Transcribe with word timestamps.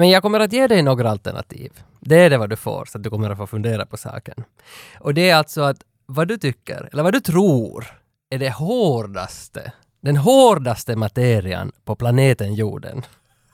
Men 0.00 0.10
jag 0.10 0.22
kommer 0.22 0.40
att 0.40 0.52
ge 0.52 0.66
dig 0.66 0.82
några 0.82 1.10
alternativ. 1.10 1.72
Det 2.00 2.16
är 2.16 2.30
det 2.30 2.38
vad 2.38 2.50
du 2.50 2.56
får, 2.56 2.84
så 2.84 2.98
att 2.98 3.04
du 3.04 3.10
kommer 3.10 3.30
att 3.30 3.36
få 3.38 3.46
fundera 3.46 3.86
på 3.86 3.96
saken. 3.96 4.44
Och 5.00 5.14
det 5.14 5.30
är 5.30 5.34
alltså 5.36 5.62
att 5.62 5.76
vad 6.06 6.28
du 6.28 6.38
tycker, 6.38 6.88
eller 6.92 7.02
vad 7.02 7.12
du 7.12 7.20
tror, 7.20 7.86
är 8.30 8.38
det 8.38 8.50
hårdaste, 8.50 9.72
den 10.02 10.16
hårdaste 10.16 10.96
materian 10.96 11.72
på 11.84 11.96
planeten 11.96 12.54
jorden. 12.54 13.02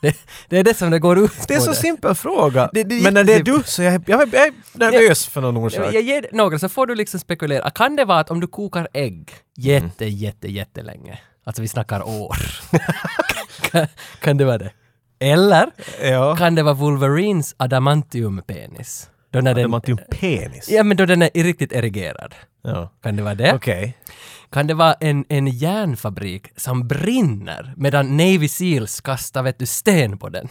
Det, 0.00 0.16
det 0.48 0.58
är 0.58 0.64
det 0.64 0.74
som 0.74 0.90
det 0.90 0.98
går 0.98 1.18
ut 1.18 1.32
Det 1.48 1.54
är 1.54 1.58
på 1.58 1.64
så 1.64 1.70
det. 1.70 1.76
simpel 1.76 2.14
fråga. 2.14 2.70
Det- 2.72 3.02
men 3.02 3.14
när 3.14 3.24
det 3.24 3.34
är 3.34 3.42
du 3.42 3.62
så 3.64 3.82
jag, 3.82 3.92
jag, 4.06 4.28
jag 4.34 4.46
är 4.46 4.52
nervös 4.72 5.26
för 5.26 5.40
någon 5.40 5.56
orsak. 5.56 5.94
Jag, 5.94 6.02
ger 6.02 6.26
några 6.32 6.58
så 6.58 6.68
får 6.68 6.86
du 6.86 6.94
liksom 6.94 7.20
spekulera. 7.20 7.70
Kan 7.70 7.96
det 7.96 8.04
vara 8.04 8.20
att 8.20 8.30
om 8.30 8.40
du 8.40 8.46
kokar 8.46 8.88
ägg 8.92 9.30
jätte, 9.56 10.04
Mm. 10.04 10.16
jätte, 10.16 10.48
jättelänge, 10.48 11.18
alltså 11.44 11.62
vi 11.62 11.68
snackar 11.68 12.02
år, 12.08 12.36
kan, 13.70 13.86
kan 14.20 14.36
det 14.36 14.44
vara 14.44 14.58
det? 14.58 14.70
Eller 15.18 15.70
Ja. 16.02 16.36
kan 16.36 16.54
det 16.54 16.62
vara 16.62 16.74
Wolverines 16.74 17.54
adamantiumpenis? 17.56 19.10
Då 19.30 19.40
när 19.40 19.54
Det 19.54 19.60
den, 19.62 19.70
var 19.70 19.82
ju 19.86 19.96
penis. 19.96 20.68
ja 20.68 20.82
men 20.82 20.96
då 20.96 21.06
den 21.06 21.22
är 21.22 21.30
riktigt 21.44 21.72
erigerad. 21.72 22.34
Ja. 22.64 22.92
Kan 23.02 23.16
det 23.16 23.22
vara 23.22 23.34
det? 23.34 23.52
Okej. 23.54 23.96
Kan 24.50 24.66
det 24.66 24.74
vara 24.74 24.94
en, 24.94 25.24
en 25.28 25.46
järnfabrik 25.46 26.48
som 26.56 26.88
brinner 26.88 27.72
medan 27.76 28.16
Navy 28.16 28.48
Seals 28.48 29.00
kastar 29.00 29.42
vet 29.42 29.58
du, 29.58 29.66
sten 29.66 30.18
på 30.18 30.28
den? 30.28 30.48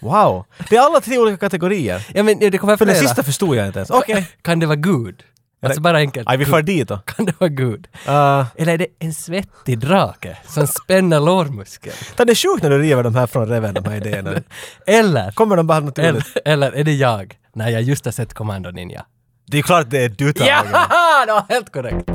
Wow. 0.00 0.44
Det 0.70 0.76
är 0.76 0.80
alla 0.80 1.00
tre 1.00 1.18
olika 1.18 1.36
kategorier. 1.36 2.06
Ja 2.14 2.22
men 2.22 2.38
det 2.38 2.58
kommer 2.58 2.76
För 2.76 2.84
flera. 2.84 2.98
den 2.98 3.06
sista 3.08 3.22
förstod 3.22 3.56
jag 3.56 3.66
inte 3.66 3.78
ens. 3.78 3.90
Okej. 3.90 4.26
Kan 4.42 4.58
det 4.60 4.66
vara 4.66 4.76
Gud? 4.76 5.22
Alltså 5.62 5.80
bara 5.80 5.96
enkelt. 5.96 6.28
Aj, 6.28 6.36
vi 6.36 6.44
får 6.44 6.62
dit 6.62 6.88
då. 6.88 6.98
Kan 6.98 7.24
det 7.26 7.40
vara 7.40 7.48
Gud? 7.48 7.88
Uh, 8.08 8.46
Eller 8.56 8.72
är 8.72 8.78
det 8.78 8.86
en 8.98 9.14
svettig 9.14 9.78
drake 9.78 10.36
som 10.46 10.66
spänner 10.66 11.20
lårmuskeln? 11.20 11.94
det 12.16 12.22
är 12.22 12.34
sjukt 12.34 12.62
när 12.62 12.70
du 12.70 12.78
river 12.78 13.02
de 13.02 13.14
här 13.14 13.26
från 13.26 13.48
reven, 13.48 13.74
de 13.74 13.84
här 13.84 13.96
idéerna. 13.96 14.30
Eller, 14.86 15.30
Kommer 15.30 15.56
de 15.56 15.66
bara 15.66 15.80
naturligt? 15.80 16.36
eller, 16.44 16.52
eller 16.54 16.72
är 16.72 16.84
det 16.84 16.92
jag, 16.94 17.34
när 17.54 17.68
jag 17.68 17.82
just 17.82 18.04
har 18.04 18.12
sett 18.12 18.34
Commando 18.34 18.70
Ninja? 18.70 19.04
Det 19.46 19.58
är 19.58 19.62
klart 19.62 19.90
det 19.90 20.04
är 20.04 20.08
du 20.08 20.32
Tage. 20.32 20.48
Ja, 20.48 20.62
det 21.26 21.32
var 21.32 21.44
helt 21.48 21.72
korrekt! 21.72 22.10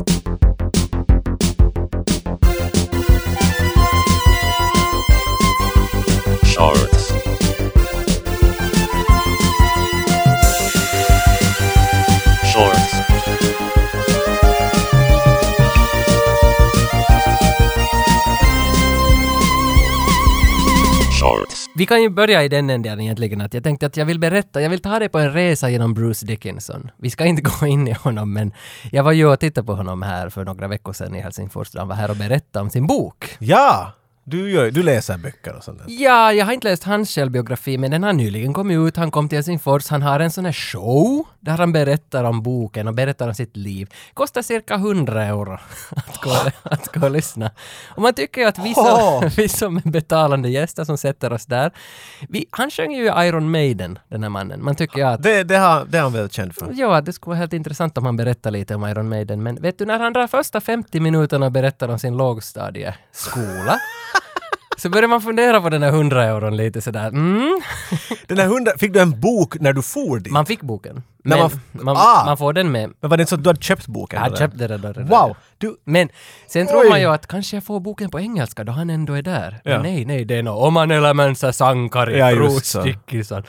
Shorts. 6.56 6.95
Vi 21.78 21.86
kan 21.86 22.02
ju 22.02 22.10
börja 22.10 22.44
i 22.44 22.50
den 22.50 22.70
änden 22.70 23.02
egentligen 23.02 23.42
att 23.42 23.54
jag 23.54 23.64
tänkte 23.64 23.86
att 23.86 23.98
jag 23.98 24.06
vill 24.06 24.20
berätta, 24.20 24.62
jag 24.62 24.70
vill 24.70 24.82
ta 24.82 25.00
dig 25.00 25.10
på 25.10 25.20
en 25.20 25.34
resa 25.34 25.70
genom 25.70 25.94
Bruce 25.94 26.26
Dickinson. 26.26 26.92
Vi 26.98 27.10
ska 27.10 27.26
inte 27.26 27.42
gå 27.60 27.66
in 27.68 27.88
i 27.88 27.92
honom 27.94 28.34
men 28.34 28.54
jag 28.92 29.04
var 29.04 29.12
ju 29.12 29.28
och 29.28 29.40
tittade 29.40 29.68
på 29.68 29.74
honom 29.74 30.02
här 30.02 30.30
för 30.30 30.46
några 30.46 30.68
veckor 30.68 30.94
sedan 30.94 31.16
i 31.16 31.22
Helsingfors 31.22 31.72
då 31.72 31.80
han 31.80 31.88
var 31.88 31.96
här 31.96 32.10
och 32.10 32.18
berättade 32.18 32.64
om 32.64 32.70
sin 32.70 32.88
bok. 32.88 33.38
Ja! 33.40 33.94
Du, 34.24 34.52
gör, 34.52 34.72
du 34.72 34.84
läser 34.84 35.18
böcker 35.18 35.56
och 35.56 35.64
sånt 35.64 35.80
där. 35.80 35.86
Ja, 35.90 36.34
jag 36.34 36.46
har 36.46 36.54
inte 36.54 36.68
läst 36.68 36.84
hans 36.84 37.16
självbiografi, 37.16 37.78
men 37.78 37.92
den 37.92 38.04
har 38.04 38.14
nyligen 38.14 38.54
kommit 38.54 38.78
ut. 38.78 38.98
Han 38.98 39.12
kom 39.12 39.30
till 39.30 39.38
Helsingfors. 39.38 39.90
Han 39.90 40.02
har 40.02 40.20
en 40.20 40.32
sån 40.32 40.46
här 40.46 40.54
show 40.54 41.26
där 41.46 41.58
han 41.58 41.72
berättar 41.72 42.24
om 42.24 42.42
boken 42.42 42.88
och 42.88 42.94
berättar 42.94 43.28
om 43.28 43.34
sitt 43.34 43.58
liv. 43.58 43.94
Kostar 44.14 44.42
cirka 44.42 44.76
100 44.76 45.24
euro 45.24 45.54
att 45.96 46.22
gå, 46.22 46.32
att 46.64 46.94
gå 46.94 47.06
och 47.06 47.12
lyssna. 47.12 47.52
Och 47.96 48.02
man 48.02 48.14
tycker 48.14 48.42
ju 48.42 48.48
att 48.48 48.58
vi 48.60 48.74
som, 48.74 49.30
vi 49.38 49.50
som 49.50 49.78
är 49.78 49.90
betalande 49.90 50.50
gäster 50.50 50.84
som 50.84 50.98
sätter 50.98 51.34
oss 51.34 51.46
där, 51.46 51.72
vi, 52.30 52.46
han 52.52 52.72
sjöng 52.72 52.92
ju 52.92 53.06
Iron 53.06 53.52
Maiden, 53.52 54.00
den 54.08 54.24
här 54.24 54.30
mannen. 54.30 54.64
Man 54.64 54.76
tycker 54.76 54.98
ju 54.98 55.04
att 55.04 55.24
Det, 55.24 55.44
det, 55.44 55.58
har, 55.58 55.86
det 55.86 55.98
är 55.98 56.02
han 56.02 56.14
väl 56.14 56.30
känd 56.30 56.56
för. 56.56 56.70
Ja, 56.74 57.02
det 57.02 57.14
skulle 57.14 57.30
vara 57.30 57.40
helt 57.40 57.54
intressant 57.54 57.98
om 57.98 58.06
han 58.06 58.18
berättar 58.18 58.52
lite 58.52 58.76
om 58.76 58.86
Iron 58.86 59.10
Maiden, 59.10 59.44
men 59.44 59.56
vet 59.56 59.78
du 59.78 59.86
när 59.86 60.00
han 60.00 60.14
drar 60.14 60.28
första 60.28 60.62
50 60.62 61.00
minuterna 61.00 61.46
och 61.46 61.52
berättar 61.52 61.90
om 61.90 62.00
sin 62.00 62.18
lågstadieskola 62.18 63.80
så 64.78 64.90
börjar 64.90 65.08
man 65.08 65.22
fundera 65.22 65.62
på 65.62 65.70
den 65.70 65.84
här 65.84 65.90
100 65.90 66.24
euron 66.24 66.58
lite 66.58 66.82
sådär. 66.82 67.08
Mm. 67.08 67.62
Den 68.28 68.38
här 68.38 68.48
hundra, 68.48 68.72
fick 68.78 68.94
du 68.94 69.00
en 69.00 69.20
bok 69.20 69.60
när 69.60 69.74
du 69.74 69.82
for 69.82 70.20
dit? 70.20 70.34
Man 70.34 70.46
fick 70.46 70.62
boken. 70.62 71.04
Men 71.26 71.40
man 71.40 71.52
man, 71.72 71.98
ah! 71.98 72.26
man 72.26 72.38
får 72.38 72.54
den 72.54 72.72
med. 72.72 72.94
Men 73.02 73.10
var 73.10 73.18
det 73.18 73.22
inte 73.22 73.30
så 73.30 73.36
att 73.36 73.44
du 73.44 73.50
hade 73.50 73.62
köpt 73.62 73.88
boken? 73.88 74.18
Jag 74.18 74.24
hade 74.24 74.38
köpt 74.38 74.58
det 74.58 74.68
där. 74.68 75.04
Wow! 75.04 75.36
Du, 75.58 75.76
Men 75.84 76.10
sen 76.48 76.62
Oj. 76.62 76.68
tror 76.68 76.90
man 76.90 77.00
ju 77.00 77.08
att 77.08 77.28
kanske 77.28 77.56
jag 77.56 77.64
får 77.64 77.80
boken 77.80 78.10
på 78.10 78.20
engelska 78.20 78.64
då 78.64 78.72
han 78.72 78.90
ändå 78.90 79.14
är 79.14 79.22
där. 79.22 79.62
Ja. 79.64 79.72
Men 79.72 79.82
nej, 79.82 80.06
nej, 80.06 80.26
det 80.26 80.36
är 80.36 80.44
nog 80.44 80.64
Oman 80.64 80.92
Elemensa 80.92 81.54
Sankari, 81.54 82.20
Ja, 82.20 82.36
Bruce 82.36 83.24
så. 83.24 83.44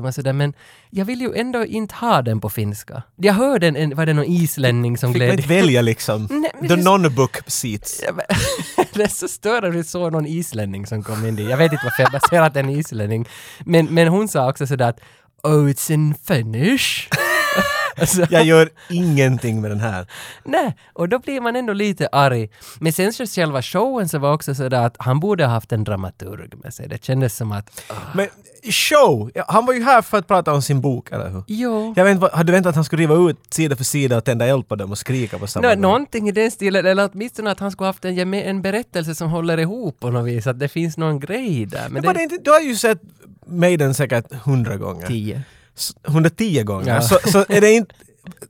Man 0.00 0.12
sådär, 0.12 0.32
men 0.32 0.52
jag 0.90 1.04
vill 1.04 1.20
ju 1.20 1.34
ändå 1.34 1.64
inte 1.64 1.94
ha 1.94 2.22
den 2.22 2.40
på 2.40 2.50
finska. 2.50 3.02
Jag 3.16 3.34
hörde 3.34 3.66
en, 3.66 3.96
var 3.96 4.06
det 4.06 4.12
någon 4.12 4.24
islänning 4.24 4.98
som 4.98 5.12
fick 5.12 5.20
man 5.22 5.26
gled 5.26 5.38
inte 5.38 5.54
välja 5.54 5.82
liksom? 5.82 6.28
Nej, 6.60 6.68
The 6.68 6.76
non-book 6.76 7.42
seats. 7.46 8.04
Det 8.94 9.02
är 9.02 9.08
så 9.08 9.28
störande 9.28 9.68
att 9.68 9.74
vi 9.74 9.84
såg 9.84 10.12
någon 10.12 10.26
islänning 10.26 10.86
som 10.86 11.02
kom 11.02 11.26
in 11.26 11.36
dit. 11.36 11.50
Jag 11.50 11.56
vet 11.56 11.72
inte 11.72 11.84
varför 11.84 12.02
jag 12.02 12.12
baserat 12.12 12.56
en 12.56 12.70
islänning. 12.70 13.28
Men, 13.64 13.86
men 13.86 14.08
hon 14.08 14.28
sa 14.28 14.50
också 14.50 14.66
sådär 14.66 14.88
att 14.88 15.00
Oh, 15.46 15.66
it's 15.66 15.90
in 15.90 16.14
Finnish. 16.14 17.10
Alltså, 17.98 18.26
Jag 18.30 18.44
gör 18.44 18.68
ingenting 18.90 19.60
med 19.60 19.70
den 19.70 19.80
här. 19.80 20.06
Nej, 20.44 20.76
och 20.92 21.08
då 21.08 21.18
blir 21.18 21.40
man 21.40 21.56
ändå 21.56 21.72
lite 21.72 22.08
arg. 22.12 22.48
Men 22.80 22.92
sen 22.92 23.12
så 23.12 23.26
själva 23.26 23.62
showen 23.62 24.08
så 24.08 24.18
var 24.18 24.32
också 24.32 24.54
sådär 24.54 24.86
att 24.86 24.96
han 24.98 25.20
borde 25.20 25.44
ha 25.44 25.52
haft 25.52 25.72
en 25.72 25.84
dramaturg 25.84 26.52
med 26.62 26.74
sig. 26.74 26.88
Det 26.88 27.04
kändes 27.04 27.36
som 27.36 27.52
att... 27.52 27.82
ah, 27.88 27.94
Men 28.14 28.28
show! 28.72 29.30
Han 29.48 29.66
var 29.66 29.74
ju 29.74 29.82
här 29.84 30.02
för 30.02 30.18
att 30.18 30.26
prata 30.26 30.52
om 30.52 30.62
sin 30.62 30.80
bok, 30.80 31.12
eller 31.12 31.30
hur? 31.30 31.44
Jo. 31.46 31.94
Jag 31.96 32.04
vet 32.04 32.32
hade 32.32 32.44
du 32.44 32.52
väntat 32.52 32.70
att 32.70 32.74
han 32.74 32.84
skulle 32.84 33.02
riva 33.02 33.30
ut 33.30 33.38
sida 33.50 33.76
för 33.76 33.84
sida 33.84 34.16
och 34.16 34.24
tända 34.24 34.46
eld 34.46 34.68
på 34.68 34.76
dem 34.76 34.90
och 34.90 34.98
skrika 34.98 35.38
på 35.38 35.46
samma 35.46 35.62
Nå, 35.68 35.74
gång? 35.74 35.80
någonting 35.80 36.28
i 36.28 36.32
den 36.32 36.50
stilen, 36.50 36.86
eller 36.86 37.10
åtminstone 37.12 37.50
att 37.50 37.60
han 37.60 37.70
skulle 37.70 37.86
haft 37.86 38.04
en, 38.04 38.34
en 38.34 38.62
berättelse 38.62 39.14
som 39.14 39.30
håller 39.30 39.58
ihop 39.58 40.00
på 40.00 40.10
något 40.10 40.26
vis, 40.26 40.46
att 40.46 40.58
det 40.58 40.68
finns 40.68 40.96
någon 40.96 41.20
grej 41.20 41.66
där. 41.66 41.82
Men 41.82 41.92
Men 41.92 42.02
var 42.02 42.14
det 42.14 42.22
inte, 42.22 42.38
du 42.44 42.50
har 42.50 42.60
ju 42.60 42.76
sett 42.76 42.98
Maiden 43.46 43.94
säkert 43.94 44.32
hundra 44.32 44.76
gånger. 44.76 45.06
Tio. 45.06 45.42
S- 45.76 45.92
110 46.08 46.62
gånger. 46.62 46.94
Ja. 46.94 47.00
Så, 47.02 47.18
så 47.30 47.44
är 47.48 47.60
det 47.60 47.72
inte... 47.72 47.94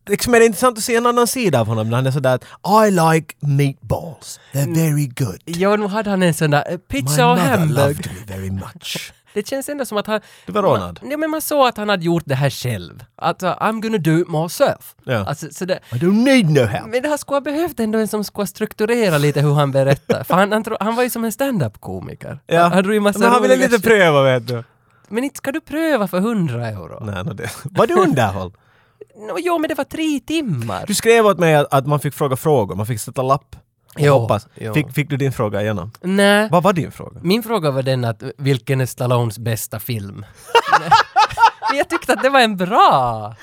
Liksom 0.09 0.35
är 0.35 0.39
det 0.41 0.47
intressant 0.47 0.79
att 0.79 0.85
se 0.85 0.97
en 0.97 1.07
annan 1.07 1.27
sida 1.27 1.61
av 1.61 1.67
honom 1.67 1.91
när 1.91 1.97
han 1.97 2.07
är 2.07 2.11
sådär 2.11 2.35
att 2.35 2.45
I 2.87 2.91
like 2.91 3.35
meatballs. 3.41 4.41
They're 4.53 4.75
very 4.75 5.07
good. 5.07 5.39
Jo, 5.47 5.77
nu 5.77 5.87
hade 5.87 6.11
han 6.11 6.23
en 6.23 6.35
sån 6.35 6.51
där 6.51 6.65
eh, 6.69 6.73
My 6.73 6.79
pizza 6.79 7.27
och 7.31 7.37
mother 7.39 7.51
hamburgare. 7.51 7.89
loved 7.89 8.07
me 8.29 8.35
very 8.37 8.51
much. 8.51 9.13
Det 9.35 9.49
känns 9.49 9.69
ändå 9.69 9.85
som 9.87 9.99
att 9.99 10.07
han... 10.07 10.21
Du 10.47 10.53
var 10.53 10.63
rånad. 10.63 11.01
Ja, 11.11 11.17
men 11.17 11.31
man 11.31 11.41
såg 11.43 11.67
att 11.67 11.77
han 11.77 11.89
hade 11.89 12.05
gjort 12.05 12.23
det 12.27 12.35
här 12.35 12.51
själv. 12.51 13.05
Att 13.17 13.43
uh, 13.43 13.49
I'm 13.49 13.81
gonna 13.83 13.99
do 13.99 14.19
it 14.21 14.29
myself. 14.29 14.95
Ja. 15.05 15.27
Alltså, 15.27 15.47
så 15.53 15.65
det, 15.65 15.81
I 15.93 15.95
don't 15.95 16.25
need 16.25 16.51
no 16.51 16.65
help. 16.67 16.87
men 16.87 17.05
här 17.05 17.17
skulle 17.17 17.37
ha 17.37 17.41
behövt 17.41 17.81
ändå 17.81 17.99
en 17.99 18.09
som 18.09 18.25
skulle 18.25 18.47
strukturera 18.47 19.19
lite 19.19 19.41
hur 19.41 19.55
han 19.55 19.73
berättar. 19.73 20.25
För 20.25 20.35
han, 20.35 20.53
han, 20.53 20.65
han 20.81 20.97
var 20.97 21.03
ju 21.03 21.11
som 21.11 21.25
en 21.25 21.33
stand-up-komiker. 21.33 22.39
Ja. 22.47 22.63
Han, 22.63 22.73
han 22.73 22.83
drog 22.83 22.95
ju 22.95 23.01
massa 23.01 23.19
Men 23.19 23.31
han 23.31 23.43
ville 23.43 23.57
lite 23.57 23.81
pröva 23.81 24.23
vet 24.23 24.47
du. 24.49 24.65
Men 25.09 25.25
inte 25.25 25.37
ska 25.37 25.53
du 25.53 25.61
pröva 25.61 26.09
för 26.09 26.19
100 26.19 26.67
euro? 26.69 27.05
Nej, 27.05 27.25
no, 27.25 27.33
det. 27.33 27.51
Var 27.65 27.87
det 27.87 27.95
underhåll? 27.95 28.53
No, 29.17 29.37
jo, 29.39 29.59
men 29.59 29.69
det 29.69 29.75
var 29.75 29.85
tre 29.85 30.21
timmar. 30.21 30.85
Du 30.87 30.95
skrev 30.95 31.27
åt 31.27 31.39
mig 31.39 31.55
att, 31.55 31.75
att 31.75 31.87
man 31.87 32.01
fick 32.01 32.15
fråga 32.15 32.37
frågor, 32.37 32.75
man 32.75 32.87
fick 32.87 33.01
sätta 33.01 33.23
lapp. 33.23 33.57
Jo, 33.97 34.13
hoppas. 34.13 34.47
jo. 34.55 34.75
Fick, 34.75 34.93
fick 34.93 35.11
du 35.11 35.17
din 35.17 35.33
fråga 35.33 35.63
igenom? 35.63 35.91
Nej. 36.03 36.49
Vad 36.53 36.63
var 36.63 36.73
din 36.73 36.93
fråga? 36.93 37.21
Min 37.23 37.43
fråga 37.43 37.71
var 37.71 37.83
den 37.83 38.05
att 38.05 38.23
vilken 38.39 38.81
är 38.81 38.87
Stallones 38.87 39.39
bästa 39.39 39.81
film? 39.81 40.27
Jag 41.75 41.89
tyckte 41.89 42.13
att 42.13 42.23
det 42.23 42.29
var 42.29 42.41
en 42.41 42.57
bra! 42.57 43.35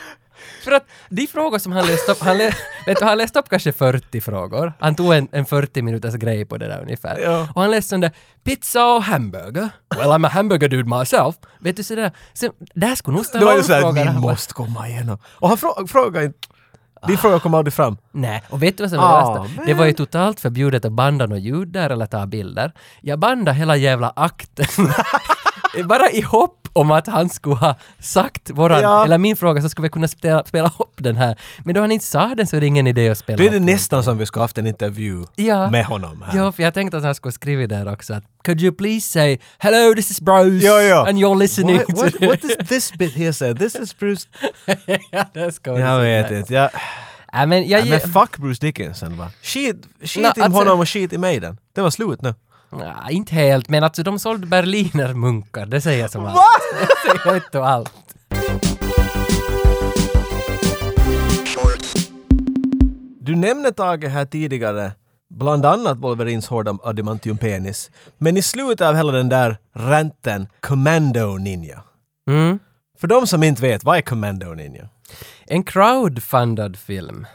För 0.63 0.71
att 0.71 0.85
de 1.09 1.27
frågor 1.27 1.59
som 1.59 1.71
han 1.71 1.85
läste 1.85 2.11
upp, 2.11 2.19
han, 2.19 2.37
lä, 2.37 2.51
vet 2.85 2.99
du, 2.99 3.05
han 3.05 3.17
läste 3.17 3.39
upp 3.39 3.49
kanske 3.49 3.71
40 3.71 4.21
frågor. 4.21 4.73
Han 4.79 4.95
tog 4.95 5.13
en, 5.13 5.27
en 5.31 5.45
40 5.45 5.81
minuters 5.81 6.15
grej 6.15 6.45
på 6.45 6.57
det 6.57 6.67
där 6.67 6.81
ungefär. 6.81 7.19
Ja. 7.19 7.47
Och 7.55 7.61
han 7.61 7.71
läste 7.71 7.89
sån 7.89 7.99
där 8.01 8.11
pizza 8.43 8.85
och 8.85 9.03
hamburger. 9.03 9.69
Well 9.95 10.07
I'm 10.09 10.25
a 10.25 10.29
hamburger 10.29 10.69
dude 10.69 10.97
myself. 10.99 11.35
Vet 11.59 11.75
du 11.77 11.83
sådär. 11.83 12.11
Så, 12.33 12.49
där 12.73 12.95
skulle 12.95 13.17
nog 13.17 13.25
Det 13.33 13.45
var 13.45 13.55
ju 13.57 13.63
Stallone 13.63 13.63
såhär, 13.63 13.81
fråga. 13.81 13.93
min 14.03 14.13
Han 14.13 14.21
bara, 14.21 14.31
måste 14.31 14.53
komma 14.53 14.87
igenom. 14.89 15.17
Och 15.25 15.49
han 15.49 15.57
frå, 15.57 15.87
frågade 15.87 16.25
inte... 16.25 16.37
Din 17.07 17.17
fråga 17.17 17.39
kom 17.39 17.53
aldrig 17.53 17.73
fram. 17.73 17.97
Nej, 18.11 18.43
och 18.49 18.63
vet 18.63 18.77
du 18.77 18.83
vad 18.83 18.89
som 18.91 18.99
det 18.99 19.05
Ah, 19.05 19.43
värsta? 19.43 19.63
Det 19.65 19.73
var 19.73 19.85
ju 19.85 19.93
totalt 19.93 20.39
förbjudet 20.39 20.85
att 20.85 20.91
banda 20.91 21.25
något 21.25 21.39
ljud 21.39 21.67
där 21.67 21.89
eller 21.89 22.05
ta 22.05 22.25
bilder. 22.25 22.71
Jag 23.01 23.19
bandade 23.19 23.57
hela 23.57 23.75
jävla 23.75 24.13
akten. 24.15 24.65
Bara 25.87 26.09
i 26.11 26.21
hopp 26.21 26.60
om 26.73 26.91
att 26.91 27.07
han 27.07 27.29
skulle 27.29 27.55
ha 27.55 27.75
sagt 27.99 28.49
våran, 28.49 28.81
Ja. 28.81 29.05
eller 29.05 29.17
min 29.17 29.35
fråga 29.35 29.61
så 29.61 29.69
skulle 29.69 29.83
vi 29.85 29.89
kunna 29.89 30.07
spela, 30.07 30.43
spela 30.45 30.71
upp 30.79 30.93
den 30.97 31.15
här. 31.17 31.35
Men 31.65 31.75
då 31.75 31.81
han 31.81 31.91
inte 31.91 32.05
sa 32.05 32.35
den 32.35 32.47
så 32.47 32.55
är 32.55 32.61
det 32.61 32.67
ingen 32.67 32.87
idé 32.87 33.09
att 33.09 33.17
spela 33.17 33.37
Då 33.37 33.43
är 33.43 33.49
det 33.49 33.59
nästan 33.59 34.03
som 34.03 34.17
vi 34.17 34.25
skulle 34.25 34.43
haft 34.43 34.57
en 34.57 34.67
intervju 34.67 35.25
Ja. 35.35 35.69
med 35.69 35.85
honom 35.85 36.21
här. 36.27 36.37
Ja, 36.37 36.51
för 36.51 36.63
jag 36.63 36.73
tänkte 36.73 36.97
att 36.97 37.03
han 37.03 37.15
skulle 37.15 37.31
skriva 37.31 37.67
där 37.67 37.93
också 37.93 38.13
att 38.13 38.23
Could 38.45 38.61
you 38.61 38.71
please 38.75 39.09
say 39.09 39.37
Hello, 39.57 39.95
this 39.95 40.11
is 40.11 40.21
Bruce 40.21 40.65
Ja, 40.65 40.81
ja. 40.81 41.07
and 41.09 41.17
you're 41.17 41.39
listening 41.39 41.77
What, 41.77 41.89
what, 41.89 42.13
to... 42.19 42.25
what 42.25 42.43
is 42.43 42.57
this 42.69 42.93
bit 42.93 43.13
here 43.15 43.33
say? 43.33 43.53
This 43.55 43.75
is 43.75 43.97
Bruce... 43.97 44.27
ja, 45.11 45.25
det 45.33 45.51
ska 45.51 45.73
vi 45.73 45.81
Jag 45.81 45.99
vet 46.01 46.31
inte. 46.31 46.53
Jag, 46.53 46.69
Ja, 47.33 47.45
men 47.45 47.67
jag 47.67 47.79
ja, 47.81 47.85
ger... 47.85 47.91
men 47.91 48.13
fuck 48.13 48.37
Bruce 48.37 48.65
Dickinson 48.65 49.17
va. 49.17 49.31
Skit, 49.41 49.75
skit 50.03 50.23
Nå, 50.23 50.27
i 50.37 50.41
alltså- 50.41 50.59
honom 50.59 50.79
och 50.79 50.89
skit 50.89 51.13
i 51.13 51.17
Maiden. 51.17 51.57
Det 51.75 51.81
var 51.81 51.89
slut 51.89 52.21
nu. 52.21 52.33
Ja, 52.71 53.09
inte 53.09 53.35
helt, 53.35 53.69
men 53.69 53.83
alltså 53.83 54.03
de 54.03 54.19
sålde 54.19 54.47
berliner 54.47 55.13
munkar, 55.13 55.65
det 55.65 55.81
säger 55.81 56.01
jag 56.01 56.11
som 56.11 56.25
allt. 56.25 56.35
Det 56.71 57.19
säger 57.23 57.35
inte 57.35 57.63
allt. 57.63 57.93
Du 63.19 63.35
nämnde 63.35 63.71
Tage 63.71 64.07
här 64.07 64.25
tidigare, 64.25 64.91
bland 65.29 65.65
annat 65.65 65.97
Wolverines 65.97 66.47
hårda 66.47 66.77
adamantium 66.83 67.37
penis. 67.37 67.91
Men 68.17 68.37
i 68.37 68.41
slutet 68.41 68.87
av 68.87 68.95
hela 68.95 69.11
den 69.11 69.29
där 69.29 69.57
ranten, 69.73 70.47
Commando 70.59 71.37
Ninja. 71.37 71.83
Mm. 72.29 72.59
För 72.99 73.07
de 73.07 73.27
som 73.27 73.43
inte 73.43 73.61
vet, 73.61 73.83
vad 73.83 73.97
är 73.97 74.01
Commando 74.01 74.53
Ninja? 74.53 74.89
En 75.45 75.63
crowdfundad 75.63 76.77
film. 76.77 77.27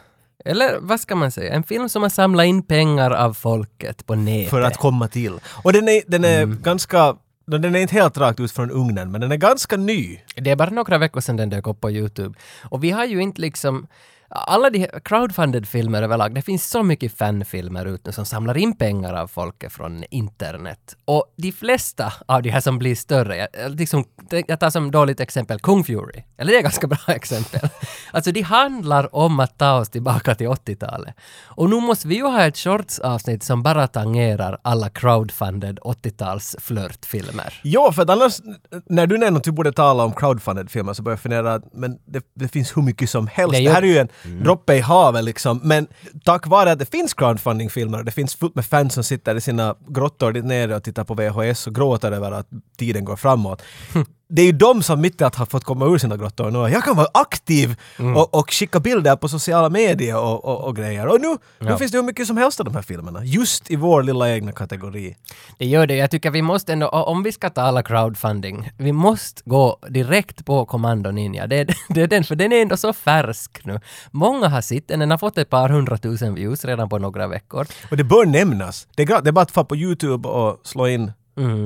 Eller 0.46 0.78
vad 0.80 1.00
ska 1.00 1.16
man 1.16 1.30
säga? 1.30 1.54
En 1.54 1.62
film 1.62 1.88
som 1.88 2.02
har 2.02 2.10
samlat 2.10 2.46
in 2.46 2.62
pengar 2.62 3.10
av 3.10 3.34
folket 3.34 4.06
på 4.06 4.14
nätet. 4.14 4.50
För 4.50 4.60
att 4.60 4.76
komma 4.76 5.08
till. 5.08 5.32
Och 5.62 5.72
den 5.72 5.88
är, 5.88 6.02
den 6.06 6.24
är 6.24 6.46
ganska, 6.46 7.16
den 7.46 7.74
är 7.74 7.78
inte 7.78 7.94
helt 7.94 8.18
rakt 8.18 8.40
ut 8.40 8.52
från 8.52 8.70
ugnen, 8.70 9.10
men 9.12 9.20
den 9.20 9.32
är 9.32 9.36
ganska 9.36 9.76
ny. 9.76 10.18
Det 10.36 10.50
är 10.50 10.56
bara 10.56 10.70
några 10.70 10.98
veckor 10.98 11.20
sedan 11.20 11.36
den 11.36 11.50
dök 11.50 11.66
upp 11.66 11.80
på 11.80 11.90
YouTube. 11.90 12.38
Och 12.62 12.84
vi 12.84 12.90
har 12.90 13.04
ju 13.04 13.22
inte 13.22 13.40
liksom... 13.40 13.86
Alla 14.28 14.70
de 14.70 14.78
här 14.78 15.00
crowdfunded 15.04 15.68
filmer 15.68 16.02
överlag, 16.02 16.34
det 16.34 16.42
finns 16.42 16.70
så 16.70 16.82
mycket 16.82 17.18
fanfilmer 17.18 17.86
ute 17.86 18.02
nu 18.06 18.12
som 18.12 18.24
samlar 18.24 18.56
in 18.56 18.76
pengar 18.76 19.14
av 19.14 19.26
folket 19.28 19.72
från 19.72 20.04
internet. 20.10 20.96
Och 21.04 21.34
de 21.36 21.52
flesta 21.52 22.12
av 22.26 22.42
de 22.42 22.50
här 22.50 22.60
som 22.60 22.78
blir 22.78 22.94
större, 22.94 23.36
jag, 23.36 23.70
liksom, 23.78 24.04
jag 24.46 24.60
tar 24.60 24.70
som 24.70 24.90
dåligt 24.90 25.20
exempel 25.20 25.58
Kung 25.60 25.84
Fury, 25.84 26.22
eller 26.38 26.50
det 26.52 26.56
är 26.56 26.58
ett 26.58 26.64
ganska 26.64 26.86
bra 26.86 26.98
exempel. 27.08 27.68
Alltså 28.12 28.32
de 28.32 28.42
handlar 28.42 29.16
om 29.16 29.40
att 29.40 29.58
ta 29.58 29.72
oss 29.72 29.88
tillbaka 29.88 30.34
till 30.34 30.46
80-talet. 30.48 31.14
Och 31.44 31.70
nu 31.70 31.76
måste 31.80 32.08
vi 32.08 32.14
ju 32.14 32.22
ha 32.24 32.42
ett 32.46 32.56
shorts-avsnitt 32.56 33.42
som 33.42 33.62
bara 33.62 33.86
tangerar 33.88 34.58
alla 34.62 34.88
crowdfunded 34.88 35.78
80-tals 35.78 36.56
flörtfilmer. 36.58 37.60
Ja, 37.62 37.92
för 37.92 38.02
att 38.02 38.10
annars, 38.10 38.40
när 38.86 39.06
du 39.06 39.18
nämner 39.18 39.40
att 39.40 39.46
vi 39.46 39.52
borde 39.52 39.72
tala 39.72 40.04
om 40.04 40.12
crowdfunded 40.12 40.70
filmer 40.70 40.92
så 40.92 41.02
börjar 41.02 41.12
jag 41.14 41.20
fundera 41.20 41.54
att 41.54 41.62
men 41.74 41.98
det, 42.04 42.22
det 42.34 42.48
finns 42.48 42.76
hur 42.76 42.82
mycket 42.82 43.10
som 43.10 43.26
helst. 43.26 43.52
Det 43.52 43.58
Det, 43.58 43.62
ju- 43.62 43.70
här 43.70 43.82
är 43.82 43.86
ju 43.86 43.98
en 43.98 44.08
Mm. 44.24 44.44
droppe 44.44 44.74
i 44.74 44.80
havet 44.80 45.24
liksom. 45.24 45.60
Men 45.62 45.86
tack 46.24 46.46
vare 46.46 46.72
att 46.72 46.78
det 46.78 46.90
finns 46.90 47.14
crowdfunding-filmer 47.14 47.98
och 47.98 48.04
det 48.04 48.10
finns 48.10 48.34
fullt 48.34 48.54
med 48.54 48.66
fans 48.66 48.94
som 48.94 49.04
sitter 49.04 49.34
i 49.34 49.40
sina 49.40 49.74
grottor 49.88 50.32
dit 50.32 50.44
nere 50.44 50.76
och 50.76 50.82
tittar 50.82 51.04
på 51.04 51.14
VHS 51.14 51.66
och 51.66 51.74
gråter 51.74 52.12
över 52.12 52.32
att 52.32 52.48
tiden 52.76 53.04
går 53.04 53.16
framåt. 53.16 53.62
Hm. 53.94 54.04
Det 54.28 54.42
är 54.42 54.46
ju 54.46 54.52
de 54.52 54.82
som 54.82 55.00
mitt 55.00 55.20
i 55.20 55.24
att 55.24 55.34
ha 55.34 55.46
fått 55.46 55.64
komma 55.64 55.86
ur 55.86 55.98
sina 55.98 56.16
grottor 56.16 56.50
nu. 56.50 56.58
Jag 56.58 56.84
kan 56.84 56.96
vara 56.96 57.08
aktiv 57.14 57.76
och, 58.16 58.34
och 58.34 58.50
skicka 58.52 58.80
bilder 58.80 59.16
på 59.16 59.28
sociala 59.28 59.68
medier 59.70 60.16
och, 60.18 60.44
och, 60.44 60.64
och 60.64 60.76
grejer. 60.76 61.06
Och 61.06 61.20
nu, 61.20 61.28
nu 61.58 61.70
Ja. 61.70 61.78
finns 61.78 61.92
det 61.92 61.98
hur 61.98 62.02
mycket 62.04 62.26
som 62.26 62.36
helst 62.36 62.60
av 62.60 62.66
de 62.66 62.74
här 62.74 62.82
filmerna. 62.82 63.24
Just 63.24 63.70
i 63.70 63.76
vår 63.76 64.02
lilla 64.02 64.30
egna 64.30 64.52
kategori. 64.52 65.16
Det 65.58 65.66
gör 65.66 65.86
det. 65.86 65.96
Jag 65.96 66.10
tycker 66.10 66.30
vi 66.30 66.42
måste 66.42 66.72
ändå, 66.72 66.88
om 66.88 67.22
vi 67.22 67.32
ska 67.32 67.50
tala 67.50 67.82
crowdfunding, 67.82 68.70
vi 68.78 68.92
måste 68.92 69.42
gå 69.44 69.78
direkt 69.88 70.44
på 70.44 70.66
Commando 70.66 71.10
Ninja. 71.10 71.46
Det, 71.46 71.64
det 71.88 72.02
är 72.02 72.06
den, 72.06 72.24
för 72.24 72.34
den 72.34 72.52
är 72.52 72.62
ändå 72.62 72.76
så 72.76 72.92
färsk 72.92 73.60
nu. 73.64 73.80
Många 74.10 74.48
har 74.48 74.60
sett 74.60 74.88
den, 74.88 75.00
den 75.00 75.10
har 75.10 75.18
fått 75.18 75.38
ett 75.38 75.50
par 75.50 75.68
hundratusen 75.68 76.34
views 76.34 76.64
redan 76.64 76.88
på 76.88 76.98
några 76.98 77.26
veckor. 77.28 77.66
Och 77.90 77.96
det 77.96 78.04
bör 78.04 78.26
nämnas. 78.26 78.88
Det 78.96 79.02
är, 79.02 79.22
det 79.22 79.30
är 79.30 79.32
bara 79.32 79.42
att 79.42 79.50
få 79.50 79.64
på 79.64 79.76
YouTube 79.76 80.28
och 80.28 80.60
slå 80.64 80.88
in 80.88 81.12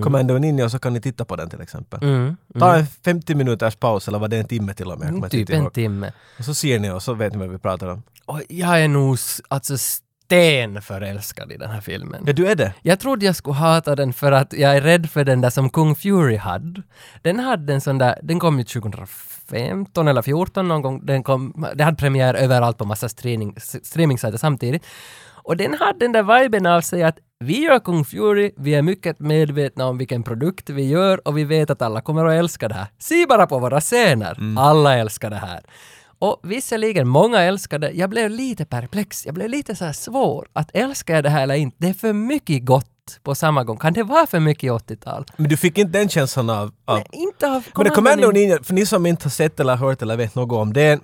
Commando 0.02 0.38
Ninja 0.38 0.64
och 0.64 0.70
så 0.70 0.78
kan 0.78 0.92
ni 0.92 1.00
titta 1.00 1.24
på 1.24 1.36
den 1.36 1.50
till 1.50 1.60
exempel. 1.60 2.02
Mm. 2.02 2.36
Ta 2.58 2.76
en 2.76 2.86
50 2.86 3.34
minuters 3.34 3.76
paus 3.76 4.08
eller 4.08 4.18
vad 4.18 4.30
det 4.30 4.36
är 4.36 4.40
en 4.40 4.48
timme 4.48 4.74
till 4.74 4.86
och 4.86 4.98
med. 4.98 5.08
kommer 5.08 5.28
Typ 5.28 5.50
en 5.50 5.70
timme. 5.70 6.12
Och 6.38 6.44
så 6.44 6.54
ser 6.54 6.78
ni 6.78 6.90
och 6.90 7.02
så 7.02 7.14
vet 7.14 7.32
ni 7.32 7.38
vad 7.38 7.48
vi 7.48 7.58
pratar 7.58 7.86
om. 7.86 8.02
Och 8.26 8.40
jag 8.48 8.82
är 8.82 8.88
nog 8.88 9.18
alltså 9.48 9.78
sten 10.30 10.82
förälskad 10.82 11.52
i 11.52 11.56
den 11.56 11.70
här 11.70 11.80
filmen. 11.80 12.24
Ja, 12.26 12.32
du 12.32 12.46
är 12.46 12.54
det. 12.54 12.74
Jag 12.82 13.00
trodde 13.00 13.26
jag 13.26 13.36
skulle 13.36 13.54
hata 13.54 13.96
den 13.96 14.12
för 14.12 14.32
att 14.32 14.52
jag 14.52 14.76
är 14.76 14.80
rädd 14.80 15.10
för 15.10 15.24
den 15.24 15.40
där 15.40 15.50
som 15.50 15.70
Kung 15.70 15.94
Fury 15.94 16.36
hade. 16.36 16.82
Den 17.22 17.38
hade 17.38 17.74
en 17.74 17.80
sån 17.80 17.98
där, 17.98 18.18
den 18.22 18.38
kom 18.38 18.58
ju 18.58 18.64
2015 18.64 20.08
eller 20.08 20.22
14 20.22 20.68
någon 20.68 20.82
gång. 20.82 21.06
Den, 21.06 21.22
kom, 21.22 21.66
den 21.74 21.84
hade 21.84 21.96
premiär 21.96 22.34
överallt 22.34 22.78
på 22.78 22.84
massa 22.84 23.08
streaming, 23.08 23.56
streamingsajter 23.82 24.38
samtidigt. 24.38 24.82
Och 25.50 25.56
den 25.56 25.74
hade 25.74 25.98
den 25.98 26.12
där 26.12 26.40
viben 26.42 26.66
av 26.66 26.80
sig 26.80 27.02
att 27.02 27.18
vi 27.44 27.60
gör 27.60 27.78
Kung 27.78 28.04
Fury, 28.04 28.52
vi 28.56 28.74
är 28.74 28.82
mycket 28.82 29.20
medvetna 29.20 29.86
om 29.86 29.98
vilken 29.98 30.22
produkt 30.22 30.70
vi 30.70 30.88
gör 30.88 31.28
och 31.28 31.38
vi 31.38 31.44
vet 31.44 31.70
att 31.70 31.82
alla 31.82 32.00
kommer 32.00 32.24
att 32.24 32.32
älska 32.32 32.68
det 32.68 32.74
här. 32.74 32.86
Se 32.98 33.26
bara 33.26 33.46
på 33.46 33.58
våra 33.58 33.80
scener! 33.80 34.38
Alla 34.58 34.96
älskar 34.96 35.30
det 35.30 35.36
här. 35.36 35.60
Och 36.18 36.40
visserligen, 36.42 37.08
många 37.08 37.40
älskar 37.40 37.78
det. 37.78 37.90
Jag 37.90 38.10
blev 38.10 38.30
lite 38.30 38.64
perplex. 38.64 39.26
Jag 39.26 39.34
blev 39.34 39.48
lite 39.48 39.76
så 39.76 39.84
här 39.84 39.92
svår. 39.92 40.48
Att 40.52 40.70
älskar 40.74 41.14
jag 41.14 41.24
det 41.24 41.30
här 41.30 41.42
eller 41.42 41.54
inte? 41.54 41.76
Det 41.80 41.88
är 41.88 41.94
för 41.94 42.12
mycket 42.12 42.64
gott 42.64 43.20
på 43.22 43.34
samma 43.34 43.64
gång. 43.64 43.76
Kan 43.76 43.92
det 43.92 44.02
vara 44.02 44.26
för 44.26 44.40
mycket 44.40 44.64
i 44.64 44.70
80-tal? 44.70 45.24
Men 45.36 45.48
du 45.48 45.56
fick 45.56 45.78
inte 45.78 45.98
den 45.98 46.08
känslan 46.08 46.50
av... 46.50 46.72
av 46.84 46.96
Nej, 46.96 47.06
inte 47.12 47.50
av 47.50 47.66
men 47.74 47.84
det 47.84 47.90
Commando 47.90 48.30
Ninja. 48.30 48.48
Ninja, 48.48 48.62
för 48.62 48.74
ni 48.74 48.86
som 48.86 49.06
inte 49.06 49.24
har 49.24 49.30
sett 49.30 49.60
eller 49.60 49.76
hört 49.76 50.02
eller 50.02 50.16
vet 50.16 50.34
något 50.34 50.58
om 50.58 50.72
det, 50.72 51.00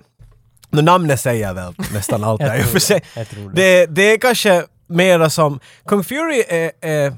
nu 0.69 0.81
namnet 0.81 1.19
säger 1.19 1.53
väl 1.53 1.73
nästan 1.93 2.23
allt 2.23 2.41
där 2.41 2.59
i 2.59 2.61
och 2.61 2.65
för 2.65 2.79
sig. 2.79 3.01
Det. 3.15 3.51
Det, 3.53 3.85
det 3.85 4.13
är 4.13 4.17
kanske 4.17 4.65
mera 4.87 5.29
som... 5.29 5.59
Kung 5.85 6.03
Fury 6.03 6.43
är, 6.47 6.71
är, 6.81 7.13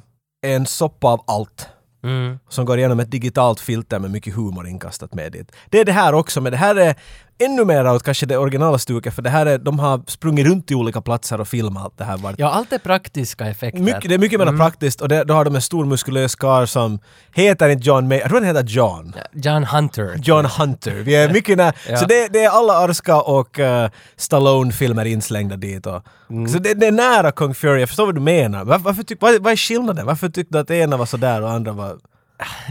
är 0.45 0.55
en 0.55 0.65
soppa 0.65 1.07
av 1.07 1.23
allt. 1.27 1.67
Mm. 2.03 2.39
som 2.49 2.65
går 2.65 2.77
igenom 2.77 2.99
ett 2.99 3.11
digitalt 3.11 3.59
filter 3.59 3.99
med 3.99 4.11
mycket 4.11 4.35
humor 4.35 4.67
inkastat 4.67 5.13
med 5.13 5.31
dit. 5.31 5.51
Det 5.69 5.79
är 5.79 5.85
det 5.85 5.91
här 5.91 6.13
också, 6.13 6.41
men 6.41 6.51
det 6.51 6.57
här 6.57 6.75
är 6.75 6.95
ännu 7.39 7.65
mer 7.65 7.87
åt 7.87 8.03
kanske 8.03 8.25
det 8.25 8.37
originalstuket, 8.37 9.13
för 9.13 9.21
det 9.21 9.29
här 9.29 9.45
är, 9.45 9.57
de 9.57 9.79
har 9.79 10.01
sprungit 10.07 10.45
runt 10.47 10.71
i 10.71 10.75
olika 10.75 11.01
platser 11.01 11.41
och 11.41 11.47
filmat 11.47 11.83
allt 11.83 11.97
det 11.97 12.03
här. 12.03 12.17
Vart 12.17 12.35
Ja, 12.39 12.49
allt 12.49 12.73
är 12.73 12.77
praktiska 12.77 13.45
effekter. 13.47 13.79
mycket, 13.81 14.09
det 14.09 14.13
är 14.13 14.19
mycket 14.19 14.39
mer 14.39 14.57
praktiskt 14.57 15.01
och 15.01 15.09
det, 15.09 15.23
då 15.23 15.33
har 15.33 15.45
de 15.45 15.55
en 15.55 15.61
stor 15.61 15.85
muskulös 15.85 16.35
karl 16.35 16.65
som 16.65 16.99
heter 17.33 17.69
inte 17.69 17.87
John 17.87 18.07
May, 18.07 18.17
jag 18.17 18.29
tror 18.29 18.39
han 18.41 18.55
heter 18.55 18.63
John. 18.69 19.13
John 19.33 19.63
Hunter. 19.63 20.15
John 20.23 20.45
Hunter. 20.45 20.91
Vi 20.91 21.15
är 21.15 21.33
mycket 21.33 21.57
när, 21.57 21.73
Ja. 21.89 21.97
Så 21.97 22.05
det, 22.05 22.27
det 22.33 22.43
är 22.43 22.49
alla 22.49 22.73
Arska 22.73 23.21
och 23.21 23.59
uh, 23.59 23.87
Stallone-filmer 24.17 25.05
inslängda 25.05 25.57
dit. 25.57 25.85
Och, 25.85 26.03
Så 26.51 26.59
det, 26.59 26.73
det 26.73 26.87
är 26.87 26.91
nära 26.91 27.31
Kung 27.31 27.53
Fury, 27.53 27.79
jag 27.79 27.89
förstår 27.89 28.05
vad 28.05 28.15
du 28.15 28.21
menar. 28.21 28.65
Var, 28.65 28.77
varför 28.77 29.03
tyck, 29.03 29.21
vad, 29.21 29.41
vad 29.43 29.51
är 29.51 29.57
skillnaden? 29.57 30.05
Varför 30.05 30.29
tyckte 30.29 30.57
du 30.57 30.59
att 30.59 30.71
ena 30.71 30.97
var 30.97 31.05
sådär 31.05 31.41
och 31.41 31.51
andra 31.51 31.71
var... 31.71 31.97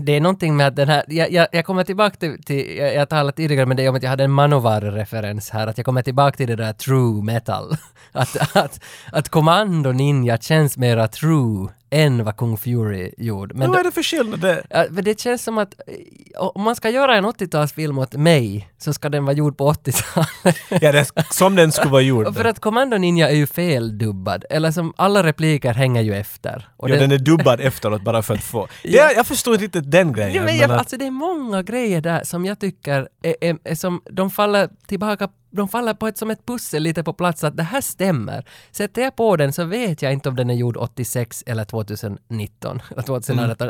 Det 0.03 0.17
är 0.17 0.21
någonting 0.21 0.57
med 0.57 0.67
att 0.67 0.77
den 0.77 0.89
här, 0.89 1.05
jag, 1.09 1.33
jag, 1.33 1.49
jag 1.53 1.65
kommer 1.65 1.85
tillbaka 1.85 2.17
till, 2.17 2.43
till 2.43 2.77
jag, 2.77 2.95
jag 2.95 3.09
talade 3.09 3.37
tidigare 3.37 3.67
med 3.67 3.77
dig 3.77 3.89
om 3.89 3.97
att 3.97 4.03
jag 4.03 4.11
hade 4.11 4.25
en 4.25 4.31
Manovar-referens 4.31 5.51
här, 5.51 5.67
att 5.67 5.79
jag 5.79 5.85
kommer 5.85 6.03
tillbaka 6.03 6.37
till 6.37 6.49
det 6.49 6.57
där 6.57 6.73
true 6.73 7.25
metal. 7.25 7.77
Att, 8.13 8.57
att, 8.57 8.85
att 9.13 9.29
Commando 9.29 9.93
Ninja 9.93 10.39
känns 10.39 10.77
mera 10.77 11.09
true 11.09 11.69
än 11.91 12.25
vad 12.25 12.37
Kung 12.37 12.57
Fury 12.57 13.13
gjorde. 13.19 13.55
Men 13.55 13.59
Men 13.61 13.71
vad 13.71 13.81
är 13.81 13.85
det 13.85 13.91
för 13.93 14.03
skillnad? 14.03 14.41
Det, 14.41 14.63
Ja, 14.71 14.85
men 14.91 15.05
det 15.05 15.21
känns 15.21 15.43
som 15.45 15.59
att 15.59 15.75
eh, 15.87 16.41
om 16.41 16.63
man 16.63 16.77
ska 16.77 16.91
göra 16.91 17.17
en 17.17 17.25
80-talsfilm 17.27 18.01
åt 18.03 18.13
mig 18.13 18.69
så 18.79 18.93
ska 18.93 19.09
den 19.09 19.25
vara 19.25 19.35
gjord 19.37 19.57
på 19.59 19.73
80-talet. 19.73 20.57
ja, 20.83 20.93
det, 20.93 21.07
som 21.31 21.57
den 21.57 21.73
skulle 21.73 21.91
vara 21.93 22.03
gjord. 22.03 22.35
För 22.37 22.45
att 22.45 22.61
Commando 22.61 22.99
Ninja 22.99 23.29
är 23.31 23.35
ju 23.35 23.47
feldubbad, 23.47 24.45
eller 24.51 24.71
som 24.71 24.93
alla 24.97 25.23
repliker 25.23 25.73
hänger 25.75 26.03
ju 26.03 26.15
efter. 26.15 26.69
Och 26.77 26.91
ja, 26.91 26.95
den- 26.97 27.09
den 27.11 27.21
är 27.21 27.25
dubbad 27.25 27.61
efteråt 27.61 28.03
bara 28.03 28.23
för 28.23 28.35
att 28.35 28.45
få... 28.45 28.69
Ja. 28.83 29.07
Det, 29.09 29.15
jag 29.15 29.27
förstår 29.27 29.55
inte 29.55 29.65
riktigt 29.65 29.91
den 29.91 30.13
grejen. 30.13 30.33
Ja, 30.35 30.41
men 30.41 30.47
men 30.47 30.57
jag, 30.57 30.71
att- 30.71 30.79
alltså 30.79 30.97
det 30.97 31.07
är 31.07 31.11
många 31.11 31.63
grejer 31.63 32.01
där 32.01 32.25
som 32.25 32.45
jag 32.45 32.59
tycker 32.61 33.09
är, 33.23 33.37
är, 33.41 33.59
är 33.65 33.75
som, 33.75 34.03
de 34.11 34.31
faller 34.31 34.69
tillbaka, 34.87 35.29
de 35.59 35.69
faller 35.69 35.95
på 35.95 36.07
ett 36.09 36.19
som 36.19 36.31
ett 36.31 36.47
pussel 36.47 36.83
lite 36.83 37.03
på 37.03 37.13
plats 37.13 37.45
att 37.45 37.57
det 37.57 37.63
här 37.63 37.81
stämmer. 37.81 38.45
Sätter 38.73 39.03
jag 39.03 39.17
på 39.17 39.37
den 39.37 39.53
så 39.53 39.65
vet 39.65 40.03
jag 40.03 40.13
inte 40.13 40.29
om 40.29 40.37
den 40.37 40.51
är 40.51 40.55
gjord 40.55 40.77
86 40.77 41.45
eller 41.47 41.65
2019 41.65 42.81
eller 42.91 43.03
2018. 43.03 43.69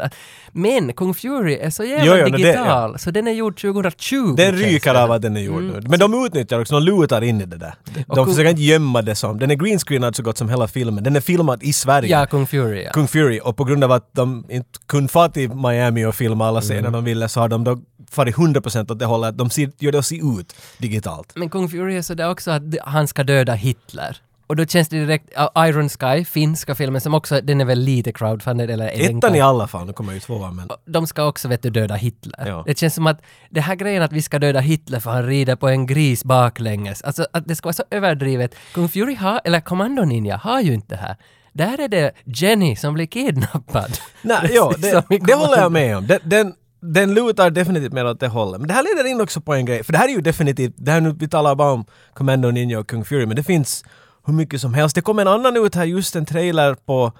Men 0.52 0.92
Kung 0.92 1.14
Fury 1.14 1.54
är 1.56 1.70
så 1.70 1.84
jävla 1.84 2.06
Jo, 2.06 2.12
jo, 2.16 2.22
men 2.22 2.32
det- 2.32 2.38
digital 2.38 2.98
så 2.98 3.10
den 3.10 3.26
är 3.28 3.32
gjord 3.32 3.60
2020. 3.60 4.34
den 4.36 4.54
ryker 4.56 4.94
av 4.94 5.12
att 5.12 5.22
den 5.22 5.36
är 5.36 5.40
gjord 5.40 5.62
nu. 5.62 5.80
Men 5.88 5.98
de 5.98 6.24
utnyttjar 6.26 6.60
också, 6.60 6.74
de 6.74 6.82
lutar 6.82 7.22
in 7.24 7.40
i 7.40 7.46
det 7.46 7.56
där. 7.56 7.74
De, 7.84 8.04
Och 8.08 8.16
de 8.16 8.24
Kung- 8.26 8.30
försöker 8.32 8.50
inte 8.50 8.62
gömma 8.62 9.02
det 9.02 9.14
som... 9.14 9.38
Den 9.38 9.50
är 9.50 9.54
greenscreenad 9.54 10.16
så 10.16 10.22
gott 10.22 10.38
som 10.38 10.48
hela 10.48 10.68
filmen. 10.68 11.04
Den 11.04 11.16
är 11.16 11.20
filmad 11.20 11.62
i 11.62 11.72
Sverige. 11.72 12.08
Ja, 12.20 12.26
Kung 12.26 12.46
Fury 12.46 12.82
ja. 12.84 12.90
Kung 12.92 13.08
Fury 13.08 13.40
och 13.44 13.56
på 13.56 13.64
grund 13.64 13.84
av 13.84 13.92
att 13.92 14.10
de 14.12 14.44
inte 14.48 14.68
kunde 14.86 15.08
fara 15.08 15.28
till 15.28 15.50
Miami 15.54 16.04
och 16.04 16.14
filma 16.14 16.48
alla 16.48 16.60
scener 16.60 16.78
Mm. 16.78 16.92
de 16.92 17.04
ville 17.04 17.28
så 17.28 17.40
har 17.40 17.48
de 17.48 17.64
då 17.64 17.78
farit 18.10 18.36
100% 18.36 18.90
åt 18.92 18.98
det 18.98 19.04
hållet 19.04 19.28
att 19.28 19.38
de 19.38 19.50
ser, 19.50 19.70
gör 19.78 19.92
det 19.92 19.98
att 19.98 20.06
se 20.06 20.16
ut 20.16 20.54
digitalt. 20.78 21.32
Men 21.34 21.50
Kung 21.50 21.68
Fury 21.68 21.77
är 21.86 22.02
sådär 22.02 22.30
också 22.30 22.50
att 22.50 22.62
han 22.84 23.08
ska 23.08 23.24
döda 23.24 23.54
Hitler. 23.54 24.16
Och 24.48 24.56
då 24.56 24.66
känns 24.66 24.88
det 24.88 25.00
direkt, 25.00 25.30
ja, 25.34 25.66
Iron 25.66 25.88
Sky, 25.88 26.24
finska 26.24 26.74
filmen 26.74 27.00
som 27.00 27.14
också, 27.14 27.40
den 27.40 27.60
är 27.60 27.64
väl 27.64 27.78
lite 27.80 28.12
crowdfunded 28.12 28.70
eller 28.70 28.88
är 28.88 29.16
Ettan 29.16 29.34
i 29.34 29.40
alla 29.40 29.66
fall, 29.66 29.86
nu 29.86 29.92
kommer 29.92 30.12
ju 30.12 30.20
tvåan 30.20 30.56
men... 30.56 30.68
de 30.86 31.06
ska 31.06 31.24
också 31.24 31.48
vet 31.48 31.62
du 31.62 31.70
döda 31.70 31.94
Hitler. 31.94 32.46
Ja. 32.46 32.62
Det 32.66 32.78
känns 32.78 32.94
som 32.94 33.06
att 33.06 33.22
det 33.50 33.60
här 33.60 33.74
grejen 33.74 34.02
att 34.02 34.12
vi 34.12 34.22
ska 34.22 34.38
döda 34.38 34.60
Hitler 34.60 35.00
för 35.00 35.10
han 35.10 35.26
rider 35.26 35.56
på 35.56 35.68
en 35.68 35.86
gris 35.86 36.24
baklänges, 36.24 37.02
alltså 37.02 37.26
att 37.32 37.48
det 37.48 37.56
ska 37.56 37.66
vara 37.66 37.72
så 37.72 37.84
överdrivet. 37.90 38.54
Kung 38.74 38.88
Fury 38.88 39.14
har, 39.14 39.40
eller 39.44 39.60
Commando 39.60 40.04
Ninja 40.04 40.36
har 40.36 40.60
ju 40.60 40.74
inte 40.74 40.94
det 40.94 41.00
här. 41.00 41.16
Där 41.52 41.80
är 41.80 41.88
det 41.88 42.12
Jenny 42.24 42.76
som 42.76 42.94
blir 42.94 43.06
kidnappad. 43.06 43.98
Nej, 44.22 44.50
ja, 44.52 44.74
det, 44.78 45.04
det 45.20 45.34
håller 45.34 45.58
jag 45.58 45.72
med 45.72 45.96
om. 45.96 46.06
Den, 46.06 46.18
den, 46.24 46.54
den 46.80 47.14
lutar 47.14 47.50
definitivt 47.50 47.92
mer 47.92 48.06
åt 48.06 48.20
det 48.20 48.28
hållet. 48.28 48.60
Men 48.60 48.68
det 48.68 48.74
här 48.74 48.82
leder 48.82 49.10
in 49.10 49.20
också 49.20 49.40
på 49.40 49.54
en 49.54 49.64
grej, 49.64 49.84
för 49.84 49.92
det 49.92 49.98
här 49.98 50.08
är 50.08 50.12
ju 50.12 50.20
definitivt, 50.20 50.74
det 50.76 50.90
här 50.90 51.00
nu, 51.00 51.14
vi 51.18 51.28
talar 51.28 51.54
bara 51.54 51.72
om 51.72 51.84
Commando 52.14 52.50
Ninja 52.50 52.78
och 52.78 52.88
Kung 52.88 53.04
Fury, 53.04 53.26
men 53.26 53.36
det 53.36 53.42
finns 53.42 53.84
hur 54.26 54.34
mycket 54.34 54.60
som 54.60 54.74
helst. 54.74 54.94
Det 54.94 55.00
kom 55.00 55.18
en 55.18 55.28
annan 55.28 55.56
ut 55.66 55.74
här, 55.74 55.84
just 55.84 56.16
en 56.16 56.26
trailer 56.26 56.74
på 56.74 57.12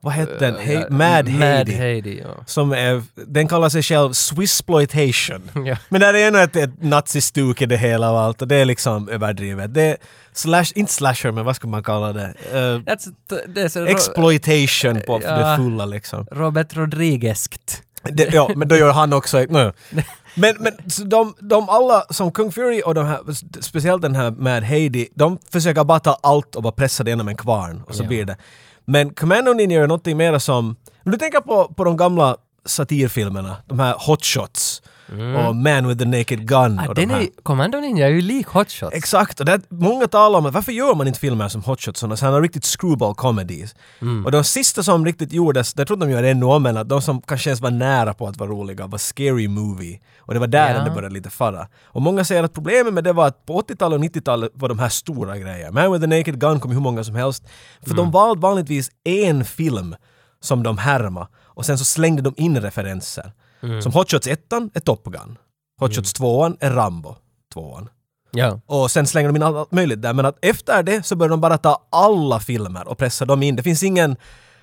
vad 0.00 0.12
hette 0.12 0.38
den? 0.38 0.56
He- 0.56 0.72
Ja, 0.72 0.86
Mad. 0.90 1.28
Mad 1.28 1.68
Heidi, 1.68 2.20
ja. 2.24 2.44
som 2.46 2.72
är, 2.72 3.02
den 3.26 3.48
kallar 3.48 3.68
sig 3.68 3.82
själv 3.82 4.12
Swissploitation. 4.12 5.50
Ja. 5.66 5.76
Men 5.88 6.00
där 6.00 6.14
är 6.14 6.28
ännu 6.28 6.38
ett, 6.40 6.56
ett 6.56 6.82
nazistuk 6.82 7.62
i 7.62 7.66
det 7.66 7.76
hela 7.76 8.10
och 8.10 8.20
allt 8.20 8.42
och 8.42 8.48
det 8.48 8.56
är 8.56 8.64
liksom 8.64 9.08
överdrivet. 9.08 9.74
Det 9.74 9.82
är 9.82 9.96
slash, 10.32 10.64
inte 10.74 10.92
slasher 10.92 11.30
men 11.32 11.44
vad 11.44 11.56
ska 11.56 11.68
man 11.68 11.82
kalla 11.82 12.12
det? 12.12 12.34
Eh, 12.52 12.58
That's, 12.58 13.12
det 13.54 13.60
är 13.62 13.68
så 13.68 13.84
exploitation 13.86 15.00
på 15.06 15.20
Ja. 15.24 15.36
det 15.38 15.56
fulla 15.56 15.84
liksom. 15.86 16.26
Robert 16.32 16.76
Rodriguezskt. 16.76 17.82
Det, 18.12 18.34
ja, 18.34 18.50
men 18.56 18.68
då 18.68 18.76
gör 18.76 18.92
han 18.92 19.12
också... 19.12 19.38
No. 19.48 19.72
Men, 20.34 20.54
men 20.60 20.72
så 20.90 21.04
de, 21.04 21.34
de 21.40 21.68
alla, 21.68 22.04
som 22.10 22.32
Kung 22.32 22.52
Fury 22.52 22.82
och 22.84 22.94
de 22.94 23.06
här, 23.06 23.20
speciellt 23.60 24.02
den 24.02 24.14
här 24.14 24.30
Mad 24.30 24.62
Heidi, 24.62 25.08
de 25.14 25.38
försöker 25.52 25.84
bara 25.84 26.00
ta 26.00 26.18
allt 26.22 26.54
och 26.56 26.62
bara 26.62 26.72
pressa 26.72 27.04
det 27.04 27.10
genom 27.10 27.28
en 27.28 27.36
kvarn 27.36 27.82
och 27.86 27.94
så 27.94 28.02
Ja. 28.02 28.08
blir 28.08 28.24
det. 28.24 28.36
Men 28.84 29.14
Commando 29.14 29.52
Ninja 29.52 29.78
gör 29.80 29.86
någonting 29.86 30.16
mer 30.16 30.38
som... 30.38 30.76
Om 31.04 31.12
du 31.12 31.18
tänker 31.18 31.40
på, 31.40 31.68
på 31.76 31.84
de 31.84 31.96
gamla 31.96 32.36
satirfilmerna, 32.64 33.56
de 33.66 33.78
här 33.80 33.94
Hot 33.98 34.24
Shots 35.08 35.48
och 35.48 35.56
Man 35.56 35.88
with 35.88 35.98
the 35.98 36.04
Naked 36.04 36.48
Gun 36.48 36.78
Ah, 36.78 36.88
och 36.88 36.94
de 36.94 37.00
den 37.00 37.10
här. 37.10 37.20
är, 37.20 37.28
Commando 37.42 37.78
Ninja 37.80 38.06
är 38.06 38.10
ju 38.10 38.20
lik 38.20 38.46
Hot 38.46 38.70
Shots. 38.70 38.96
Exakt, 38.96 39.40
och 39.40 39.46
det, 39.46 39.60
många 39.68 40.06
talar 40.08 40.38
om 40.38 40.46
att 40.46 40.54
varför 40.54 40.72
gör 40.72 40.94
man 40.94 41.06
inte 41.06 41.18
filmer 41.20 41.48
som 41.48 41.62
Hot 41.62 41.80
Shots, 41.80 42.00
sådana 42.00 42.16
sådana 42.16 42.40
riktigt 42.40 42.64
screwball 42.64 43.14
comedies? 43.14 43.74
Och 44.24 44.32
de 44.32 44.44
sista 44.44 44.82
som 44.82 45.04
riktigt 45.04 45.32
gjordes, 45.32 45.74
det 45.74 45.84
tror 45.84 45.98
jag 45.98 46.08
de 46.08 46.12
gör 46.12 46.22
ännu 46.22 46.46
om, 46.46 46.62
men 46.62 46.76
att 46.76 46.88
de 46.88 47.02
som 47.02 47.20
kanske 47.22 47.50
ens 47.50 47.60
var 47.60 47.70
nära 47.70 48.14
på 48.14 48.26
att 48.28 48.36
vara 48.36 48.50
roliga 48.50 48.86
var 48.86 48.98
Scary 48.98 49.48
Movie. 49.48 50.00
Och 50.18 50.34
det 50.34 50.40
var 50.40 50.46
där 50.46 50.74
Ja. 50.74 50.84
det 50.84 50.90
började 50.90 51.14
lite 51.14 51.30
fara. 51.30 51.68
Och 51.84 52.02
många 52.02 52.24
säger 52.24 52.44
att 52.44 52.54
problemet 52.54 52.94
med 52.94 53.04
det 53.04 53.12
var 53.12 53.26
att 53.26 53.46
på 53.46 53.60
80-talet 53.60 53.98
och 53.98 54.04
90-talet 54.04 54.50
var 54.54 54.68
de 54.68 54.78
här 54.78 54.88
stora 54.88 55.38
grejerna. 55.38 55.72
Man 55.72 55.92
with 55.92 56.00
the 56.10 56.18
Naked 56.18 56.40
Gun 56.40 56.60
kom 56.60 56.70
hur 56.72 56.80
många 56.80 57.04
som 57.04 57.14
helst. 57.14 57.44
För 57.86 57.94
de 57.94 58.10
valde 58.10 58.40
vanligtvis 58.42 58.90
en 59.04 59.44
film 59.44 59.94
som 60.40 60.62
de 60.62 60.78
härma 60.78 61.28
och 61.44 61.66
sen 61.66 61.78
så 61.78 61.84
slängde 61.84 62.22
de 62.22 62.34
in 62.36 62.60
referenser. 62.60 63.32
Som 63.82 63.92
Hot 63.92 64.10
Shots 64.10 64.26
1 64.26 64.52
är 64.74 64.80
Top 64.80 65.04
Gun. 65.04 65.38
Hot 65.80 65.94
Shots 65.96 66.12
2 66.12 66.44
är 66.60 66.70
Rambo 66.70 67.16
2 67.54 67.78
Ja. 68.30 68.60
och 68.66 68.90
sen 68.90 69.06
slänger 69.06 69.28
de 69.28 69.36
in 69.36 69.42
allt 69.42 69.72
möjligt 69.72 70.02
där. 70.02 70.12
Men 70.12 70.26
att 70.26 70.38
efter 70.42 70.82
det 70.82 71.06
så 71.06 71.16
börjar 71.16 71.30
de 71.30 71.40
bara 71.40 71.58
ta 71.58 71.86
alla 71.90 72.40
filmer 72.40 72.88
och 72.88 72.98
pressa 72.98 73.24
dem 73.24 73.42
in. 73.42 73.56
Det 73.56 73.62
finns 73.62 73.82
ingen 73.82 74.16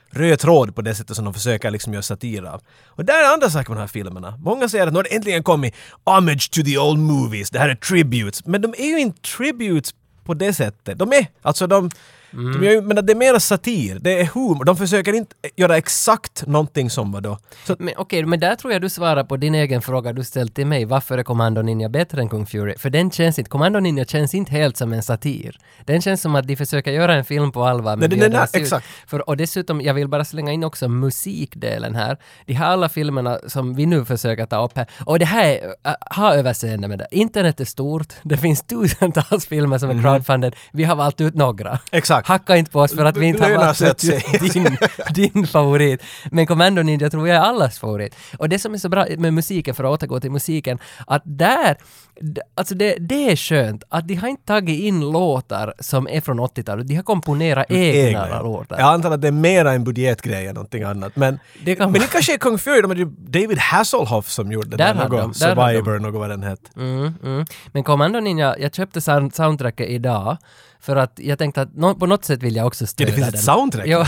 röd 0.10 0.40
tråd 0.40 0.76
på 0.76 0.82
det 0.82 0.96
sättet 0.96 1.16
som 1.16 1.26
de 1.26 1.34
försöker 1.34 1.72
liksom 1.72 1.94
göra 1.94 2.04
satir 2.04 2.46
av. 2.46 2.62
Och 2.86 3.06
där 3.06 3.24
är 3.30 3.34
andra 3.34 3.50
saker 3.50 3.70
med 3.70 3.78
de 3.78 3.82
här 3.82 3.88
filmerna. 3.88 4.38
Många 4.42 4.70
säger 4.70 4.88
att 4.88 4.94
nu 4.94 5.00
har 5.00 5.04
det 5.04 5.16
äntligen 5.16 5.44
kommit 5.44 5.76
homage 6.06 6.52
to 6.52 6.62
the 6.64 6.78
old 6.78 7.00
movies. 7.00 7.50
Det 7.50 7.60
här 7.60 7.70
är 7.70 7.76
tributes. 7.76 8.46
Men 8.46 8.62
de 8.62 8.74
är 8.78 8.86
ju 8.88 9.00
inte 9.00 9.22
tributes 9.22 9.94
på 10.24 10.34
det 10.34 10.54
sättet. 10.54 11.00
De 11.00 11.14
är, 11.14 11.28
alltså 11.42 11.68
de... 11.68 11.90
de 12.32 12.64
gör 12.66 12.82
men 12.82 13.06
det 13.06 13.14
är 13.14 13.16
mera 13.16 13.40
satir, 13.40 13.98
det 14.02 14.20
är 14.20 14.26
humor. 14.26 14.64
De 14.66 14.78
försöker 14.78 15.14
inte 15.14 15.36
göra 15.56 15.78
exakt 15.78 16.48
någonting 16.48 16.90
som 16.90 17.12
var 17.12 17.22
då. 17.22 17.38
Så, 17.68 17.76
Men 17.80 17.94
okej, 17.98 18.26
men 18.26 18.40
där 18.40 18.56
tror 18.56 18.74
jag 18.74 18.82
du 18.82 18.90
svarar 18.90 19.24
på 19.24 19.38
din 19.38 19.56
egen 19.56 19.82
fråga 19.82 20.14
du 20.14 20.24
ställt 20.24 20.56
till 20.56 20.68
mig. 20.68 20.86
Varför 20.86 21.18
är 21.18 21.24
Commando 21.24 21.62
Ninja 21.62 21.90
bättre 21.90 22.22
än 22.22 22.30
Kung 22.30 22.46
Fury? 22.46 22.76
För 22.78 22.90
den 22.90 23.12
känns 23.12 23.40
inte, 23.40 23.50
Commando 23.50 23.80
Ninja 23.80 24.06
känns 24.06 24.34
inte 24.34 24.52
helt 24.52 24.78
som 24.78 24.94
en 24.94 25.04
satir. 25.04 25.58
Den 25.86 26.02
känns 26.02 26.22
som 26.22 26.36
att 26.36 26.48
de 26.48 26.56
försöker 26.56 26.92
göra 26.92 27.16
en 27.16 27.26
film 27.26 27.52
på 27.52 27.64
allvar. 27.66 27.96
Nej, 27.96 28.10
är 28.26 28.30
nä- 28.30 28.48
ser 28.48 28.58
ut- 28.58 28.64
exakt. 28.64 28.86
För, 29.08 29.30
och 29.30 29.38
dessutom, 29.38 29.82
jag 29.82 29.94
vill 29.94 30.08
bara 30.08 30.26
slänga 30.26 30.52
in 30.52 30.64
också 30.64 30.88
musikdelen 30.90 31.96
här. 31.96 32.18
De 32.46 32.54
här 32.54 32.66
alla 32.66 32.90
filmerna 32.90 33.40
som 33.48 33.76
vi 33.76 33.86
nu 33.86 34.06
försöker 34.06 34.46
ta 34.46 34.66
upp 34.66 34.78
här. 34.78 34.88
Och 35.06 35.20
det 35.20 35.26
här 35.26 35.46
är, 35.46 35.66
äh, 35.86 35.94
ha 36.16 36.34
överseende 36.36 36.88
med 36.88 37.00
det. 37.00 37.08
Internet 37.12 37.60
är 37.60 37.66
stort. 37.66 38.14
Det 38.24 38.38
finns 38.38 38.62
tusentals 38.64 39.46
filmer 39.48 39.78
som 39.78 39.90
är 39.90 40.02
crowdfunded. 40.02 40.56
Vi 40.74 40.84
har 40.84 40.96
valt 40.96 41.22
ut 41.22 41.34
några. 41.36 41.70
Mhm. 41.72 41.80
Exakt. 41.92 42.25
Hacka 42.26 42.58
inte 42.58 42.72
på 42.72 42.80
oss 42.80 42.96
för 42.96 43.06
att 43.06 43.18
vi 43.18 43.26
inte 43.26 43.44
har 43.44 43.56
valt 43.56 44.00
din, 44.54 44.78
din 45.14 45.48
favorit. 45.48 46.04
Men 46.32 46.48
Commando 46.48 46.82
Ninja 46.82 47.10
tror 47.10 47.28
jag 47.28 47.38
är 47.38 47.42
allas 47.42 47.80
favorit. 47.80 48.16
Och 48.38 48.50
det 48.50 48.60
som 48.60 48.74
är 48.74 48.78
så 48.78 48.90
bra 48.90 49.06
med 49.18 49.34
musiken, 49.34 49.76
för 49.76 49.84
att 49.84 49.90
återgå 49.90 50.20
till 50.20 50.32
musiken, 50.32 50.80
att 51.08 51.22
där, 51.26 51.78
alltså 52.56 52.76
det, 52.76 52.96
det 53.00 53.32
är 53.32 53.36
skönt 53.36 53.84
att 53.90 54.08
de 54.08 54.16
har 54.16 54.28
inte 54.28 54.46
tagit 54.46 54.80
in 54.80 55.12
låtar 55.12 55.74
som 55.80 56.08
är 56.08 56.22
från 56.22 56.40
80-talet, 56.40 56.88
de 56.88 56.96
har 56.96 57.04
komponerat 57.04 57.66
egna, 57.70 58.30
ja. 58.30 58.42
låtar. 58.42 58.80
Jag 58.80 58.94
antar 58.94 59.12
att 59.12 59.22
det 59.22 59.28
är 59.28 59.32
mera 59.32 59.72
en 59.74 59.84
budgetgrej 59.84 60.48
än 60.48 60.56
någonting 60.56 60.84
annat. 60.84 61.16
Men 61.16 61.40
Det 61.64 61.76
kan 61.76 61.92
men 61.92 62.02
det 62.02 62.08
kanske 62.12 62.34
är 62.34 62.38
Kung 62.38 62.58
Fury, 62.58 62.82
de 62.82 62.92
hade 62.92 63.06
David 63.06 63.58
Hasselhoff 63.58 64.30
som 64.30 64.52
gjorde 64.52 64.78
Där 64.78 64.78
den. 64.78 64.98
där 64.98 65.04
hade 65.04 65.18
de. 65.18 65.34
Survivor, 65.34 66.00
något 66.00 66.14
vad 66.14 66.30
den 66.30 66.44
hette. 66.44 66.70
Mm, 66.76 67.14
mm. 67.24 67.46
Men 67.72 67.84
Commando 67.84 68.20
Ninja, 68.20 68.56
jag 68.60 68.76
köpte 68.76 69.02
sound, 69.02 69.36
soundtracket 69.36 69.90
idag 69.90 70.38
för 70.86 70.96
att 70.96 71.20
jag 71.24 71.38
tänkte 71.40 71.62
att 71.62 71.76
nå- 71.76 71.96
på 71.96 72.06
något 72.06 72.26
sätt 72.26 72.44
vill 72.44 72.56
jag 72.56 72.68
också 72.68 72.84
Ja, 72.84 72.88
stödja 72.88 73.06
det 73.12 73.16
finns 73.16 73.28
den. 73.28 73.36
ett 73.36 73.44
soundtrack. 73.44 73.88
Ja, 73.88 74.08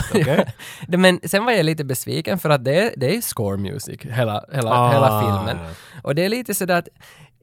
det- 0.88 0.96
men 0.98 1.20
sen 1.24 1.44
var 1.44 1.52
jag 1.52 1.64
lite 1.66 1.84
besviken 1.84 2.38
för 2.38 2.50
att 2.50 2.64
det 2.64 2.74
är, 2.80 2.92
det 2.96 3.16
är 3.16 3.20
score 3.20 3.56
music, 3.56 4.00
hela, 4.02 4.44
hela, 4.52 4.70
Ah, 4.70 4.92
hela 4.92 5.20
filmen. 5.22 5.64
ja. 5.64 5.70
Och 6.02 6.14
det 6.14 6.24
är 6.24 6.28
lite 6.28 6.54
sådär 6.54 6.78
att 6.78 6.88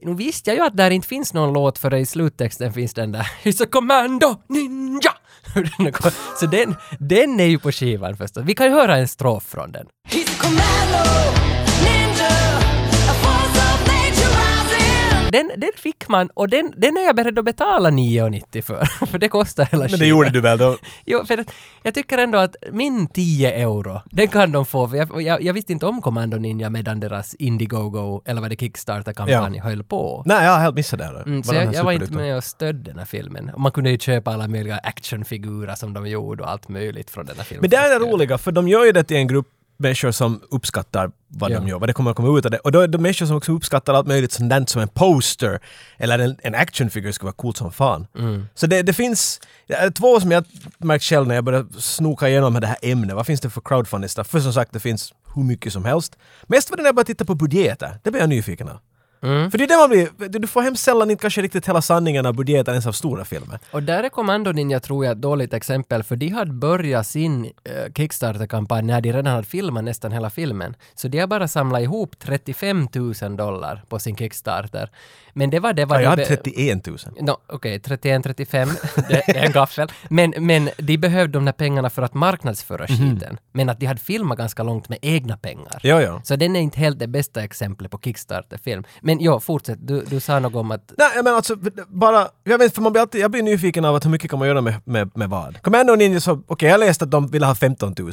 nu 0.02 0.14
visste 0.14 0.50
jag 0.50 0.56
ju 0.56 0.62
att 0.64 0.76
där 0.76 0.90
inte 0.90 1.08
finns 1.08 1.34
någon 1.34 1.52
låt 1.52 1.78
för 1.78 1.94
i 1.94 2.06
sluttexten 2.06 2.72
finns 2.72 2.94
den 2.94 3.12
där 3.12 3.22
He's 3.44 3.62
a 3.64 3.66
commando 3.70 4.36
ninja! 4.48 5.10
Så 6.40 6.46
den, 6.46 6.74
den 6.98 7.40
är 7.40 7.44
ju 7.44 7.58
på 7.58 7.72
skivan 7.72 8.16
förstås. 8.16 8.42
Vi 8.46 8.54
kan 8.54 8.66
ju 8.66 8.72
höra 8.72 8.96
en 8.96 9.08
strof 9.08 9.44
från 9.44 9.72
den. 9.72 9.86
He's 10.08 10.28
a 10.30 10.42
commando, 10.42 11.45
Den, 15.36 15.50
den 15.56 15.70
fick 15.76 16.08
man 16.08 16.30
och 16.34 16.48
den, 16.48 16.72
den 16.76 16.96
är 16.96 17.00
jag 17.00 17.16
beredd 17.16 17.38
att 17.38 17.44
betala 17.44 17.90
9,90 17.90 18.62
för. 18.62 18.84
för 19.06 19.18
det 19.18 19.28
kostar 19.28 19.64
hela 19.64 19.86
Men 19.90 19.98
det 19.98 20.06
gjorde 20.06 20.30
du 20.30 20.40
väl 20.40 20.58
då? 20.58 20.76
Jo, 21.06 21.24
för 21.26 21.38
att 21.38 21.52
jag 21.82 21.94
tycker 21.94 22.18
ändå 22.18 22.38
att 22.38 22.56
min 22.72 23.06
10 23.06 23.52
euro, 23.52 24.00
den 24.10 24.28
kan 24.28 24.52
de 24.52 24.66
få. 24.66 24.88
För 24.88 24.96
jag, 24.96 25.22
jag, 25.22 25.42
jag 25.42 25.54
visste 25.54 25.72
inte 25.72 25.86
om 25.86 26.02
Commando 26.02 26.36
Ninja 26.36 26.70
medan 26.70 27.00
deras 27.00 27.34
Indiegogo, 27.34 28.22
eller 28.24 28.40
vad 28.40 28.50
det 28.50 28.56
Kickstarter-kampanj, 28.56 29.56
Ja. 29.56 29.62
höll 29.62 29.84
på. 29.84 30.22
Nej, 30.26 30.44
jag 30.44 30.52
har 30.52 30.60
helt 30.60 30.74
missat 30.76 30.98
det. 30.98 31.22
Mm, 31.26 31.42
så 31.42 31.54
jag, 31.54 31.74
jag 31.74 31.84
var 31.84 31.92
inte 31.92 32.12
med 32.12 32.36
och 32.36 32.44
stödde 32.44 32.90
den 32.90 32.98
här 32.98 33.06
filmen. 33.06 33.50
Och 33.50 33.60
man 33.60 33.72
kunde 33.72 33.90
ju 33.90 33.98
köpa 33.98 34.32
alla 34.32 34.48
möjliga 34.48 34.76
actionfigurer 34.78 35.74
som 35.74 35.92
de 35.92 36.06
gjorde 36.06 36.42
och 36.42 36.50
allt 36.50 36.68
möjligt 36.68 37.10
från 37.10 37.26
den 37.26 37.36
här 37.36 37.44
filmen. 37.44 37.60
Men 37.60 37.70
det 37.70 37.76
är 37.76 37.98
det 37.98 38.06
roliga, 38.06 38.38
för 38.38 38.52
de 38.52 38.68
gör 38.68 38.84
ju 38.84 38.92
det 38.92 39.04
till 39.04 39.16
en 39.16 39.26
grupp 39.26 39.48
människor 39.76 40.10
som 40.10 40.40
uppskattar 40.50 41.10
vad 41.28 41.50
Ja. 41.50 41.60
de 41.60 41.68
gör, 41.68 41.78
vad 41.78 41.88
det 41.88 41.92
kommer 41.92 42.10
att 42.10 42.16
komma 42.16 42.38
ut 42.38 42.44
av 42.44 42.50
det. 42.50 42.58
Och 42.58 42.72
då 42.72 42.80
är 42.80 42.88
det 42.88 42.98
människor 42.98 43.26
som 43.26 43.36
också 43.36 43.52
uppskattar 43.52 43.94
allt 43.94 44.06
möjligt 44.06 44.32
sånt 44.32 44.50
där 44.50 44.64
som 44.66 44.82
en 44.82 44.88
poster 44.88 45.60
eller 45.98 46.18
en, 46.18 46.36
en 46.42 46.54
actionfigur 46.54 47.12
skulle 47.12 47.26
vara 47.26 47.32
coolt 47.36 47.56
som 47.56 47.72
fan. 47.72 48.06
Mm. 48.18 48.46
Så 48.54 48.66
det, 48.66 48.82
det 48.82 48.92
finns 48.92 49.40
ja, 49.66 49.90
två 49.90 50.20
som 50.20 50.30
jag 50.30 50.44
märkt 50.78 51.04
själv 51.04 51.26
när 51.28 51.34
jag 51.34 51.44
började 51.44 51.80
snoka 51.82 52.28
igenom 52.28 52.54
det 52.54 52.66
här 52.66 52.76
ämnet. 52.82 53.16
Vad 53.16 53.26
finns 53.26 53.40
det 53.40 53.50
för 53.50 53.60
crowdfunding 53.60 54.08
stuff? 54.08 54.26
För 54.26 54.40
som 54.40 54.52
sagt, 54.52 54.72
det 54.72 54.80
finns 54.80 55.12
hur 55.34 55.42
mycket 55.42 55.72
som 55.72 55.84
helst. 55.84 56.16
Mest 56.46 56.70
var 56.70 56.76
det 56.76 56.82
när 56.82 56.88
jag 56.88 56.94
började 56.94 57.06
titta 57.06 57.24
på 57.24 57.34
budgeter. 57.34 57.98
Det 58.02 58.10
blev 58.10 58.20
jag 58.20 58.28
nyfiken 58.28 58.68
av. 58.68 58.78
Mm. 59.22 59.50
För 59.50 59.58
det 59.58 59.64
är 59.64 59.68
det 59.68 59.76
man 59.76 59.90
blir, 59.90 60.38
du 60.38 60.46
får 60.46 60.62
hemskt 60.62 60.82
sällan 60.82 61.10
inte 61.10 61.20
kanske 61.22 61.42
riktigt 61.42 61.68
hela 61.68 61.82
sanningen 61.82 62.26
av 62.26 62.34
budgeten 62.34 62.72
ens 62.74 62.86
av 62.86 62.92
stora 62.92 63.24
filmer. 63.24 63.58
Och 63.70 63.82
där 63.82 64.02
är 64.02 64.08
Commando 64.08 64.52
Ninja 64.52 64.80
tror 64.80 65.04
jag 65.04 65.12
ett 65.12 65.22
dåligt 65.22 65.54
exempel 65.54 66.02
för 66.02 66.16
de 66.16 66.28
hade 66.28 66.52
börjat 66.52 67.06
sin 67.06 67.44
uh, 67.44 67.50
Kickstarter-kampanj 67.96 68.82
när 68.82 69.00
de 69.00 69.12
redan 69.12 69.32
hade 69.32 69.46
filmat 69.46 69.84
nästan 69.84 70.12
hela 70.12 70.30
filmen. 70.30 70.74
Så 70.94 71.08
de 71.08 71.18
har 71.18 71.26
bara 71.26 71.48
samlat 71.48 71.82
ihop 71.82 72.18
35 72.18 72.88
000 73.22 73.36
dollar 73.36 73.82
på 73.88 73.98
sin 73.98 74.16
Kickstarter. 74.16 74.90
Men 75.32 75.50
det 75.50 75.60
var 75.60 75.72
det 75.72 75.84
var 75.84 75.96
Ja, 75.96 76.02
jag 76.02 76.10
hade 76.10 76.22
de 76.22 76.28
be- 76.28 76.36
31 76.36 76.86
000. 76.86 76.98
No, 77.20 77.36
Okej, 77.46 77.78
31-35, 77.78 78.68
det, 79.08 79.22
det 79.26 79.36
är 79.38 79.44
en 79.46 79.52
gaffel. 79.52 79.88
Men, 80.10 80.34
men 80.38 80.70
de 80.78 80.96
behövde 80.98 81.32
de 81.32 81.44
där 81.44 81.52
pengarna 81.52 81.90
för 81.90 82.02
att 82.02 82.14
marknadsföra 82.14 82.86
skiten. 82.86 83.38
Men 83.52 83.68
att 83.68 83.80
de 83.80 83.86
hade 83.86 84.00
filmat 84.00 84.38
ganska 84.38 84.62
långt 84.62 84.88
med 84.88 84.98
egna 85.02 85.36
pengar. 85.36 85.80
Ja, 85.82 86.02
ja. 86.02 86.20
Så 86.24 86.36
den 86.36 86.56
är 86.56 86.60
inte 86.60 86.78
helt 86.80 86.98
det 86.98 87.06
bästa 87.06 87.42
exemplet 87.44 87.90
på 87.90 87.98
Kickstarter-film. 87.98 88.84
Men 89.06 89.20
ja, 89.20 89.40
fortsätt. 89.40 89.78
Du, 89.82 90.00
du 90.00 90.20
sa 90.20 90.38
något 90.38 90.54
om 90.54 90.70
att... 90.70 90.92
Nej, 90.98 91.22
men 91.24 91.34
alltså 91.34 91.56
bara, 91.88 92.28
jag 92.44 92.58
vet 92.58 92.74
för 92.74 92.82
man 92.82 92.92
blir 92.92 93.02
alltid, 93.02 93.20
jag 93.20 93.30
blir 93.30 93.42
nyfiken 93.42 93.84
av 93.84 93.94
att 93.94 94.04
hur 94.04 94.10
mycket 94.10 94.30
kan 94.30 94.38
man 94.38 94.48
göra 94.48 94.60
med, 94.60 94.74
med, 94.84 95.10
med 95.14 95.30
vad? 95.30 95.62
Commando 95.62 95.94
Ninja 95.94 96.20
så, 96.20 96.42
okej 96.46 96.68
jag 96.68 96.80
läste 96.80 97.04
att 97.04 97.10
de 97.10 97.26
ville 97.28 97.46
ha 97.46 97.54
15 97.54 97.94
000. 97.98 98.12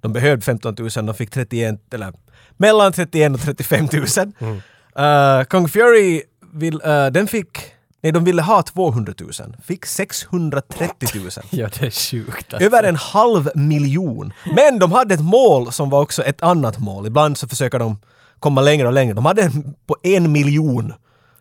De 0.00 0.12
behövde 0.12 0.44
15 0.44 0.74
000, 0.78 0.90
de 1.06 1.14
fick 1.14 1.30
31, 1.30 1.94
eller 1.94 2.12
mellan 2.56 2.92
31 2.92 3.34
och 3.34 3.40
35 3.40 3.88
000. 3.92 4.02
Uh, 4.02 5.44
Kung 5.44 5.68
Fury, 5.68 6.22
vill, 6.52 6.74
uh, 6.74 7.06
den 7.06 7.26
fick, 7.26 7.58
nej 8.02 8.12
de 8.12 8.24
ville 8.24 8.42
ha 8.42 8.62
200 8.62 9.12
000, 9.20 9.32
fick 9.64 9.86
630 9.86 11.08
000. 11.14 11.30
Ja, 11.50 11.68
det 11.78 11.86
är 11.86 11.90
sjukt. 11.90 12.54
Alltså. 12.54 12.66
Över 12.66 12.82
en 12.82 12.96
halv 12.96 13.50
miljon. 13.54 14.32
Men 14.56 14.78
de 14.78 14.92
hade 14.92 15.14
ett 15.14 15.24
mål 15.24 15.72
som 15.72 15.90
var 15.90 16.00
också 16.02 16.22
ett 16.22 16.42
annat 16.42 16.78
mål. 16.78 17.06
Ibland 17.06 17.38
så 17.38 17.48
försöker 17.48 17.78
de 17.78 17.96
komma 18.40 18.60
längre 18.60 18.86
och 18.86 18.92
längre. 18.92 19.14
De 19.14 19.24
hade 19.24 19.42
en 19.42 19.74
på 19.86 19.96
en 20.02 20.32
miljon. 20.32 20.92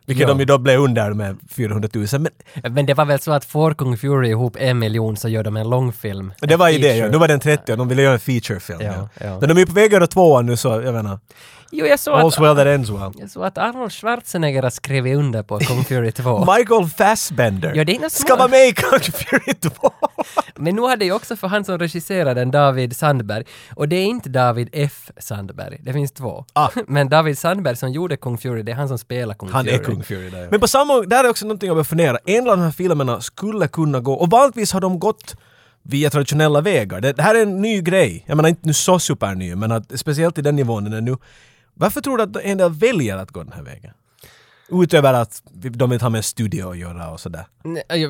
Vilket 0.05 0.21
Ja. 0.21 0.27
de 0.27 0.39
ju 0.39 0.45
då 0.45 0.57
blev 0.57 0.79
under 0.79 1.13
med 1.13 1.37
400 1.49 1.89
000. 1.93 2.07
Men 2.11 2.29
Men 2.73 2.85
det 2.85 2.93
var 2.93 3.05
väl 3.05 3.19
så 3.19 3.31
att 3.31 3.45
får 3.45 3.73
Kung 3.73 3.97
Fury 3.97 4.29
ihop 4.29 4.55
en 4.59 4.79
miljon 4.79 5.17
så 5.17 5.29
gör 5.29 5.43
de 5.43 5.57
en 5.57 5.69
långfilm. 5.69 6.33
det 6.41 6.55
var 6.55 6.69
det, 6.71 6.97
ja. 6.97 7.07
nu 7.07 7.17
var 7.17 7.27
den 7.27 7.39
30 7.39 7.71
och 7.71 7.77
de 7.77 7.87
ville 7.87 8.01
göra 8.01 8.13
en 8.13 8.19
featurefilm. 8.19 8.81
Ja, 8.81 8.93
Ja, 8.93 9.09
ja. 9.25 9.39
Men 9.39 9.49
de 9.49 9.55
är 9.55 9.59
ju 9.59 9.65
på 9.65 9.73
väg 9.73 9.85
att 9.85 9.91
göra 9.91 10.07
tvåan 10.07 10.45
nu 10.45 10.57
så, 10.57 10.69
jag 10.69 10.93
menar. 10.93 11.19
Jo, 11.71 11.85
jag 11.85 11.99
såg 11.99 12.13
All's 12.13 12.27
att, 12.27 12.39
well 12.39 12.55
that 12.55 12.67
ends 12.67 12.89
well. 12.89 13.11
jag 13.19 13.29
såg 13.29 13.43
att 13.45 13.57
Arnold 13.57 13.91
Schwarzenegger 13.91 14.63
har 14.63 14.69
skrivit 14.69 15.17
under 15.17 15.43
på 15.43 15.59
Kung 15.59 15.83
Fury 15.83 16.11
2. 16.11 16.45
Michael 16.57 16.89
Fassbender 16.97 17.73
Ja, 17.75 17.83
det 17.83 17.95
är 17.95 18.09
ska 18.09 18.35
vara 18.35 18.47
med 18.47 18.67
i 18.67 18.73
Kung 18.73 18.99
Fury 18.99 19.53
2. 19.53 19.91
Men 20.55 20.75
nu 20.75 20.81
hade 20.81 21.05
ju 21.05 21.11
också 21.11 21.35
för 21.35 21.47
han 21.47 21.65
som 21.65 21.77
regisserar 21.79 22.35
den 22.35 22.51
David 22.51 22.97
Sandberg. 22.97 23.43
Och 23.75 23.89
det 23.89 23.95
är 23.95 24.05
inte 24.05 24.29
David 24.29 24.69
F. 24.71 25.11
Sandberg, 25.17 25.77
det 25.81 25.93
finns 25.93 26.11
två. 26.11 26.45
Ah. 26.53 26.69
Men 26.87 27.09
David 27.09 27.37
Sandberg 27.37 27.75
som 27.75 27.91
gjorde 27.91 28.17
Kung 28.17 28.37
Fury, 28.37 28.63
det 28.63 28.71
är 28.71 28.75
han 28.75 28.87
som 28.87 28.97
spelar 28.97 29.33
Kung 29.35 29.49
Han 29.49 29.65
Fury. 29.65 29.75
är 29.77 29.83
Kung 29.83 30.03
Fury 30.03 30.29
där. 30.29 30.41
ja. 30.41 30.47
Men 30.51 30.59
på 30.59 30.67
samma 30.67 30.93
gång, 30.95 31.09
där 31.09 31.23
är 31.23 31.29
också 31.29 31.45
någonting 31.45 31.67
jag 31.67 31.75
börjar 31.75 31.83
fundera. 31.83 32.17
En 32.25 32.49
av 32.49 32.57
de 32.57 32.63
här 32.63 32.71
filmerna 32.71 33.21
skulle 33.21 33.67
kunna 33.67 33.99
gå, 33.99 34.13
och 34.13 34.29
vanligtvis 34.29 34.71
har 34.73 34.81
de 34.81 34.99
gått 34.99 35.35
via 35.83 36.09
traditionella 36.09 36.61
vägar. 36.61 37.01
Det, 37.01 37.13
det 37.13 37.23
här 37.23 37.35
är 37.35 37.41
en 37.41 37.61
ny 37.61 37.81
grej. 37.81 38.23
Jag 38.27 38.35
menar 38.35 38.49
inte 38.49 38.61
nu 38.67 38.73
så 38.73 38.99
superny, 38.99 39.55
men 39.55 39.71
att, 39.71 39.99
speciellt 39.99 40.37
i 40.37 40.41
den 40.41 40.55
nivån 40.55 40.83
den 40.83 40.93
är 40.93 41.01
nu. 41.01 41.17
Varför 41.77 42.01
tror 42.01 42.17
du 42.17 42.23
att 42.23 42.37
en 42.37 42.57
del 42.57 42.71
väljer 42.71 43.17
att 43.17 43.31
gå 43.31 43.43
den 43.43 43.53
här 43.53 43.63
vägen? 43.63 43.93
Utöver 44.69 45.13
att 45.13 45.41
de 45.53 45.89
vill 45.89 46.01
ha 46.01 46.09
med 46.09 46.17
en 46.17 46.23
studio 46.23 46.71
att 46.71 46.77
göra 46.77 47.09
och 47.09 47.19
sådär. 47.19 47.45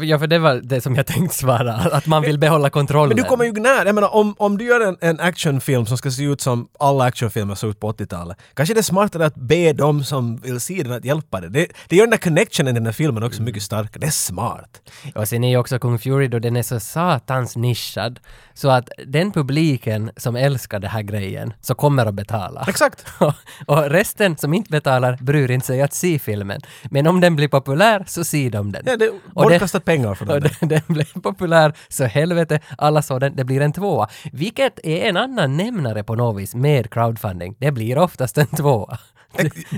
Ja, 0.04 0.20
för 0.20 0.28
det 0.28 0.40
var 0.40 0.56
det 0.56 0.82
som 0.82 0.96
jag 0.96 1.06
tänkte 1.06 1.38
svara, 1.38 1.74
att 1.74 2.06
man 2.06 2.22
vill 2.22 2.40
behålla 2.40 2.70
kontrollen. 2.70 3.10
Men 3.10 3.24
du 3.24 3.30
kommer 3.30 3.46
ju 3.46 3.52
nära. 3.52 3.86
Jag 3.86 3.96
menar 3.96 4.16
om, 4.16 4.36
om 4.38 4.58
du 4.58 4.66
gör 4.66 4.88
en, 4.88 4.98
en 5.02 5.20
actionfilm 5.20 5.86
som 5.86 5.98
ska 5.98 6.12
se 6.12 6.24
ut 6.24 6.42
som 6.42 6.68
alla 6.80 7.04
actionfilmer 7.04 7.56
såg 7.56 7.70
ut 7.70 7.80
på 7.80 7.92
80-talet. 7.92 8.38
Kanske 8.54 8.74
det 8.74 8.80
är 8.80 8.84
smartare 8.84 9.26
att 9.26 9.36
be 9.36 9.74
de 9.74 10.04
som 10.04 10.38
vill 10.38 10.60
se 10.60 10.84
den 10.84 10.92
att 10.92 11.06
hjälpa 11.06 11.42
dig. 11.42 11.50
Det, 11.50 11.68
det 11.88 11.96
gör 11.96 12.04
den 12.04 12.12
där 12.12 12.18
connectionen 12.18 12.76
i 12.76 12.80
den 12.80 12.86
här 12.86 12.94
filmen 12.94 13.24
också 13.24 13.42
mycket 13.42 13.64
starkare. 13.64 14.00
Det 14.00 14.08
är 14.08 14.12
smart. 14.12 14.82
Och 15.16 15.28
sen 15.28 15.44
är 15.44 15.50
ju 15.50 15.58
också 15.58 15.80
Kung 15.80 16.00
Fury 16.00 16.28
då 16.28 16.40
den 16.40 16.56
är 16.56 16.64
så 16.64 16.80
satans 16.80 17.56
nischad, 17.56 18.20
så 18.54 18.70
att 18.70 18.90
den 19.08 19.32
publiken 19.32 20.12
som 20.18 20.36
älskar 20.36 20.80
den 20.80 20.92
här 20.92 21.02
grejen, 21.02 21.54
så 21.62 21.76
kommer 21.76 22.06
att 22.06 22.14
betala. 22.14 22.66
Exakt. 22.68 23.06
och 23.66 23.90
resten 23.90 24.38
som 24.38 24.54
inte 24.54 24.70
betalar 24.70 25.18
bryr 25.22 25.52
inte 25.52 25.68
sig 25.68 25.82
att 25.82 25.94
se 25.94 26.20
filmen. 26.20 26.47
Men 26.92 27.08
om 27.08 27.22
den 27.22 27.36
blir 27.36 27.48
populär 27.48 28.04
så 28.08 28.24
ser 28.24 28.50
de 28.50 28.72
den. 28.72 28.84
Ja, 28.86 28.98
det 28.98 29.06
är 29.06 29.12
bortkastat 29.34 29.86
pengar 29.86 30.16
för 30.16 30.26
dem. 30.40 30.40
den, 30.60 30.70
den 30.70 30.82
blev 30.88 31.22
populär, 31.22 31.74
så 31.90 32.06
helvete, 32.06 32.60
alla 32.78 33.02
såg 33.02 33.20
den, 33.20 33.36
det 33.36 33.44
blir 33.44 33.62
en 33.62 33.74
tvåa. 33.74 34.08
Vilket 34.32 34.80
är 34.84 35.10
en 35.10 35.18
annan 35.18 35.58
nämnare 35.58 36.04
på 36.04 36.16
något 36.16 36.42
vis 36.42 36.56
med 36.56 36.94
crowdfunding. 36.94 37.56
Det 37.60 37.72
blir 37.72 37.98
oftast 37.98 38.38
en 38.38 38.48
tvåa. 38.48 38.98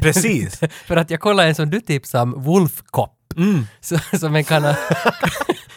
Precis. 0.01 0.59
För 0.88 0.95
att 0.97 1.09
jag 1.09 1.19
kollade 1.19 1.49
en 1.49 1.55
som 1.55 1.69
du 1.69 1.81
tipsade 1.81 2.21
om, 2.21 2.43
Wolf 2.43 2.81
Cop. 2.85 3.15
Mm. 3.38 3.67
Så, 3.81 3.97
som 4.17 4.35
en 4.35 4.43
kan 4.43 4.63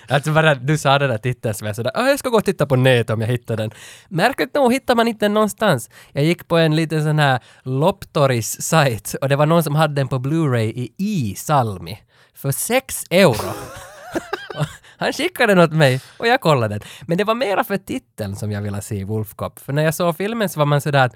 Alltså 0.09 0.33
bara 0.33 0.55
du 0.55 0.79
sa 0.79 0.99
den 0.99 1.11
där 1.11 1.19
titeln 1.19 1.55
så 1.55 1.65
var 1.65 1.69
jag 1.69 1.77
sådär, 1.77 1.93
"Ah, 1.95 2.09
jag 2.09 2.19
ska 2.19 2.29
gå 2.29 2.37
och 2.37 2.45
titta 2.45 2.67
på 2.67 2.77
nätet 2.77 3.11
om 3.11 3.21
jag 3.21 3.29
hittar 3.29 3.57
den. 3.57 3.71
Märkligt 4.09 4.55
nog 4.55 4.73
hittar 4.73 4.95
man 4.95 5.09
inte 5.09 5.25
den 5.25 5.35
någonstans. 5.35 5.91
Jag 6.13 6.25
gick 6.25 6.49
på 6.49 6.57
en 6.57 6.77
liten 6.77 7.03
sån 7.05 7.19
här 7.19 7.41
Loptoris 7.63 8.63
sajt 8.63 9.15
och 9.21 9.29
det 9.29 9.37
var 9.37 9.47
någon 9.47 9.63
som 9.63 9.75
hade 9.75 9.95
den 9.95 10.09
på 10.09 10.19
Blu-ray 10.19 10.73
i 10.75 10.95
i-salmi 10.99 11.99
för 12.35 12.53
6 12.53 13.05
euro. 13.11 13.53
Han 14.99 15.13
skickade 15.13 15.55
den 15.55 15.65
åt 15.65 15.73
mig 15.73 16.01
och 16.19 16.27
jag 16.27 16.41
kollade 16.41 16.75
den. 16.75 16.89
Men 17.07 17.19
det 17.19 17.25
var 17.25 17.35
mera 17.35 17.65
för 17.65 17.77
titeln 17.77 18.37
som 18.37 18.53
jag 18.53 18.63
ville 18.63 18.81
se 18.83 19.05
Wolfcop, 19.05 19.59
För 19.59 19.73
när 19.73 19.83
jag 19.83 19.95
såg 19.95 20.17
filmen 20.17 20.49
så 20.49 20.59
var 20.59 20.67
man 20.67 20.81
sådär 20.81 21.05
att 21.05 21.15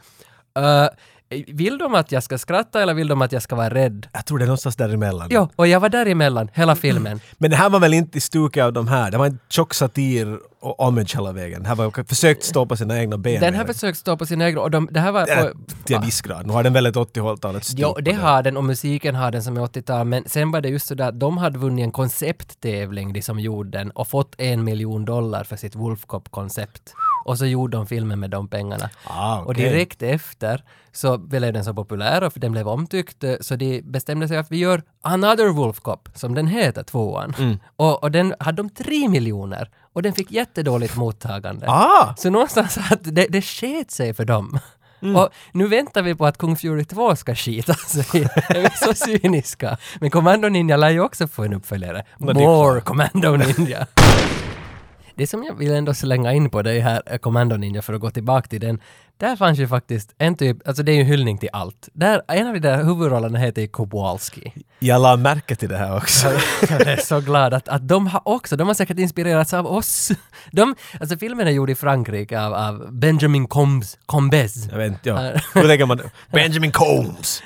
uh, 0.58 0.96
vill 1.28 1.78
de 1.78 1.94
att 1.94 2.12
jag 2.12 2.22
ska 2.22 2.38
skratta 2.38 2.82
eller 2.82 2.94
vill 2.94 3.08
de 3.08 3.22
att 3.22 3.32
jag 3.32 3.42
ska 3.42 3.56
vara 3.56 3.70
rädd? 3.70 4.08
Jag 4.12 4.26
tror 4.26 4.38
det 4.38 4.44
är 4.44 4.46
någonstans 4.46 4.76
däremellan. 4.76 5.28
Jo, 5.30 5.48
och 5.56 5.66
jag 5.66 5.80
var 5.80 5.88
däremellan 5.88 6.50
hela 6.54 6.76
filmen. 6.76 7.20
Men 7.38 7.50
det 7.50 7.56
här 7.56 7.70
var 7.70 7.80
väl 7.80 7.94
inte 7.94 8.18
i 8.18 8.20
stuket 8.20 8.64
av 8.64 8.72
de 8.72 8.88
här. 8.88 9.10
Det 9.10 9.18
var 9.18 9.26
en 9.26 9.38
tjock 9.48 9.74
satir 9.74 10.38
och 10.60 10.84
homage 10.84 11.14
hela 11.16 11.32
vägen. 11.32 11.62
Det 11.62 11.68
här 11.68 11.76
var 11.76 12.04
försökt 12.04 12.44
stå 12.44 12.66
på 12.66 12.76
sina 12.76 12.98
egna 12.98 13.18
ben. 13.18 13.40
Den 13.40 13.54
här 13.54 13.64
mer. 13.64 13.72
försökte 13.72 14.00
stå 14.00 14.16
på 14.16 14.26
sina 14.26 14.46
egna 14.46 14.60
och 14.60 14.70
de, 14.70 14.88
det 14.90 15.00
här 15.00 15.12
var 15.12 15.26
på... 15.26 15.58
till 15.84 15.96
en 15.96 16.02
viss 16.02 16.20
grad. 16.20 16.46
Nu 16.46 16.52
har 16.52 16.62
den 16.62 16.72
väl 16.72 16.86
ett 16.86 16.94
80-talets 16.94 17.68
stuk 17.68 17.80
Jo, 17.80 17.96
det 18.02 18.12
har 18.12 18.42
den 18.42 18.56
och 18.56 18.64
musiken 18.64 19.14
har 19.14 19.30
den 19.30 19.42
som 19.42 19.56
är 19.56 19.60
80-tal, 19.60 20.06
men 20.06 20.24
sen 20.26 20.50
var 20.50 20.60
det 20.60 20.68
just 20.68 20.86
sådär 20.86 21.08
att 21.08 21.20
de 21.20 21.38
hade 21.38 21.58
vunnit 21.58 21.84
en 21.84 21.92
koncepttävling, 21.92 23.12
de 23.12 23.22
som 23.22 23.40
gjorde 23.40 23.78
den, 23.78 23.90
och 23.90 24.08
fått 24.08 24.34
en 24.38 24.64
miljon 24.64 25.04
dollar 25.04 25.44
för 25.44 25.56
sitt 25.56 25.74
Wolfcop-koncept. 25.74 26.94
Och 27.26 27.38
så 27.38 27.46
gjorde 27.46 27.76
de 27.76 27.86
filmen 27.86 28.20
med 28.20 28.30
de 28.30 28.48
pengarna. 28.48 28.90
Ah, 29.04 29.38
Och 29.38 29.50
okej. 29.50 29.64
direkt 29.64 30.02
efter 30.02 30.64
så 30.92 31.18
blev 31.18 31.52
den 31.52 31.64
så 31.64 31.74
populär 31.74 32.24
och 32.24 32.32
den 32.36 32.52
blev 32.52 32.68
omtyckt, 32.68 33.24
så 33.40 33.56
de 33.56 33.82
bestämde 33.82 34.28
sig 34.28 34.36
att 34.36 34.50
vi 34.50 34.56
gör 34.56 34.82
Another 35.02 35.48
Wolf 35.48 35.80
Cop, 35.80 36.08
som 36.14 36.34
den 36.34 36.46
heter, 36.46 36.82
tvåan. 36.82 37.34
Mm. 37.38 37.58
Och, 37.76 38.02
och 38.02 38.10
den 38.10 38.34
hade 38.40 38.56
de 38.56 38.70
tre 38.70 39.08
miljoner 39.08 39.70
och 39.92 40.02
den 40.02 40.12
fick 40.12 40.30
jättedåligt 40.30 40.96
mottagande. 40.96 41.66
Ah! 41.68 42.14
Så 42.16 42.30
någonstans 42.30 42.78
att 42.90 43.00
det, 43.02 43.26
det 43.30 43.42
sket 43.42 43.90
sig 43.90 44.14
för 44.14 44.24
dem. 44.24 44.58
Mm. 45.02 45.16
Och 45.16 45.28
nu 45.52 45.66
väntar 45.68 46.02
vi 46.02 46.14
på 46.14 46.26
att 46.26 46.38
Kung 46.38 46.56
Fury 46.56 46.84
2 46.84 47.16
ska 47.16 47.34
skita 47.34 47.74
sig. 47.74 48.22
Är 48.48 48.60
vi 48.60 48.70
så 48.70 48.94
cyniska? 48.94 49.76
Men 50.00 50.10
Commando 50.10 50.48
Ninja 50.48 50.76
lär 50.76 50.90
ju 50.90 51.00
också 51.00 51.28
få 51.28 51.44
en 51.44 51.54
uppföljare. 51.54 52.04
More 52.18 52.80
Commando 52.80 53.36
Ninja. 53.36 53.86
Det 55.16 55.26
som 55.26 55.44
jag 55.44 55.54
vill 55.54 55.70
ändå 55.70 55.94
slänga 55.94 56.32
in 56.32 56.50
på 56.50 56.62
det 56.62 56.80
här 56.80 57.02
eh, 57.06 57.18
Commando 57.18 57.56
Ninja 57.56 57.82
för 57.82 57.94
att 57.94 58.00
gå 58.00 58.10
tillbaka 58.10 58.48
till 58.48 58.60
den. 58.60 58.80
Där 59.18 59.36
fanns 59.36 59.58
ju 59.58 59.68
faktiskt 59.68 60.14
en 60.18 60.36
typ, 60.36 60.68
alltså 60.68 60.82
det 60.82 60.92
är 60.92 60.94
ju 60.94 61.00
en 61.00 61.06
hyllning 61.06 61.38
till 61.38 61.48
allt. 61.52 61.88
Där, 61.92 62.22
en 62.28 62.46
av 62.46 62.54
de 62.54 62.60
där 62.60 62.84
huvudrollerna 62.84 63.38
heter 63.38 63.66
Kowalski. 63.66 64.52
Jag 64.78 65.02
la 65.02 65.16
märke 65.16 65.56
till 65.56 65.68
det 65.68 65.76
här 65.76 65.96
också. 65.96 66.26
Jag 66.70 66.80
är 66.80 66.96
så 66.96 67.20
glad 67.20 67.54
att, 67.54 67.68
att 67.68 67.88
de 67.88 68.06
har 68.06 68.22
också, 68.24 68.56
de 68.56 68.66
har 68.66 68.74
säkert 68.74 68.98
inspirerats 68.98 69.54
av 69.54 69.66
oss. 69.66 70.12
De, 70.52 70.74
alltså 71.00 71.18
filmen 71.18 71.46
är 71.46 71.50
gjord 71.50 71.70
i 71.70 71.74
Frankrike 71.74 72.40
av, 72.40 72.54
av 72.54 72.92
Benjamin 72.92 73.46
Combs, 73.46 73.98
Combes. 74.06 74.68
Jag 74.70 74.78
vet 74.78 74.92
inte, 74.92 75.08
ja. 75.08 75.32
Hur 75.54 75.64
lägger 75.64 75.86
man? 75.86 76.00
Benjamin 76.32 76.72
Combs! 76.72 77.42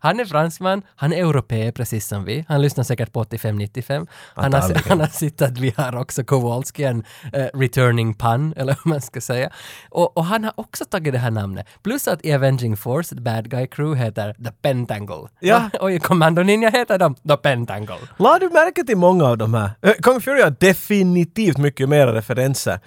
Han 0.00 0.20
är 0.20 0.24
fransman, 0.24 0.82
han 0.96 1.12
är 1.12 1.16
europé 1.16 1.72
precis 1.72 2.06
som 2.06 2.24
vi. 2.24 2.44
Han 2.48 2.62
lyssnar 2.62 2.84
säkert 2.84 3.12
på 3.12 3.24
85-95. 3.24 4.06
Han, 4.34 4.52
har, 4.52 4.88
han 4.88 5.00
har 5.00 5.06
sett 5.06 5.42
att 5.42 5.58
vi 5.58 5.74
har 5.76 5.96
också 5.96 6.24
Kowalski, 6.24 6.84
en 6.84 7.04
eh, 7.32 7.46
returning 7.54 8.14
pun, 8.14 8.54
eller 8.56 8.76
vad 8.84 8.86
man 8.86 9.00
ska 9.00 9.20
säga. 9.20 9.50
Och, 9.90 10.16
och 10.16 10.24
han 10.24 10.44
har 10.44 10.52
också 10.56 10.69
tagit 10.90 11.12
det 11.12 11.18
här 11.18 11.30
namnet. 11.30 11.66
Plus 11.82 12.08
att 12.08 12.24
i 12.24 12.32
Avenging 12.32 12.76
Force, 12.76 13.14
the 13.14 13.20
bad 13.20 13.50
guy 13.50 13.66
crew 13.66 14.04
heter 14.04 14.32
The 14.32 14.50
Pentangle. 14.62 15.28
Ja. 15.40 15.70
Och 15.80 15.92
i 15.92 15.98
Commando 15.98 16.42
Ninja 16.42 16.70
heter 16.70 16.98
de 16.98 17.14
The 17.14 17.36
Pentangle. 17.36 17.98
La 18.18 18.38
du 18.38 18.48
märke 18.48 18.84
till 18.84 18.96
många 18.96 19.24
av 19.24 19.38
de 19.38 19.54
här? 19.54 19.70
Eh, 19.82 19.92
Kung 19.92 20.20
Fury 20.20 20.42
har 20.42 20.54
definitivt 20.60 21.58
mycket 21.58 21.88
mer 21.88 22.06
referenser. 22.06 22.80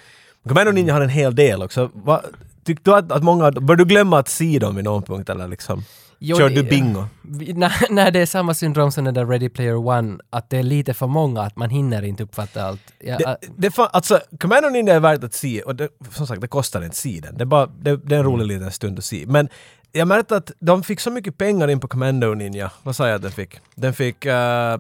Commando 0.48 0.72
Ninja 0.72 0.94
har 0.94 1.02
en 1.02 1.10
hel 1.10 1.36
del 1.36 1.62
också. 1.64 1.92
Va, 1.94 2.22
tyckte 2.66 2.92
du 2.92 2.96
att, 2.96 3.12
att 3.12 3.24
många, 3.24 3.52
bör 3.52 3.76
du 3.76 3.86
glömma 3.86 4.20
att 4.20 4.30
se 4.30 4.60
dem 4.60 4.76
vid 4.76 4.86
någon 4.86 5.04
punkt 5.04 5.30
eller 5.30 5.48
liksom? 5.48 5.84
Jo, 6.26 6.38
Kör 6.38 6.50
du 6.50 6.64
bingo? 6.64 7.06
När, 7.56 7.92
när 7.94 8.12
det 8.12 8.20
är 8.20 8.26
samma 8.26 8.54
syndrom 8.54 8.92
som 8.92 9.04
den 9.06 9.14
där 9.14 9.26
Ready 9.26 9.50
Player 9.50 9.76
One, 9.76 10.18
att 10.30 10.50
det 10.50 10.58
är 10.58 10.64
lite 10.64 10.94
för 10.94 11.08
många, 11.08 11.42
att 11.42 11.56
man 11.56 11.70
hinner 11.70 12.04
inte 12.04 12.24
uppfatta 12.24 12.64
allt. 12.64 12.82
Ja, 13.00 13.18
Det, 13.18 13.26
äh, 13.26 13.36
det 13.58 13.72
fan, 13.72 13.90
alltså, 13.92 14.20
Commando 14.40 14.70
Ninja 14.70 14.94
är 14.96 15.00
värt 15.00 15.24
att 15.24 15.34
se 15.34 15.62
och 15.62 15.76
det, 15.76 15.90
som 16.12 16.28
sagt, 16.28 16.42
det 16.42 16.48
kostar 16.48 16.84
inte 16.84 17.10
den. 17.22 17.38
Det 17.38 17.44
är, 17.44 17.46
bara, 17.46 17.66
det, 17.66 17.98
det 17.98 18.16
är 18.16 18.20
en 18.20 18.26
rolig 18.26 18.48
liten 18.48 18.72
stund 18.72 18.98
att 18.98 19.06
se. 19.06 19.26
Men 19.28 19.50
jag 19.96 20.08
märkte 20.08 20.36
att 20.36 20.52
de 20.60 20.84
fick 20.84 21.00
så 21.00 21.12
mycket 21.12 21.38
pengar 21.38 21.68
in 21.68 21.80
på 21.80 21.88
Commando 21.88 22.34
Ninja. 22.34 22.72
Vad 22.84 22.96
sa 22.96 23.08
jag 23.08 23.16
att 23.16 23.22
den 23.22 23.32
fick? 23.32 23.60
Den 23.76 23.94
fick 23.94 24.26
uh, 24.26 24.34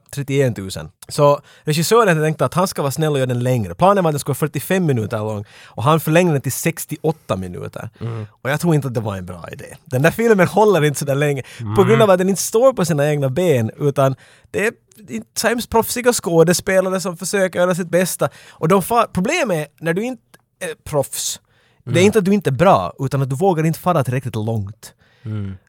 31 0.09 0.57
000. 0.57 0.69
Så 1.07 1.41
regissören 1.63 2.21
tänkte 2.21 2.45
att 2.45 2.53
han 2.53 2.67
ska 2.67 2.81
vara 2.81 2.91
snäll 2.91 3.11
och 3.11 3.17
göra 3.17 3.27
den 3.27 3.43
längre. 3.43 3.75
Planen 3.75 4.03
var 4.03 4.09
att 4.09 4.13
den 4.13 4.19
skulle 4.19 4.33
vara 4.33 4.49
45 4.49 4.85
minuter 4.85 5.17
lång 5.17 5.45
och 5.65 5.83
han 5.83 5.99
förlängde 5.99 6.33
den 6.33 6.41
till 6.41 6.51
68 6.51 7.35
minuter. 7.35 7.89
Och 8.29 8.49
jag 8.49 8.59
tror 8.59 8.75
inte 8.75 8.87
att 8.87 8.93
det 8.93 8.99
var 8.99 9.15
en 9.17 9.25
bra 9.25 9.45
idé. 9.51 9.75
Den 9.85 10.01
där 10.01 10.11
filmen 10.11 10.47
håller 10.47 10.83
inte 10.83 10.99
så 10.99 11.05
där 11.05 11.15
länge 11.15 11.43
på 11.75 11.83
grund 11.83 12.01
av 12.01 12.09
att 12.09 12.17
den 12.17 12.29
inte 12.29 12.41
står 12.41 12.73
på 12.73 12.85
sina 12.85 13.09
egna 13.09 13.29
ben 13.29 13.71
utan 13.77 14.15
det 14.51 14.67
är 14.67 14.73
inte 15.09 15.47
hemskt 15.47 15.69
proffsiga 15.69 16.13
skådespelare 16.13 16.99
som 16.99 17.17
försöker 17.17 17.59
göra 17.59 17.75
sitt 17.75 17.89
bästa. 17.89 18.29
Och 18.49 18.67
de 18.67 18.81
far, 18.81 19.07
problemet 19.13 19.57
är 19.57 19.83
när 19.83 19.93
du 19.93 20.03
inte 20.03 20.21
är 20.59 20.75
proffs, 20.83 21.41
det 21.83 21.99
är 21.99 22.03
inte 22.03 22.19
att 22.19 22.25
du 22.25 22.33
inte 22.33 22.49
är 22.49 22.51
bra 22.51 22.93
utan 22.99 23.21
att 23.21 23.29
du 23.29 23.35
vågar 23.35 23.63
inte 23.63 23.79
fara 23.79 24.03
tillräckligt 24.03 24.35
långt. 24.35 24.93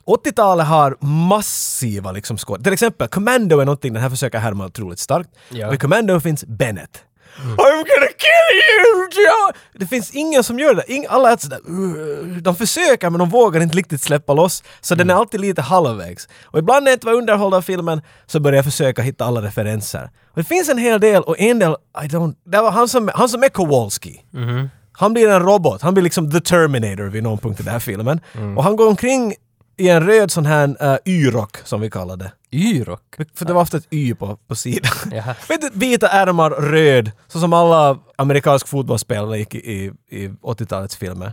80-talet 0.07 0.67
har 0.67 0.97
massiva 1.01 2.13
liksom 2.13 2.39
skåd. 2.39 2.65
Till 2.65 2.73
exempel 2.73 3.09
Commando 3.09 3.61
är 3.61 3.65
någonting 3.65 3.93
den 3.93 4.03
här 4.03 4.11
försöker 4.11 4.39
härma 4.39 4.67
otroligt 4.67 4.99
starkt. 4.99 5.31
Ja. 5.49 5.69
Och 5.69 5.75
i 5.75 5.79
Commando 5.79 6.21
finns 6.21 6.45
Bennett. 6.45 7.05
I'm 7.39 7.57
gonna 7.57 8.13
kill 8.19 8.51
you! 8.55 9.25
Joe! 9.25 9.53
Det 9.79 9.87
finns 9.87 10.11
ingen 10.11 10.45
som 10.45 10.59
gör 10.59 10.75
det. 10.75 10.93
Ing, 10.93 11.07
alla 11.09 11.33
är 11.33 11.37
sådär, 11.37 11.59
"Ugh." 11.69 12.43
de 12.43 12.57
försöker 12.57 13.11
men 13.11 13.19
de 13.19 13.29
vågar 13.29 13.61
inte 13.61 13.77
riktigt 13.77 14.03
släppa 14.03 14.35
loss. 14.35 14.63
Så 14.81 14.95
den 14.95 15.11
är 15.11 15.15
alltid 15.15 15.41
lite 15.41 15.63
halvvägs. 15.63 16.29
Och 16.45 16.59
ibland 16.59 16.85
när 16.85 16.91
jag 16.91 16.97
inte 16.97 17.07
var 17.07 17.15
underhålld 17.15 17.55
av 17.55 17.63
filmen 17.63 18.03
så 18.27 18.41
började 18.41 18.57
jag 18.59 18.65
försöka 18.65 19.03
hitta 19.03 19.25
alla 19.25 19.43
referenser. 19.43 20.11
Och 20.31 20.37
det 20.37 20.45
finns 20.45 20.69
en 20.69 20.79
hel 20.79 21.01
del 21.01 21.23
och 21.23 21.41
en 21.41 21.59
del, 21.59 21.77
I 22.05 22.07
don't, 22.07 22.35
det 22.45 22.61
var 22.61 22.71
han 22.71 22.89
som, 22.89 23.11
han 23.15 23.29
som 23.29 23.43
är 23.43 23.49
Kowalski. 23.49 24.21
Han 24.93 25.13
blir 25.13 25.29
en 25.29 25.43
robot, 25.43 25.83
han 25.83 25.95
blir 25.95 26.05
liksom 26.05 26.31
the 26.31 26.41
Terminator 26.41 27.05
vid 27.05 27.23
någon 27.23 27.39
punkt 27.39 27.61
i 27.61 27.63
den 27.63 27.73
här 27.73 27.81
filmen. 27.81 28.21
Och 28.57 28.65
han 28.65 28.77
går 28.77 28.89
omkring 28.89 29.35
i 29.77 29.89
en 29.89 30.07
röd 30.07 30.31
sån 30.31 30.47
här 30.47 30.69
uh, 30.83 30.97
Y-rock 31.05 31.57
som 31.65 31.81
vi 31.81 31.91
kallar 31.91 32.17
det. 32.17 32.33
Yrok. 32.55 33.17
För 33.35 33.45
det 33.45 33.53
var 33.53 33.63
ofta 33.63 33.77
ett 33.77 33.87
Y 33.91 34.15
på, 34.15 34.37
på 34.37 34.55
sidan. 34.55 34.93
Vet 35.49 35.61
du, 35.61 35.71
vita 35.73 36.09
ärmar, 36.09 36.51
röd, 36.51 37.11
så 37.29 37.41
som 37.41 37.53
alla 37.53 37.99
amerikanska 38.17 38.67
fotbollsspelare 38.67 39.39
gick 39.39 39.55
i, 39.55 39.59
i, 39.59 39.93
i 40.11 40.29
80-talets 40.29 40.97
filmer. 40.97 41.33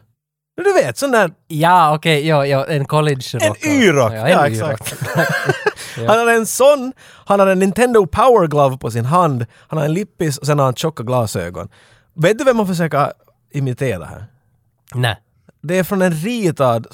Du 0.64 0.74
vet, 0.74 0.98
sån 0.98 1.12
där 1.12 1.32
Ja, 1.48 1.96
okej, 1.96 2.28
ja, 2.28 2.46
ja, 2.46 2.66
en 2.66 2.86
college-rock. 2.86 3.44
En 3.44 3.72
Y-rock, 3.72 4.14
Ja, 4.14 4.30
ja, 4.30 4.48
exakt. 4.48 4.94
Y-rock. 5.98 6.08
Han 6.08 6.20
har 6.20 6.28
en 6.28 6.46
sån, 6.46 6.94
han 7.26 7.40
har 7.40 7.48
en 7.48 7.60
Nintendo 7.60 8.06
Power 8.06 8.48
Glove 8.48 8.78
på 8.78 8.92
sin 8.92 9.06
hand, 9.06 9.46
han 9.68 9.80
har 9.80 9.86
en 9.86 9.94
lippis 9.94 10.38
och 10.38 10.46
sen 10.46 10.60
har 10.60 10.66
han 10.66 10.76
tjocka 10.76 11.04
glasögon. 11.04 11.70
Vet 12.14 12.38
du 12.38 12.44
vem 12.44 12.58
man 12.58 12.68
försöker 12.68 13.12
imitera 13.52 14.06
här? 14.06 14.26
Nej. 14.94 15.18
Det 15.62 15.78
är 15.80 15.84
från 15.84 16.02
en 16.02 16.12
ritad 16.12 16.88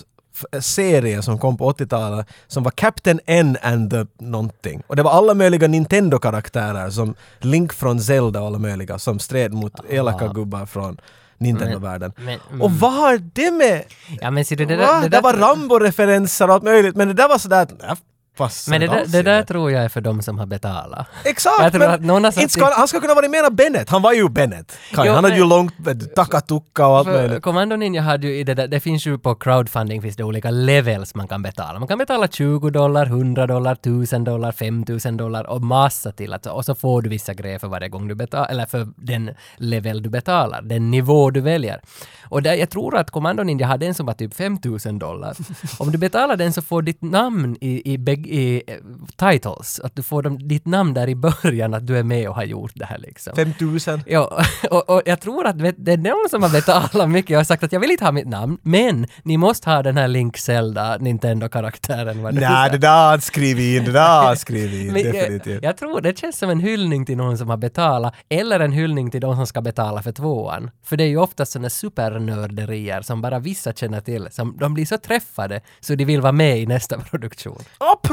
serie 0.59 1.21
som 1.21 1.39
kom 1.39 1.57
på 1.57 1.71
80-talet 1.71 2.27
som 2.47 2.63
var 2.63 2.71
Captain 2.71 3.19
N 3.25 3.57
and 3.61 3.91
the 3.91 4.05
någonting. 4.19 4.83
Och 4.87 4.95
det 4.95 5.03
var 5.03 5.11
alla 5.11 5.33
möjliga 5.33 5.67
Nintendo-karaktärer 5.67 6.89
som 6.89 7.15
Link 7.39 7.73
från 7.73 7.99
Zelda 8.01 8.41
och 8.41 8.47
alla 8.47 8.59
möjliga 8.59 8.99
som 8.99 9.19
stred 9.19 9.53
mot 9.53 9.73
elaka 9.89 10.27
gubbar 10.27 10.65
från 10.65 10.97
Nintendo-världen. 11.37 12.13
Men, 12.17 12.39
mm. 12.49 12.61
Och 12.61 12.71
vad 12.71 12.93
har 12.93 13.17
det 13.33 13.51
med... 13.51 13.83
Ja, 14.21 14.31
men 14.31 14.45
ser 14.45 14.55
du, 14.55 14.65
det 14.65 14.75
Det, 14.75 14.81
där... 14.81 14.87
Va? 14.87 15.01
Det 15.01 15.01
det, 15.01 15.09
där 15.09 15.21
var 15.21 15.33
Rambo-referenser 15.33 16.47
och 16.47 16.53
allt 16.53 16.63
möjligt 16.63 16.95
men 16.95 17.07
det 17.07 17.13
där 17.13 17.27
var 17.27 17.37
sådär... 17.37 17.61
att, 17.61 17.81
Nej, 17.81 17.95
passar 18.37 18.71
men 18.71 18.81
det 18.81 18.87
där, 18.87 19.05
det 19.05 19.21
där 19.21 19.43
tror 19.43 19.71
jag 19.71 19.83
är 19.83 19.89
för 19.89 20.01
de 20.01 20.21
som 20.21 20.39
har 20.39 20.45
betalat. 20.45 21.07
Exakt! 21.25 21.55
Jag 21.61 21.71
tror 21.71 21.79
men 21.79 21.91
att 21.91 22.01
någon 22.01 22.23
har 22.23 22.31
satt 22.31 22.41
inte 22.41 22.53
ska, 22.53 22.73
han 22.77 22.87
ska 22.87 22.99
kunna 22.99 23.13
vara 23.13 23.27
mera 23.29 23.49
Bennett. 23.49 23.89
Han 23.89 24.01
var 24.01 24.13
ju 24.13 24.29
Bennett. 24.29 24.77
Kaj. 24.91 25.07
Jo, 25.07 25.13
han 25.13 25.23
hade 25.23 25.29
men- 25.29 25.37
ju 25.37 25.49
långt 25.49 25.73
takatukka 26.15 26.87
och 26.87 26.97
allt 26.97 27.07
möjligt. 27.07 27.43
Commando 27.43 27.75
Ninja 27.75 28.01
hade 28.01 28.27
ju 28.27 28.39
i 28.39 28.43
det 28.43 28.53
där, 28.53 28.67
det 28.67 28.79
finns 28.79 29.07
ju 29.07 29.17
på 29.17 29.35
crowdfunding 29.35 30.01
finns 30.01 30.15
det 30.15 30.23
olika 30.23 30.49
levels 30.51 31.15
man 31.15 31.27
kan 31.27 31.41
betala. 31.41 31.79
Man 31.79 31.87
kan 31.87 31.97
betala 31.97 32.27
20 32.27 32.69
dollar, 32.69 33.05
100 33.05 33.47
dollar, 33.47 33.73
1000 33.73 34.23
dollar, 34.23 34.51
5000 34.51 35.17
dollar 35.17 35.43
och 35.49 35.61
massa 35.61 36.11
till. 36.11 36.33
Alltså, 36.33 36.49
och 36.49 36.65
så 36.65 36.75
får 36.75 37.01
du 37.01 37.09
vissa 37.09 37.33
grejer 37.33 37.59
för 37.59 37.67
varje 37.67 37.89
gång 37.89 38.07
du 38.07 38.15
betalar, 38.15 38.49
eller 38.49 38.65
för 38.65 38.87
den 38.95 39.29
level 39.57 40.03
du 40.03 40.09
betalar, 40.09 40.61
den 40.61 40.91
nivå 40.91 41.29
du 41.31 41.41
väljer. 41.41 41.81
Och 42.29 42.41
där, 42.41 42.53
jag 42.53 42.69
tror 42.69 42.97
att 42.97 43.11
Commando 43.11 43.43
Ninja 43.43 43.67
hade 43.67 43.85
en 43.85 43.93
som 43.93 44.05
var 44.05 44.13
typ 44.13 44.33
5000 44.33 44.99
dollar. 44.99 45.35
Om 45.79 45.91
du 45.91 45.97
betalar 45.97 46.35
den 46.35 46.53
så 46.53 46.61
får 46.61 46.81
ditt 46.81 47.01
namn 47.01 47.57
i, 47.61 47.93
i, 47.93 47.97
bägg- 47.97 48.26
i 48.27 48.63
eh, 48.67 48.75
titles, 49.15 49.79
att 49.79 49.95
du 49.95 50.03
får 50.03 50.23
dem, 50.23 50.47
ditt 50.47 50.65
namn 50.65 50.93
där 50.93 51.09
i 51.09 51.15
början 51.15 51.73
att 51.73 51.87
du 51.87 51.97
är 51.97 52.03
med 52.03 52.29
och 52.29 52.35
har 52.35 52.43
gjort 52.43 52.71
det 52.75 52.85
här 52.85 52.97
liksom. 52.97 53.35
5000. 53.35 54.01
Ja, 54.05 54.43
och, 54.71 54.89
och 54.89 55.01
jag 55.05 55.21
tror 55.21 55.47
att 55.47 55.59
det 55.59 55.93
är 55.93 55.97
någon 55.97 56.29
som 56.29 56.43
har 56.43 56.49
betalat 56.49 57.09
mycket 57.09 57.31
och 57.31 57.39
har 57.39 57.43
sagt 57.43 57.63
att 57.63 57.71
jag 57.71 57.79
vill 57.79 57.91
inte 57.91 58.05
ha 58.05 58.11
mitt 58.11 58.27
namn, 58.27 58.57
men 58.61 59.07
ni 59.23 59.37
måste 59.37 59.69
ha 59.69 59.83
den 59.83 59.97
här 59.97 60.07
Link 60.07 60.37
Zelda 60.37 60.97
Nintendo-karaktären. 60.97 62.21
Nej, 62.31 62.71
det 62.71 62.77
där 62.77 63.17
skrivit 63.17 63.79
in. 63.79 63.85
Det 63.85 63.91
där 63.91 64.35
skrivit 64.35 64.89
in. 64.89 64.95
Jag, 65.07 65.13
definitivt. 65.13 65.63
jag 65.63 65.77
tror 65.77 66.01
det 66.01 66.17
känns 66.17 66.37
som 66.37 66.49
en 66.49 66.59
hyllning 66.59 67.05
till 67.05 67.17
någon 67.17 67.37
som 67.37 67.49
har 67.49 67.57
betalat, 67.57 68.13
eller 68.29 68.59
en 68.59 68.71
hyllning 68.71 69.11
till 69.11 69.21
de 69.21 69.35
som 69.35 69.47
ska 69.47 69.61
betala 69.61 70.03
för 70.03 70.11
tvåan. 70.11 70.71
För 70.83 70.97
det 70.97 71.03
är 71.03 71.07
ju 71.07 71.17
oftast 71.17 71.51
sådana 71.51 71.69
supernörderier 71.69 73.01
som 73.01 73.21
bara 73.21 73.39
vissa 73.39 73.73
känner 73.73 74.01
till, 74.01 74.27
som 74.31 74.57
de 74.57 74.73
blir 74.73 74.85
så 74.85 74.97
träffade 74.97 75.61
så 75.79 75.95
de 75.95 76.05
vill 76.05 76.21
vara 76.21 76.31
med 76.31 76.59
i 76.59 76.65
nästa 76.65 76.97
produktion. 77.11 77.61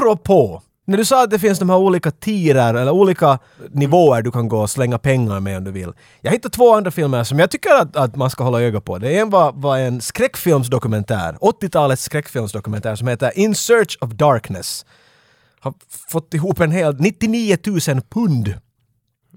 Apropå! 0.05 0.61
När 0.87 0.97
du 0.97 1.05
sa 1.05 1.23
att 1.23 1.29
det 1.29 1.39
finns 1.39 1.59
de 1.59 1.69
här 1.69 1.77
olika 1.77 2.11
tirer 2.11 2.73
eller 2.73 2.91
olika 2.91 3.39
nivåer 3.71 4.21
du 4.21 4.31
kan 4.31 4.47
gå 4.47 4.59
och 4.59 4.69
slänga 4.69 4.97
pengar 4.97 5.39
med 5.39 5.57
om 5.57 5.63
du 5.63 5.71
vill. 5.71 5.93
Jag 6.21 6.31
hittade 6.31 6.55
två 6.55 6.75
andra 6.75 6.91
filmer 6.91 7.23
som 7.23 7.39
jag 7.39 7.51
tycker 7.51 7.81
att, 7.81 7.95
att 7.95 8.15
man 8.15 8.29
ska 8.29 8.43
hålla 8.43 8.61
öga 8.61 8.81
på. 8.81 8.97
Det 8.97 9.17
en 9.17 9.29
var, 9.29 9.51
var 9.51 9.77
en 9.77 10.01
skräckfilmsdokumentär, 10.01 11.37
80-talets 11.41 12.03
skräckfilmsdokumentär 12.03 12.95
som 12.95 13.07
heter 13.07 13.31
In 13.39 13.55
Search 13.55 13.97
of 14.01 14.11
Darkness. 14.11 14.85
Har 15.59 15.73
fått 16.09 16.33
ihop 16.33 16.59
en 16.59 16.71
hel 16.71 16.95
99 16.99 17.57
000 17.65 17.79
pund. 18.09 18.53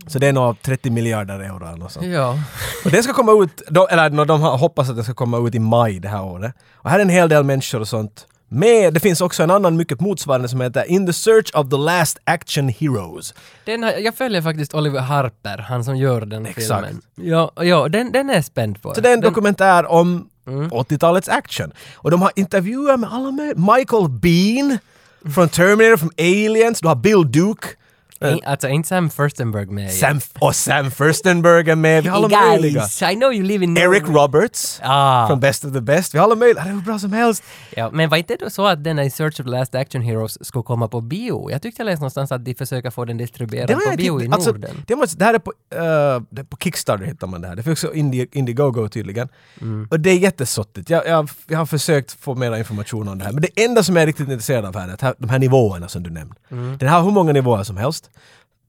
Så 0.06 0.18
det 0.18 0.26
är 0.26 0.32
nog 0.32 0.62
30 0.62 0.90
miljarder 0.90 1.40
euro 1.40 1.66
eller 1.66 1.78
något 1.78 1.92
sånt. 1.92 2.06
Ja. 2.06 2.38
Och 2.84 2.90
den 2.90 3.02
ska 3.02 3.12
komma 3.12 3.44
ut, 3.44 3.62
de, 3.70 3.86
eller 3.90 4.24
de 4.24 4.40
hoppas 4.40 4.88
att 4.88 4.94
den 4.94 5.04
ska 5.04 5.14
komma 5.14 5.48
ut 5.48 5.54
i 5.54 5.58
maj 5.58 6.00
det 6.00 6.08
här 6.08 6.24
året. 6.24 6.54
Och 6.72 6.90
här 6.90 6.98
är 6.98 7.02
en 7.02 7.08
hel 7.08 7.28
del 7.28 7.44
människor 7.44 7.80
och 7.80 7.88
sånt 7.88 8.26
med. 8.48 8.94
Det 8.94 9.00
finns 9.00 9.20
också 9.20 9.42
en 9.42 9.50
annan 9.50 9.76
mycket 9.76 10.00
motsvarande 10.00 10.48
som 10.48 10.60
heter 10.60 10.84
In 10.90 11.06
the 11.06 11.12
Search 11.12 11.50
of 11.54 11.70
the 11.70 11.76
Last 11.76 12.18
Action 12.24 12.68
Heroes. 12.68 13.34
Den 13.64 13.82
har, 13.82 13.90
jag 13.90 14.14
följer 14.14 14.42
faktiskt 14.42 14.74
Oliver 14.74 15.00
Harper, 15.00 15.58
han 15.58 15.84
som 15.84 15.96
gör 15.96 16.20
den 16.20 16.46
Exakt. 16.46 16.86
filmen. 16.86 17.02
Ja, 17.14 17.52
ja 17.56 17.88
den, 17.88 18.12
den 18.12 18.30
är 18.30 18.42
spänd 18.42 18.82
på. 18.82 18.94
Så 18.94 19.00
det 19.00 19.08
är 19.08 19.14
en 19.14 19.20
den, 19.20 19.30
dokumentär 19.30 19.86
om 19.90 20.28
80-talets 20.46 21.28
action. 21.28 21.72
Och 21.94 22.10
de 22.10 22.22
har 22.22 22.32
intervjuer 22.36 22.96
med 22.96 23.12
alla 23.12 23.30
med 23.30 23.58
Michael 23.58 24.08
Bean 24.08 24.78
från 25.34 25.48
Terminator, 25.48 25.96
från 25.96 26.10
Aliens, 26.18 26.80
du 26.80 26.88
har 26.88 26.94
Bill 26.94 27.32
Duke. 27.32 27.68
In- 28.24 28.40
Alltså 28.44 28.68
inte 28.68 28.88
Sam 28.88 29.10
Furstenberg 29.10 29.66
med. 29.66 29.92
Sam, 29.92 30.20
och 30.40 30.56
Sam 30.56 30.90
Furstenberg 30.90 31.70
är 31.70 31.74
med. 31.76 32.02
Vi 32.02 32.08
har 32.08 32.16
alla 32.16 32.28
Hey 32.38 32.60
möjliga. 32.60 32.82
I 33.12 33.14
know 33.14 33.32
you 33.34 33.42
live 33.44 33.64
in 33.64 33.76
Eric 33.76 34.02
Norway. 34.02 34.22
Roberts 34.22 34.80
Ah. 34.82 35.26
från 35.28 35.40
Best 35.40 35.64
of 35.64 35.72
the 35.72 35.80
Best. 35.80 36.14
Vi 36.14 36.18
har 36.18 36.24
alla 36.24 36.34
möjliga. 36.34 36.64
Det 36.64 36.70
är 36.70 36.74
hur 36.74 36.80
bra 36.80 36.98
som 36.98 37.12
helst. 37.12 37.42
Ja, 37.76 37.90
men 37.92 38.08
var 38.10 38.16
inte 38.16 38.36
det 38.36 38.50
så 38.50 38.66
att 38.66 38.84
den 38.84 38.98
här 38.98 39.04
I 39.04 39.10
Search 39.10 39.40
of 39.40 39.46
the 39.46 39.50
Last 39.50 39.74
Action 39.74 40.02
Heroes 40.02 40.46
skulle 40.46 40.62
komma 40.62 40.88
på 40.88 41.00
bio? 41.00 41.50
Jag 41.50 41.62
tyckte 41.62 41.80
jag 41.82 41.86
läste 41.86 42.00
någonstans 42.00 42.32
att 42.32 42.44
de 42.44 42.54
försöker 42.54 42.90
få 42.90 43.04
den 43.04 43.16
distribuerad 43.16 43.70
på 43.70 43.96
bio 43.96 44.22
i 44.22 44.28
alltså, 44.32 44.50
Norden. 44.50 44.84
det, 44.86 44.96
måste, 44.96 45.16
det 45.16 45.24
här 45.24 45.34
är 45.34 45.38
på, 45.38 45.52
eh, 45.74 46.22
det 46.30 46.40
är 46.40 46.44
på 46.44 46.56
Kickstarter 46.56 47.04
hittar 47.04 47.26
man 47.26 47.40
det 47.40 47.48
här. 47.48 47.56
Det 47.56 47.62
finns 47.62 47.84
också 47.84 47.94
Indie, 47.96 48.26
Indiegogo 48.32 48.88
tydligen. 48.88 49.28
Mm. 49.60 49.88
Och 49.90 50.00
det 50.00 50.10
är 50.10 50.18
jättesottigt. 50.18 50.90
Jag, 50.90 51.06
jag, 51.06 51.28
jag 51.46 51.58
har 51.58 51.66
försökt 51.66 52.12
få 52.12 52.34
mer 52.34 52.56
information 52.56 53.08
om 53.08 53.18
det 53.18 53.24
här. 53.24 53.32
Men 53.32 53.42
det 53.42 53.64
enda 53.64 53.82
som 53.82 53.96
jag 53.96 54.02
är 54.02 54.06
riktigt 54.06 54.28
intresserad 54.28 54.64
av 54.64 54.76
här 54.76 54.88
är 54.88 54.92
att 54.94 55.00
här, 55.02 55.14
de 55.18 55.28
här 55.30 55.38
nivåerna 55.38 55.88
som 55.88 56.02
du 56.02 56.10
nämnde. 56.10 56.34
Mm. 56.50 56.78
Den 56.78 56.88
har 56.88 57.02
hur 57.02 57.10
många 57.10 57.32
nivåer 57.32 57.62
som 57.64 57.76
helst. 57.76 58.07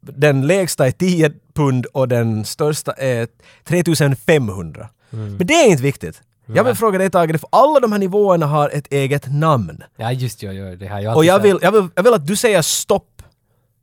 Den 0.01 0.47
lägsta 0.47 0.87
är 0.87 0.91
10 0.91 1.31
pund 1.53 1.85
och 1.85 2.07
den 2.07 2.45
största 2.45 2.91
är 2.91 3.27
3500. 3.63 4.89
Mm. 5.13 5.35
Men 5.37 5.47
det 5.47 5.53
är 5.53 5.67
inte 5.69 5.83
viktigt. 5.83 6.21
Jag 6.55 6.63
vill 6.63 6.75
fråga 6.75 6.97
dig 6.97 7.09
Tage, 7.09 7.39
för 7.39 7.49
alla 7.51 7.79
de 7.79 7.91
här 7.91 7.99
nivåerna 7.99 8.45
har 8.45 8.69
ett 8.69 8.93
eget 8.93 9.33
namn. 9.33 9.83
Ja, 9.97 10.11
just 10.11 10.43
ja, 10.43 10.51
ja, 10.51 10.75
det 10.75 10.87
har 10.87 10.99
jag 10.99 11.15
Och 11.17 11.25
jag 11.25 11.39
vill, 11.39 11.59
jag, 11.61 11.71
vill, 11.71 11.87
jag 11.95 12.03
vill 12.03 12.13
att 12.13 12.27
du 12.27 12.35
säger 12.35 12.61
stopp 12.61 13.18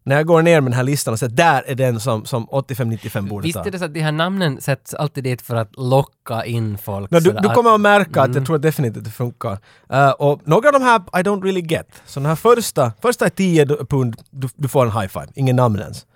när 0.07 0.17
jag 0.17 0.27
går 0.27 0.43
ner 0.43 0.61
med 0.61 0.73
den 0.73 0.77
här 0.77 0.83
listan 0.85 1.13
och 1.13 1.19
säger 1.19 1.31
att 1.31 1.37
där 1.37 1.63
är 1.67 1.75
den 1.75 2.01
som, 2.01 2.25
som 2.25 2.47
85-95 2.47 3.29
borde 3.29 3.47
Visst 3.47 3.59
ta. 3.59 3.65
är 3.65 3.71
det 3.71 3.79
så 3.79 3.85
att 3.85 3.95
de 3.95 4.01
här 4.01 4.13
namnen 4.13 4.61
sätts 4.61 4.95
alltid 4.95 5.25
dit 5.25 5.43
för 5.43 5.57
att 5.57 5.71
locka 5.77 6.45
in 6.45 6.79
folk? 6.79 7.11
No, 7.11 7.21
du, 7.21 7.33
du 7.33 7.39
att- 7.49 7.55
kommer 7.55 7.75
att 7.75 7.81
märka 7.81 8.21
att 8.21 8.27
Mm. 8.27 8.37
jag 8.37 8.47
tror 8.47 8.59
definitivt 8.59 8.99
att 8.99 9.05
det 9.05 9.11
funkar. 9.11 9.59
Eh, 9.91 10.11
och 10.11 10.41
några 10.45 10.69
av 10.69 10.73
de 10.73 10.83
här 10.83 10.99
I 10.99 11.23
don't 11.23 11.43
really 11.43 11.61
get. 11.61 12.03
Så 12.07 12.21
den 12.21 12.27
här 12.27 12.37
första, 12.37 12.93
första 13.03 13.25
är 13.27 13.31
10 13.31 13.67
pund, 13.67 14.17
du, 14.31 14.49
du 14.57 14.69
får 14.69 14.87
en 14.87 14.93
high 14.93 15.07
five, 15.09 15.27
ingen 15.35 15.57
namn 15.57 15.81
ens. 15.81 16.07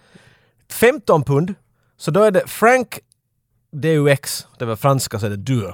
15 0.72 1.22
pund, 1.24 1.54
så 1.96 2.10
då 2.10 2.22
är 2.22 2.30
det 2.30 2.42
Frank 2.46 2.98
DUX, 3.72 4.46
det 4.58 4.64
var 4.64 4.76
franska 4.76 5.18
så 5.18 5.26
är 5.26 5.30
det 5.30 5.36
du. 5.36 5.72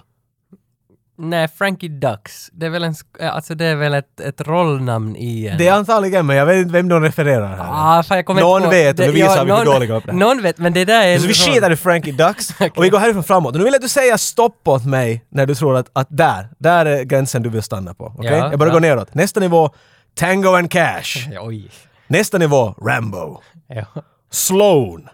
Nej, 1.18 1.48
Frankie 1.48 1.88
Ducks. 1.88 2.50
Det 2.52 2.66
är 2.66 2.70
väl 2.70 2.84
en, 2.84 2.94
äh, 3.20 3.34
alltså 3.34 3.54
det 3.54 3.64
är 3.64 3.74
väl 3.76 3.94
ett, 3.94 4.20
ett 4.20 4.40
rollnamn 4.40 5.16
i 5.16 5.46
en... 5.46 5.58
Det 5.58 5.68
är 5.68 5.72
antagligen, 5.72 6.26
men 6.26 6.36
jag 6.36 6.46
vet 6.46 6.56
inte 6.56 6.72
vem 6.72 6.88
de 6.88 7.02
refererar 7.02 7.56
här. 7.56 7.66
Ah, 7.70 8.02
fan, 8.02 8.16
jag 8.16 8.26
kommer 8.26 8.40
Någon 8.40 8.62
på- 8.62 8.68
vet 8.70 8.90
och 8.90 8.96
det- 8.96 9.06
nu 9.06 9.12
visar 9.12 9.36
ja, 9.36 9.44
vi 9.44 9.52
hur 9.52 9.64
dåliga 9.64 10.00
vi 10.04 10.10
är. 10.10 10.12
Någon 10.14 10.42
vet, 10.42 10.58
men 10.58 10.72
det 10.72 10.84
där 10.84 11.06
är... 11.06 11.18
Så 11.18 11.26
vi 11.26 11.34
skiter 11.34 11.70
i 11.70 11.76
Frankie 11.76 12.12
Ducks 12.12 12.50
och 12.76 12.84
vi 12.84 12.88
går 12.88 12.98
härifrån 12.98 13.24
framåt. 13.24 13.52
Och 13.54 13.58
nu 13.58 13.64
vill 13.64 13.72
jag 13.72 13.78
att 13.78 13.82
du 13.82 13.88
säger 13.88 14.16
stopp 14.16 14.68
åt 14.68 14.84
mig 14.86 15.24
när 15.28 15.46
du 15.46 15.54
tror 15.54 15.76
att, 15.76 15.90
att 15.92 16.06
där, 16.10 16.48
där 16.58 16.86
är 16.86 17.02
gränsen 17.02 17.42
du 17.42 17.48
vill 17.48 17.62
stanna 17.62 17.94
på. 17.94 18.04
Okej? 18.18 18.30
Ja, 18.30 18.50
jag 18.50 18.58
börjar 18.58 18.72
ja. 18.72 18.76
gå 18.76 18.80
neråt. 18.80 19.14
Nästa 19.14 19.40
nivå, 19.40 19.70
Tango 20.14 20.54
and 20.56 20.70
Cash. 20.70 21.28
Oj. 21.40 21.70
Nästa 22.06 22.38
nivå, 22.38 22.74
Rambo. 22.86 23.40
Ja. 23.68 23.84
Sloan. 24.30 25.08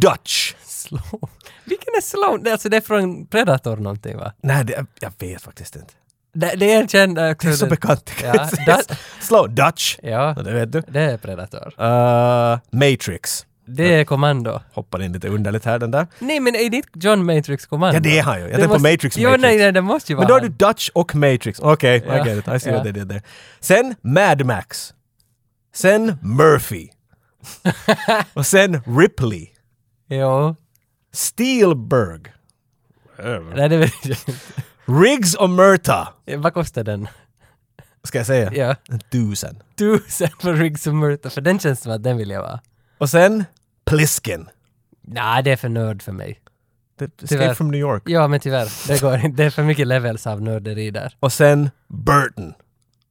Dutch. 0.00 0.54
Slow. 0.88 1.28
Vilken 1.64 1.94
är? 1.94 2.38
Det, 2.44 2.52
alltså 2.52 2.68
det 2.68 2.76
är 2.76 2.80
från 2.80 3.26
Predator 3.26 3.76
någonting 3.76 4.16
va? 4.16 4.32
Nej, 4.42 4.64
det, 4.64 4.86
jag 5.00 5.12
vet 5.18 5.42
faktiskt 5.42 5.76
inte. 5.76 5.94
Det, 6.34 6.52
det 6.56 6.72
är 6.72 6.80
en 6.80 6.88
känd... 6.88 7.18
äh, 7.18 7.24
Det 7.24 7.44
är 7.44 7.52
så 7.52 7.66
bekant. 7.66 8.10
Ja, 8.22 8.32
Dutch. 8.66 8.98
Slow. 9.20 9.54
Dutch. 9.54 9.98
Ja, 10.02 10.34
det 10.44 10.52
vet 10.52 10.72
du. 10.72 10.82
det 10.88 11.00
är 11.00 11.16
Predator. 11.18 11.66
Uh, 11.80 12.58
Matrix. 12.70 13.46
Det 13.68 13.94
är 13.94 14.04
Kommando. 14.04 14.60
Hoppar 14.72 15.02
in 15.02 15.12
lite 15.12 15.28
underligt 15.28 15.64
här 15.64 15.78
den 15.78 15.90
där. 15.90 16.06
Nej 16.18 16.40
men 16.40 16.54
är 16.56 16.70
det 16.70 16.82
John 16.94 17.24
Matrix 17.24 17.66
Kommando? 17.66 17.96
Ja, 17.96 18.00
det 18.00 18.18
är 18.18 18.22
han 18.22 18.36
ju. 18.40 18.42
Jag 18.42 18.50
tänkte 18.60 18.68
på 18.76 18.82
Matrix 18.82 19.16
Jo, 19.18 19.28
Matrix. 19.30 19.42
nej, 19.42 19.58
nej, 19.58 19.72
det 19.72 19.80
måste 19.82 20.12
ju 20.12 20.16
vara 20.16 20.22
Men 20.24 20.28
då 20.28 20.34
har 20.34 20.40
du. 20.40 20.48
Dutch 20.48 20.88
och 20.94 21.14
Matrix. 21.14 21.60
Okej, 21.60 22.04
Ja. 22.06 22.14
I 22.26 22.28
get 22.28 22.38
it. 22.38 22.54
I 22.54 22.60
see 22.60 22.68
Ja. 22.70 22.74
what 22.74 22.82
they 22.82 22.92
did 22.92 23.08
there. 23.08 23.22
Sen 23.60 23.94
Mad 24.00 24.44
Max. 24.46 24.94
Sen 25.74 26.18
Murphy. 26.22 26.88
och 28.34 28.46
sen 28.46 28.82
Ripley. 28.98 29.48
Jo. 30.08 30.56
Spielberg. 31.16 32.32
Nej, 33.54 33.68
det 33.68 33.76
vet 33.76 33.92
jag 34.02 34.10
inte. 34.10 34.32
Riggs 34.84 35.34
och 35.34 35.50
Murta. 35.50 36.08
Vad 36.36 36.54
kostar 36.54 36.84
den? 36.84 37.08
Ska 38.04 38.18
jag 38.18 38.26
säga? 38.26 38.52
Ja. 38.54 38.76
Tusen. 39.12 39.62
Tusen 39.78 40.28
för 40.40 40.54
Riggs 40.54 40.86
och 40.86 40.94
Murta, 40.94 41.30
för 41.30 41.40
den 41.40 41.58
känns 41.58 41.80
som 41.80 41.92
att 41.92 42.02
den 42.02 42.16
vill 42.16 42.30
jag 42.30 42.42
vara. 42.42 42.60
Och 42.98 43.10
sen 43.10 43.44
Pliskin. 43.84 44.48
Nej, 45.00 45.42
det 45.42 45.50
är 45.50 45.56
för 45.56 45.68
nörd 45.68 46.02
för 46.02 46.12
mig. 46.12 46.40
Escape 47.22 47.54
from 47.54 47.70
New 47.70 47.80
York. 47.80 48.02
Ja, 48.06 48.28
men 48.28 48.40
tyvärr. 48.40 48.88
Det 48.88 49.00
går 49.00 49.16
inte. 49.16 49.42
Det 49.42 49.44
är 49.44 49.50
för 49.50 49.62
mycket 49.62 49.86
levels 49.86 50.26
av 50.26 50.42
nörderi 50.42 50.90
där. 50.90 51.16
Och 51.20 51.32
sen 51.32 51.70
Burton. 51.88 52.54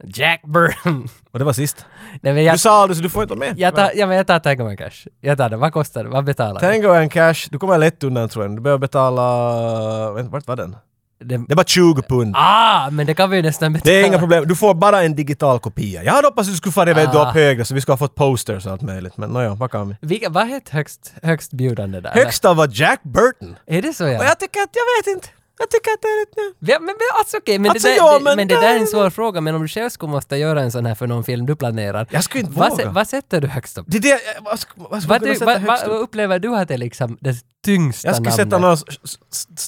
Jack 0.03 0.41
Burton. 0.45 1.07
Och 1.31 1.39
det 1.39 1.45
var 1.45 1.53
sist. 1.53 1.85
Nej, 2.21 2.33
men 2.33 2.43
jag, 2.43 2.55
Du 2.55 2.59
sa 2.59 2.81
aldrig 2.81 2.97
så 2.97 3.03
du 3.03 3.09
får 3.09 3.23
inte 3.23 3.35
vara 3.35 3.47
med. 3.49 3.59
jag, 3.59 3.75
tar, 3.75 3.91
ja, 3.95 4.07
men 4.07 4.17
jag 4.17 4.27
tar 4.27 4.39
Tango 4.39 4.67
and 4.67 4.77
Cash. 4.77 5.07
Jag 5.21 5.37
tar 5.37 5.49
det. 5.49 5.57
Vad 5.57 5.73
kostar 5.73 6.03
det? 6.03 6.09
Vad 6.09 6.25
betalar? 6.25 6.59
Tango 6.59 6.87
and 6.93 7.11
Cash, 7.11 7.35
du 7.49 7.59
kommer 7.59 7.77
lätt 7.77 8.03
undan 8.03 8.29
tror 8.29 8.45
jag. 8.45 8.55
Du 8.55 8.61
behöver 8.61 8.79
betala... 8.79 10.11
Vänta, 10.11 10.31
vart 10.31 10.47
var 10.47 10.55
den? 10.55 10.75
Det, 11.19 11.37
Det 11.37 11.53
är 11.53 11.55
bara 11.55 11.63
20 11.65 12.01
pund. 12.01 12.35
ah, 12.37 12.89
men 12.89 13.05
det 13.05 13.13
kan 13.13 13.29
vi 13.29 13.37
ju 13.37 13.43
nästan 13.43 13.73
betala. 13.73 13.91
Det 13.93 14.01
är 14.01 14.07
inga 14.07 14.19
problem, 14.19 14.47
du 14.47 14.55
får 14.55 14.73
bara 14.73 15.03
en 15.03 15.15
digital 15.15 15.59
kopia. 15.59 16.03
Jag 16.03 16.13
hade 16.13 16.27
hoppats 16.27 16.47
att 16.47 16.53
du 16.53 16.57
skulle 16.57 16.71
få 16.73 16.81
iväg 16.89 17.07
Ah. 17.13 17.29
upp 17.29 17.33
högre 17.35 17.65
så 17.65 17.73
vi 17.75 17.81
skulle 17.81 17.93
ha 17.93 17.97
fått 17.97 18.15
posters 18.15 18.65
och 18.65 18.71
allt 18.71 18.81
möjligt. 18.81 19.17
Men 19.17 19.29
nåja, 19.29 19.53
vad 19.55 19.71
kan 19.71 19.89
vi? 19.89 19.95
Vilka, 20.01 20.29
vad 20.29 20.47
hette 20.47 20.71
högst, 20.73 21.13
högst 21.23 21.51
bjudande 21.53 21.99
där? 22.01 22.11
Högsta 22.11 22.53
var 22.53 22.69
Jack 22.71 22.99
Burton. 23.03 23.55
Är 23.67 23.81
det 23.81 23.93
så 23.93 24.03
ja? 24.03 24.19
Och 24.19 24.25
jag 24.25 24.39
tycker 24.39 24.59
att, 24.59 24.69
jag 24.73 25.13
vet 25.13 25.15
inte. 25.17 25.27
Jag 25.59 25.69
tycker 25.69 25.91
att 25.91 26.01
det 26.01 26.07
är 26.07 26.19
lite... 26.19 26.41
Ja, 26.71 26.79
men, 26.79 26.85
men 26.85 26.95
alltså 27.19 27.37
okej, 27.37 27.59
men, 27.59 27.71
Alltså, 27.71 27.87
det, 27.87 27.93
där, 27.93 27.97
ja, 27.97 28.19
men 28.21 28.35
men 28.37 28.47
det 28.47 28.55
det- 28.55 28.61
där 28.61 28.75
är 28.75 28.79
en 28.79 28.87
svår 28.87 29.09
fråga. 29.09 29.41
Men 29.41 29.55
om 29.55 29.61
du 29.61 29.67
själv 29.67 29.89
skulle 29.89 30.11
måste 30.11 30.35
göra 30.37 30.61
en 30.61 30.71
sån 30.71 30.85
här 30.85 30.95
för 30.95 31.07
någon 31.07 31.23
film 31.23 31.45
du 31.45 31.55
planerar. 31.55 32.07
Jag 32.11 32.23
skulle 32.23 32.43
inte 32.43 32.59
vad, 32.59 32.69
våga. 32.71 32.89
vad 32.89 33.07
sätter 33.07 33.41
du 33.41 33.47
högst 33.47 33.77
upp? 33.77 33.85
Det 33.89 33.99
det, 33.99 34.19
vad 34.41 34.59
vad 34.75 35.03
Vad, 35.03 35.21
du, 35.21 35.33
vad, 35.33 35.61
vad 35.61 35.83
upp? 35.83 36.03
upplever 36.03 36.39
du 36.39 36.55
att 36.55 36.67
det 36.67 36.73
är 36.73 36.77
liksom 36.77 37.17
det 37.21 37.35
tyngsta 37.65 38.07
Jag 38.07 38.15
skulle 38.15 38.29
namnet? 38.29 38.45
sätta 38.45 38.57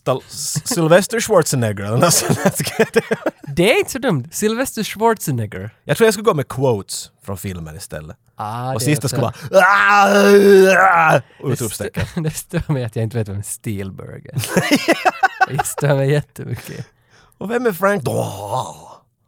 någon 0.09 0.19
Sylvester 0.65 1.19
Schwarzenegger 1.19 1.83
eller 1.83 1.97
något 1.97 2.13
sånt. 2.13 2.39
Det 3.55 3.73
är 3.73 3.77
inte 3.79 3.91
så 3.91 3.99
dumt. 3.99 4.25
Sylvester 4.31 4.83
Schwarzenegger. 4.83 5.69
Jag 5.83 5.97
tror 5.97 6.05
jag 6.07 6.13
skulle 6.13 6.25
gå 6.25 6.33
med 6.33 6.47
quotes 6.47 7.09
från 7.25 7.37
filmen 7.37 7.75
istället. 7.75 8.17
Ah, 8.39 8.73
och 8.73 8.81
sista 8.81 9.07
skulle 9.07 9.21
vara... 9.51 11.21
Utropstecken. 11.43 12.05
Det, 12.23 12.31
stör 12.31 12.71
mig 12.73 12.83
att 12.83 12.95
jag 12.95 13.03
inte 13.03 13.17
vet 13.17 13.27
vem 13.29 13.43
Spielberg 13.43 14.21
är. 14.33 14.41
det 15.49 15.65
stör 15.65 15.95
mig 15.95 16.11
jättemycket. 16.11 16.85
Och 17.37 17.51
vem 17.51 17.65
är 17.65 17.71
Frank? 17.71 18.03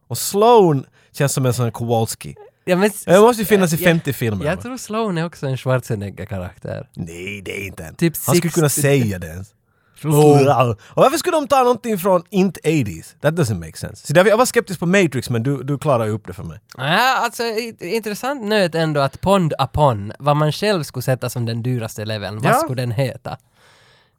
Och 0.08 0.18
Sloan 0.18 0.86
känns 1.12 1.34
som 1.34 1.46
en 1.46 1.54
sån 1.54 1.72
Kowalski. 1.72 2.36
Ja, 2.66 2.76
men, 2.76 2.92
Det 3.06 3.20
måste 3.20 3.42
ju 3.42 3.46
finnas 3.46 3.74
i 3.74 3.76
jag- 3.76 3.84
50 3.84 4.14
filmer. 4.14 4.46
Jag 4.46 4.62
tror 4.62 4.78
Sloan 4.78 5.18
är 5.18 5.26
också 5.26 5.48
en 5.48 5.58
Schwarzenegger-karaktär. 5.58 6.90
Nej, 6.96 7.42
det 7.46 7.62
är 7.62 7.68
inte 7.68 7.84
en. 7.84 7.96
Typ 7.96 8.14
Han 8.28 8.36
skulle 8.36 8.52
kunna 8.52 8.70
60 8.70 8.82
säga 8.82 9.20
det 9.20 9.28
ens. 9.28 9.54
Och 10.04 10.78
varför 10.96 11.18
skulle 11.18 11.38
de 11.38 11.48
ta 11.48 11.60
någonting 11.64 11.98
från 11.98 12.24
inte 12.30 12.60
80s? 12.64 13.16
That 13.22 13.34
doesn't 13.34 13.60
make 13.66 13.78
sense. 13.78 14.08
Så 14.08 14.14
jag 14.16 14.38
var 14.38 14.46
skeptisk 14.46 14.80
på 14.80 14.86
Matrix 14.86 15.30
men 15.30 15.44
du, 15.44 15.64
du 15.64 15.78
klarar 15.78 16.06
ju 16.06 16.12
upp 16.12 16.28
det 16.28 16.34
för 16.34 16.44
mig. 16.44 16.60
Ja, 16.78 17.18
alltså 17.18 17.44
i- 17.44 17.76
intressant 17.82 18.44
nöt 18.44 18.76
ändå 18.76 19.02
att 19.02 19.22
Pond 19.22 19.54
Upon, 19.60 20.14
vad 20.20 20.36
man 20.38 20.52
själv 20.52 20.84
skulle 20.84 21.04
sätta 21.04 21.30
som 21.30 21.46
den 21.46 21.64
dyraste 21.64 22.06
leveln, 22.06 22.40
vad 22.42 22.52
Ja. 22.52 22.56
skulle 22.58 22.82
den 22.82 22.92
heta? 22.92 23.38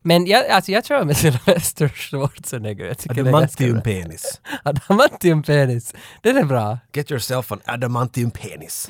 Men 0.03 0.27
jag, 0.27 0.47
alltså 0.49 0.73
jag 0.73 0.87
kör 0.87 1.05
med 1.05 1.17
Sylvester 1.17 1.89
Schwarzenegger. 1.89 2.85
Jag 2.87 2.99
tycker 2.99 3.15
det 3.15 3.21
är 3.21 3.35
Adamantium 3.35 3.83
penis. 3.83 4.41
Adamantium 4.63 5.43
penis. 5.43 5.95
Den 6.23 6.37
är 6.37 6.45
bra. 6.45 6.79
Get 6.93 7.11
yourself 7.11 7.53
an 7.53 7.61
adamantium 7.65 8.31
penis. 8.31 8.89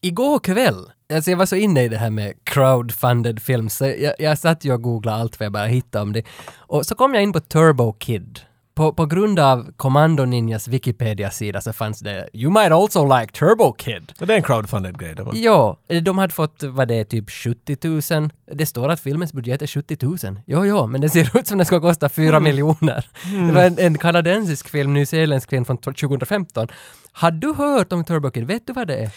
Igår 0.00 0.38
kväll, 0.38 0.90
alltså 1.12 1.30
jag 1.30 1.38
var 1.38 1.46
så 1.46 1.56
inne 1.56 1.82
i 1.82 1.88
det 1.88 1.96
här 1.96 2.10
med 2.10 2.34
crowdfunded 2.44 3.42
films, 3.42 3.76
så 3.76 3.84
jag, 3.84 4.14
jag 4.18 4.38
satt 4.38 4.64
ju 4.64 4.72
och 4.72 4.82
googlade 4.82 5.20
allt 5.20 5.40
vad 5.40 5.44
jag 5.44 5.52
bara 5.52 5.66
hittade 5.66 6.02
om 6.02 6.12
det. 6.12 6.22
Och 6.56 6.86
så 6.86 6.94
kom 6.94 7.14
jag 7.14 7.22
in 7.22 7.32
på 7.32 7.40
Turbo 7.40 7.92
Kid. 7.92 8.40
På, 8.78 8.92
på 8.92 9.06
grund 9.06 9.38
av 9.38 9.72
Commando 9.76 10.24
Ninjas 10.24 10.68
Wikipedia-sida 10.68 11.60
så 11.60 11.72
fanns 11.72 12.00
det 12.00 12.28
“You 12.32 12.52
might 12.52 12.72
also 12.72 13.18
like 13.18 13.32
Turbo 13.32 13.72
Kid”. 13.72 14.12
Det 14.18 14.32
är 14.32 14.36
en 14.36 14.42
crowdfunded 14.42 14.98
grej. 14.98 15.14
Det 15.14 15.22
var. 15.22 15.32
Ja, 15.36 15.76
de 16.02 16.18
hade 16.18 16.32
fått, 16.32 16.62
vad 16.62 16.88
det 16.88 16.94
är, 16.94 17.04
typ 17.04 17.30
70 17.30 17.76
000. 18.14 18.30
Det 18.52 18.66
står 18.66 18.88
att 18.88 19.00
filmens 19.00 19.32
budget 19.32 19.62
är 19.62 19.66
70 19.66 19.96
000. 20.02 20.16
Jo, 20.46 20.64
jo, 20.64 20.86
men 20.86 21.00
det 21.00 21.08
ser 21.08 21.38
ut 21.38 21.46
som 21.46 21.58
den 21.58 21.66
ska 21.66 21.80
kosta 21.80 22.08
4 22.08 22.40
miljoner. 22.40 23.06
Det 23.46 23.52
var 23.52 23.62
en, 23.62 23.78
en 23.78 23.98
kanadensisk 23.98 24.68
film, 24.68 24.94
nyzeeländsk 24.94 25.50
film 25.50 25.64
från 25.64 25.78
2015. 25.78 26.68
Har 27.12 27.30
du 27.30 27.54
hört 27.54 27.92
om 27.92 28.04
Turbo 28.04 28.30
Kid? 28.30 28.46
Vet 28.46 28.66
du 28.66 28.72
vad 28.72 28.86
det 28.86 28.96
är? 28.96 29.10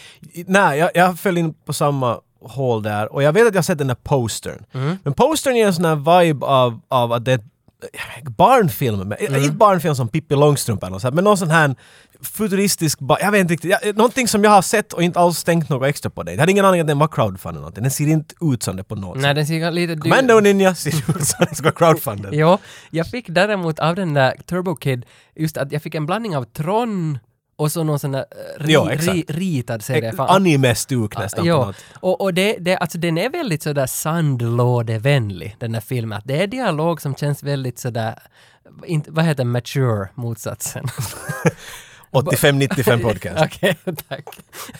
Nej, 0.46 0.78
jag, 0.78 0.90
jag 0.94 1.18
föll 1.18 1.38
in 1.38 1.54
på 1.54 1.72
samma 1.72 2.20
hål 2.40 2.82
där 2.82 3.12
och 3.12 3.22
jag 3.22 3.32
vet 3.32 3.46
att 3.46 3.54
jag 3.54 3.58
har 3.58 3.62
sett 3.62 3.78
den 3.78 3.86
där 3.86 3.94
postern. 4.02 4.64
Men 5.02 5.14
postern 5.14 5.56
ger 5.56 5.66
en 5.66 5.74
sån 5.74 5.84
här 5.84 6.22
vibe 6.22 6.46
av, 6.46 6.80
av 6.88 7.12
att 7.12 7.24
det 7.24 7.32
är 7.32 7.38
ett 7.38 7.44
barnfilm, 8.36 9.08
men, 9.08 9.42
inte 9.42 9.56
barnfilm 9.56 9.94
som 9.94 10.08
Pippi 10.08 10.34
Långstrump 10.34 10.82
eller 10.82 10.90
något 10.90 11.02
sånt, 11.02 11.14
men 11.14 11.24
någon 11.24 11.38
sån 11.38 11.50
här 11.50 11.74
futuristisk, 12.22 12.98
jag 13.20 13.30
vet 13.30 13.40
inte 13.40 13.52
riktigt, 13.52 13.70
jag, 13.70 13.96
någonting 13.96 14.28
som 14.28 14.44
jag 14.44 14.50
har 14.50 14.62
sett 14.62 14.92
och 14.92 15.02
inte 15.02 15.18
alls 15.18 15.44
tänkt 15.44 15.68
något 15.68 15.88
extra 15.88 16.10
på 16.10 16.22
det. 16.22 16.32
Jag 16.32 16.38
hade 16.38 16.52
ingen 16.52 16.64
aning 16.64 16.80
att 16.80 16.86
den 16.86 16.98
var 16.98 17.08
crowdfunded 17.08 17.60
någonting. 17.60 17.82
Den 17.82 17.90
ser 17.90 18.08
inte 18.08 18.34
ut 18.40 18.62
som 18.62 18.76
det 18.76 18.84
på 18.84 18.94
något 18.94 19.20
Nej, 19.20 19.34
den 19.34 19.46
ser 19.46 19.70
lite 19.70 19.94
dyr 19.94 20.00
Commando 20.00 20.40
Ninja 20.40 20.74
ser 20.74 20.90
ut 20.90 21.24
som 21.24 21.44
den 21.46 21.54
ska 21.54 21.70
crowdfunded. 21.70 22.34
Jo, 22.34 22.58
jag 22.90 23.06
fick 23.06 23.26
däremot 23.28 23.78
av 23.78 23.94
den 23.94 24.14
där 24.14 24.34
Turbo 24.46 24.76
Kid 24.76 25.06
just 25.36 25.56
att 25.56 25.72
jag 25.72 25.82
fick 25.82 25.94
en 25.94 26.06
blandning 26.06 26.36
av 26.36 26.44
Tron 26.44 27.18
och 27.62 27.72
så 27.72 27.84
någon 27.84 27.98
sån 27.98 28.12
där 28.12 28.24
eh, 28.30 28.64
ri, 28.64 28.72
Jo, 28.72 28.88
ri, 28.90 29.24
ritad 29.28 29.84
serie. 29.84 30.12
Anime-stuk 30.18 31.18
nästan 31.18 31.44
på 31.44 31.50
något. 31.50 31.76
och, 32.00 32.20
och 32.20 32.34
det, 32.34 32.56
det, 32.60 32.76
alltså 32.76 32.98
den 32.98 33.18
är 33.18 33.30
väldigt 33.30 33.62
sådär 33.62 33.86
sandlådevänlig, 33.86 35.56
den 35.58 35.72
där 35.72 35.80
filmen. 35.80 36.22
Det 36.24 36.42
är 36.42 36.46
dialog 36.46 37.00
som 37.00 37.14
känns 37.14 37.42
väldigt 37.42 37.78
sådär, 37.78 38.18
inte, 38.86 39.10
vad 39.10 39.24
heter 39.24 39.44
mature, 39.44 40.08
motsatsen? 40.14 40.84
85-95 42.12 43.02
podcast. 43.02 43.42
Okej, 43.44 43.76
tack. 44.08 44.24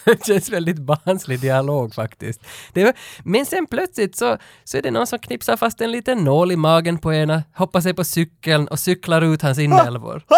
Det 0.04 0.26
känns 0.26 0.50
väldigt 0.50 0.78
barnslig 0.78 1.40
dialog 1.40 1.94
faktiskt. 1.94 2.40
Det 2.72 2.96
men 3.24 3.46
sen 3.46 3.66
plötsligt 3.66 4.16
så, 4.16 4.38
så 4.64 4.78
är 4.78 4.82
det 4.82 4.90
någon 4.90 5.06
som 5.06 5.18
knipsar 5.18 5.56
fast 5.56 5.80
en 5.80 5.90
liten 5.90 6.18
nål 6.18 6.52
i 6.52 6.56
magen 6.56 6.98
på 6.98 7.12
ena, 7.12 7.42
hoppar 7.54 7.80
sig 7.80 7.94
på 7.94 8.04
cykeln 8.04 8.68
och 8.68 8.78
cyklar 8.78 9.22
ut 9.22 9.42
hans 9.42 9.58
inälvor. 9.58 10.22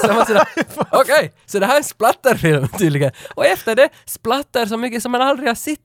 sådär, 0.26 0.46
okej, 0.90 1.32
så 1.46 1.58
det 1.58 1.66
här 1.66 1.74
är 1.74 1.78
en 1.78 1.84
splatterfilm 1.84 2.68
tydligen. 2.68 3.10
Och 3.34 3.46
efter 3.46 3.76
det, 3.76 3.88
splatter 4.04 4.66
så 4.66 4.76
mycket 4.76 5.02
som 5.02 5.12
man 5.12 5.22
aldrig 5.22 5.48
har 5.48 5.54
sett. 5.54 5.78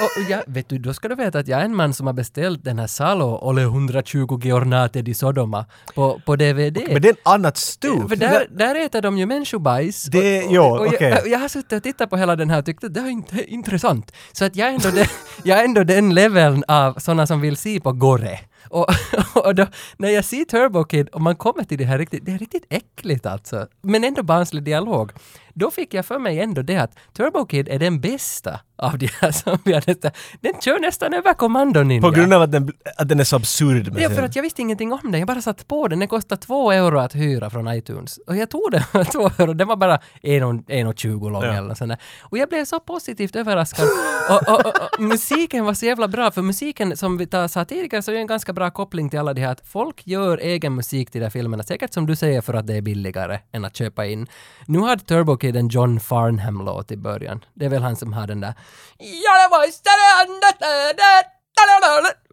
Och 0.00 0.30
jag, 0.30 0.42
vet 0.46 0.68
du, 0.68 0.78
då 0.78 0.94
ska 0.94 1.08
du 1.08 1.14
veta 1.14 1.38
att 1.38 1.48
jag 1.48 1.60
är 1.60 1.64
en 1.64 1.76
man 1.76 1.94
som 1.94 2.06
har 2.06 2.14
beställt 2.14 2.64
den 2.64 2.78
här 2.78 2.86
Salo, 2.86 3.38
Ole 3.42 3.62
120 3.62 4.40
Giornate 4.42 5.02
di 5.02 5.14
Sodoma, 5.14 5.66
på, 5.94 6.20
på 6.26 6.36
DVD. 6.36 6.78
Men 6.88 7.02
det 7.02 7.08
är 7.08 7.12
ett 7.12 7.18
annat 7.22 7.56
stuk. 7.56 8.08
För 8.08 8.16
där, 8.16 8.46
där 8.50 8.74
äter 8.74 9.00
de 9.02 9.18
ju 9.18 9.26
människobajs. 9.26 10.01
Det- 10.10 10.42
och, 10.42 10.46
och, 10.48 10.52
ja, 10.54 10.80
och 10.80 10.86
okej. 10.86 11.10
jag, 11.10 11.28
jag 11.28 11.38
har 11.38 11.48
suttit 11.48 11.72
och 11.72 11.82
tittat 11.82 12.10
på 12.10 12.16
hela 12.16 12.36
den 12.36 12.50
här 12.50 12.58
och 12.58 12.64
tyckte 12.66 12.88
det 12.88 13.00
är 13.00 13.08
inte 13.08 13.44
intressant. 13.44 14.12
Så 14.32 14.44
att 14.44 14.56
jag 14.56 14.68
är 14.68 14.72
ändå 14.72 14.90
den, 14.90 15.06
jag 15.44 15.58
är 15.60 15.64
ändå 15.64 15.84
den 15.84 16.14
leveln 16.14 16.64
av 16.68 16.94
sådana 16.98 17.26
som 17.26 17.40
vill 17.40 17.56
se 17.56 17.80
på 17.80 17.92
Gore. 17.92 18.38
Och, 18.68 18.86
och 19.34 19.54
då, 19.54 19.66
när 19.96 20.08
jag 20.10 20.24
ser 20.24 20.44
Turbo 20.44 20.84
Kid 20.84 21.08
och 21.08 21.20
man 21.20 21.36
kommer 21.36 21.64
till 21.64 21.78
det 21.78 21.84
här 21.84 21.98
riktigt, 21.98 22.26
det 22.26 22.32
är 22.32 22.38
riktigt 22.38 22.66
äckligt 22.70 23.26
alltså. 23.26 23.66
Men 23.82 24.04
ändå 24.04 24.22
barnslig 24.22 24.62
dialog. 24.62 25.12
Då 25.54 25.70
fick 25.70 25.94
jag 25.94 26.06
för 26.06 26.18
mig 26.18 26.40
ändå 26.40 26.62
det 26.62 26.76
att 26.76 26.92
Turbo 27.16 27.46
Kid 27.46 27.68
är 27.68 27.78
den 27.78 28.00
bästa 28.00 28.60
av 28.82 28.98
de 28.98 29.08
här 29.20 29.30
som 29.42 29.58
vi 29.64 29.72
har 29.72 29.82
nästan, 29.86 30.10
den 30.40 30.52
kör 30.60 30.80
nästan 30.80 31.14
över 31.14 31.34
Commando 31.34 31.82
Ninja. 31.82 32.02
På 32.02 32.10
grund 32.10 32.32
av 32.32 32.42
att 32.42 32.52
den, 32.52 32.72
att 32.96 33.08
den 33.08 33.20
är 33.20 33.24
så 33.24 33.36
absurd. 33.36 33.92
Det 33.92 34.04
är 34.04 34.08
för 34.08 34.22
att 34.22 34.36
jag 34.36 34.42
visste 34.42 34.62
ingenting 34.62 34.92
om 34.92 34.98
den. 35.02 35.20
Jag 35.20 35.26
bara 35.28 35.42
satt 35.42 35.68
på 35.68 35.88
den. 35.88 35.98
Den 35.98 36.08
kostade 36.08 36.42
två 36.42 36.72
euro 36.72 36.98
att 36.98 37.14
hyra 37.14 37.50
från 37.50 37.68
iTunes. 37.68 38.18
Och 38.26 38.36
jag 38.36 38.50
tog 38.50 38.68
den 38.70 38.82
för 38.82 39.04
två 39.12 39.30
euro. 39.42 39.52
Den 39.52 39.68
var 39.68 39.76
bara 39.76 39.98
1,20 40.22 41.30
lång 41.30 41.42
Ja. 41.42 41.52
eller 41.52 41.68
något 41.68 41.78
sånt 41.78 41.88
där. 41.88 41.98
Och 42.22 42.38
jag 42.38 42.48
blev 42.48 42.64
så 42.64 42.80
positivt 42.80 43.36
överraskad. 43.36 43.88
och, 44.30 44.48
och, 44.48 44.66
och, 44.66 44.66
och 44.66 45.00
musiken 45.00 45.64
var 45.64 45.74
så 45.74 45.86
jävla 45.86 46.08
bra. 46.08 46.30
För 46.30 46.42
musiken, 46.42 46.96
som 46.96 47.16
vi 47.16 47.28
sa 47.48 47.64
tidigare, 47.64 48.02
så 48.02 48.10
är 48.10 48.14
det 48.14 48.20
en 48.20 48.26
ganska 48.26 48.52
bra 48.52 48.70
koppling 48.70 49.10
till 49.10 49.18
alla 49.18 49.34
de 49.34 49.40
här 49.40 49.52
att 49.52 49.66
folk 49.66 50.06
gör 50.06 50.38
egen 50.38 50.74
musik 50.74 51.10
till 51.10 51.20
de 51.20 51.24
här 51.24 51.30
filmerna. 51.30 51.62
Säkert 51.62 51.92
som 51.94 52.06
du 52.06 52.16
säger 52.16 52.40
för 52.40 52.54
att 52.54 52.66
det 52.66 52.74
är 52.76 52.80
billigare 52.82 53.38
än 53.52 53.64
att 53.64 53.76
köpa 53.76 54.06
in. 54.06 54.26
Nu 54.66 54.78
hade 54.80 55.02
Turbo 55.04 55.36
Kid 55.36 55.56
en 55.56 55.68
John 55.68 56.00
Farnham-låt 56.00 56.92
i 56.92 56.96
början. 56.96 57.44
Det 57.54 57.64
är 57.64 57.68
väl 57.68 57.82
han 57.82 57.96
som 57.96 58.12
har 58.12 58.26
den 58.26 58.40
där 58.40 58.54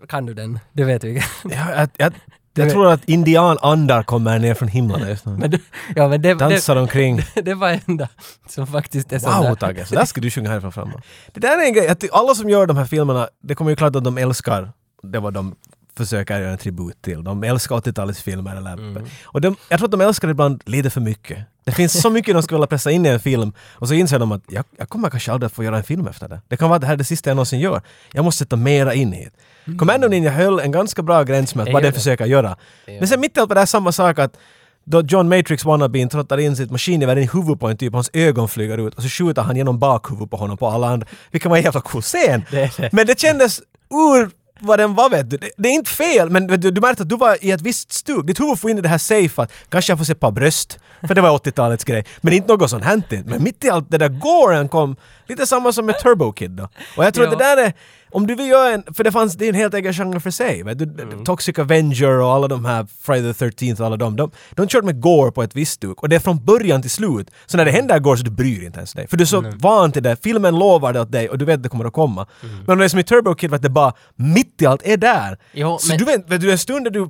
Kan 0.07 0.25
du 0.25 0.33
den? 0.33 0.59
Det 0.73 0.83
vet 0.83 1.03
vi. 1.03 1.23
Ja, 1.43 1.73
jag, 1.75 1.89
jag, 1.97 2.13
jag 2.53 2.71
tror 2.71 2.91
att 2.91 3.09
indianandar 3.09 4.03
kommer 4.03 4.39
ner 4.39 4.53
från 4.53 4.67
himlen 4.67 5.09
just 5.09 5.25
nu. 5.25 5.31
Men 5.31 5.51
du, 5.51 5.59
ja, 5.95 6.07
men 6.07 6.21
det, 6.21 6.33
Dansar 6.33 6.75
det, 6.75 6.81
omkring. 6.81 7.21
det 7.43 7.53
var 7.53 7.79
enda 7.87 8.09
som 8.47 8.67
faktiskt 8.67 9.13
är 9.13 9.19
sån 9.19 9.35
Wow 9.35 9.43
där. 9.43 9.55
Tage, 9.55 9.87
så 9.87 9.95
där 9.95 10.05
ska 10.05 10.21
du 10.21 10.31
sjunga 10.31 10.49
härifrån 10.49 10.71
framåt. 10.71 11.01
Det 11.33 11.39
där 11.39 11.57
är 11.57 11.65
en 11.65 11.73
grej, 11.73 11.87
att 11.87 12.03
alla 12.11 12.35
som 12.35 12.49
gör 12.49 12.67
de 12.67 12.77
här 12.77 12.85
filmerna, 12.85 13.29
det 13.43 13.55
kommer 13.55 13.71
ju 13.71 13.75
klart 13.75 13.95
att 13.95 14.03
de 14.03 14.17
älskar 14.17 14.71
det 15.03 15.19
vad 15.19 15.33
de 15.33 15.55
försöker 16.05 16.39
göra 16.39 16.51
en 16.51 16.57
tribut 16.57 17.01
till. 17.01 17.23
De 17.23 17.43
älskar 17.43 17.75
80-talets 17.75 18.21
filmer 18.21 18.55
eller 18.55 18.69
Mm. 18.69 19.05
Och 19.23 19.41
de, 19.41 19.55
jag 19.69 19.79
tror 19.79 19.87
att 19.87 19.91
de 19.91 20.01
älskar 20.01 20.27
det 20.27 20.31
ibland 20.31 20.61
lite 20.65 20.89
för 20.89 21.01
mycket. 21.01 21.37
Det 21.63 21.71
finns 21.71 22.01
så 22.01 22.09
mycket 22.09 22.33
de 22.33 22.43
skulle 22.43 22.57
vilja 22.57 22.67
pressa 22.67 22.91
in 22.91 23.05
i 23.05 23.09
en 23.09 23.19
film 23.19 23.53
och 23.71 23.87
så 23.87 23.93
inser 23.93 24.19
de 24.19 24.31
att 24.31 24.41
jag, 24.47 24.65
jag 24.77 24.89
kommer 24.89 25.09
kanske 25.09 25.31
aldrig 25.31 25.47
att 25.47 25.53
få 25.53 25.63
göra 25.63 25.77
en 25.77 25.83
film 25.83 26.07
efter 26.07 26.27
det. 26.29 26.41
Det 26.47 26.57
kan 26.57 26.69
vara 26.69 26.75
att 26.75 26.81
det 26.81 26.87
här 26.87 26.93
är 26.93 26.97
det 26.97 27.03
sista 27.03 27.29
jag 27.29 27.35
någonsin 27.35 27.59
gör. 27.59 27.81
Jag 28.13 28.25
måste 28.25 28.39
sätta 28.39 28.55
mera 28.55 28.93
in 28.93 29.13
i 29.13 29.29
det. 29.65 29.77
Commando 29.77 30.07
Ninja 30.07 30.31
höll 30.31 30.59
en 30.59 30.71
ganska 30.71 31.01
bra 31.01 31.23
gräns 31.23 31.55
med 31.55 31.73
vad 31.73 31.83
den 31.83 31.93
försöker 31.93 32.25
göra. 32.25 32.57
Men 32.87 33.07
sen 33.07 33.19
mitt 33.19 33.37
i 33.37 33.39
allt 33.39 33.49
var 33.49 33.55
det 33.55 33.61
här 33.61 33.65
samma 33.65 33.91
sak 33.91 34.19
att 34.19 34.37
då 34.83 35.01
John 35.01 35.29
Matrix 35.29 35.65
wannabeen 35.65 36.09
trottar 36.09 36.37
in 36.37 36.55
sitt 36.55 36.71
maskingevär 36.71 37.15
in 37.15 37.23
i 37.23 37.29
huvudet 37.33 37.59
på 37.59 37.67
en 37.67 37.77
typ, 37.77 37.93
hans 37.93 38.09
ögon 38.13 38.47
flyger 38.49 38.87
ut 38.87 38.95
och 38.95 39.03
så 39.03 39.09
skjuter 39.09 39.41
han 39.41 39.55
genom 39.55 39.79
bakhuvudet 39.79 40.31
på 40.31 40.37
honom 40.37 40.57
på 40.57 40.67
alla 40.67 40.87
andra. 40.87 41.07
Vilket 41.31 41.49
var 41.49 41.57
en 41.57 41.63
jävla 41.63 41.81
cool 41.81 42.01
scen. 42.01 42.43
Det 42.51 42.77
det. 42.77 42.93
Men 42.93 43.07
det 43.07 43.19
kändes 43.19 43.61
ur 43.89 44.29
vad 44.59 44.79
den 44.79 44.95
var 44.95 45.09
vet 45.09 45.29
du. 45.29 45.37
Det, 45.37 45.51
det 45.57 45.69
är 45.69 45.73
inte 45.73 45.91
fel 45.91 46.29
men 46.29 46.47
du, 46.47 46.57
du 46.57 46.81
märkte 46.81 47.03
att 47.03 47.09
du 47.09 47.17
var 47.17 47.37
i 47.41 47.51
ett 47.51 47.61
visst 47.61 47.91
stuk. 47.91 48.27
Ditt 48.27 48.39
huvud 48.39 48.59
får 48.59 48.71
in 48.71 48.77
i 48.77 48.81
det 48.81 48.89
här 48.89 48.97
safe 48.97 49.41
att 49.41 49.51
kanske 49.69 49.91
jag 49.91 49.97
får 49.97 50.05
se 50.05 50.11
ett 50.11 50.19
par 50.19 50.31
bröst. 50.31 50.79
För 51.07 51.15
det 51.15 51.21
var 51.21 51.37
80-talets 51.37 51.83
grej. 51.83 52.05
Men 52.21 52.33
inte 52.33 52.53
något 52.53 52.69
sånt 52.69 52.83
hänt. 52.83 53.05
Men 53.25 53.43
mitt 53.43 53.63
i 53.63 53.69
allt 53.69 53.91
det 53.91 53.97
där 53.97 54.09
goren 54.09 54.69
kom 54.69 54.95
Lite 55.29 55.47
samma 55.47 55.71
som 55.73 55.85
med 55.85 55.99
Turbo 55.99 56.31
Kid 56.31 56.51
då. 56.51 56.63
Och 56.97 57.05
jag 57.05 57.13
tror 57.13 57.25
Ja. 57.25 57.31
att 57.31 57.39
det 57.39 57.43
där 57.45 57.57
är, 57.57 57.73
om 58.11 58.27
du 58.27 58.35
vill 58.35 58.47
göra 58.49 58.73
en, 58.73 58.83
för 58.93 59.03
det 59.03 59.11
fanns, 59.11 59.35
det 59.35 59.45
är 59.45 59.49
en 59.49 59.55
helt 59.55 59.73
egen 59.73 59.93
genre 59.93 60.19
för 60.19 60.31
sig. 60.31 60.63
Vet 60.63 60.79
du? 60.79 60.85
Mm. 61.03 61.23
Toxic 61.25 61.59
Avenger 61.59 62.11
och 62.21 62.31
alla 62.33 62.47
de 62.47 62.65
här 62.65 62.87
Friday 63.01 63.33
the 63.33 63.45
13th 63.45 63.79
och 63.79 63.85
alla 63.85 63.97
de, 63.97 64.15
de, 64.15 64.31
de 64.51 64.67
körde 64.67 64.85
med 64.85 65.01
gore 65.01 65.31
på 65.31 65.43
ett 65.43 65.55
visst 65.55 65.71
stuk 65.73 66.01
och 66.01 66.09
det 66.09 66.15
är 66.15 66.19
från 66.19 66.45
början 66.45 66.81
till 66.81 66.91
slut. 66.91 67.31
Så 67.45 67.57
när 67.57 67.65
det 67.65 67.71
Mm. 67.71 67.79
händer 67.81 67.99
gore 67.99 68.17
så 68.17 68.23
du 68.23 68.31
bryr 68.31 68.65
inte 68.65 68.77
ens 68.77 68.93
dig. 68.93 69.07
För 69.07 69.17
du 69.17 69.23
är 69.23 69.25
så 69.25 69.51
van 69.55 69.91
till 69.91 70.03
det, 70.03 70.23
filmen 70.23 70.59
lovar 70.59 70.93
det 70.93 71.01
åt 71.01 71.11
dig 71.11 71.29
och 71.29 71.37
du 71.37 71.45
vet 71.45 71.55
att 71.55 71.63
det 71.63 71.69
kommer 71.69 71.85
att 71.85 71.93
komma. 71.93 72.27
Men 72.41 72.69
om 72.73 72.77
det 72.77 72.85
är 72.85 72.89
som 72.89 72.99
i 72.99 73.03
Turbo 73.03 73.35
Kid, 73.35 73.53
att 73.53 73.61
det 73.61 73.69
bara 73.69 73.93
mitt 74.15 74.61
i 74.61 74.65
allt 74.65 74.81
är 74.83 74.97
där. 74.97 75.27
Mm. 75.27 75.37
Jo, 75.53 75.77
så 75.79 75.87
men- 75.87 75.97
du 75.97 76.05
vet, 76.05 76.29
vet 76.31 76.41
du, 76.41 76.51
en 76.51 76.57
stund 76.57 76.85
där 76.85 76.91
du, 76.91 77.09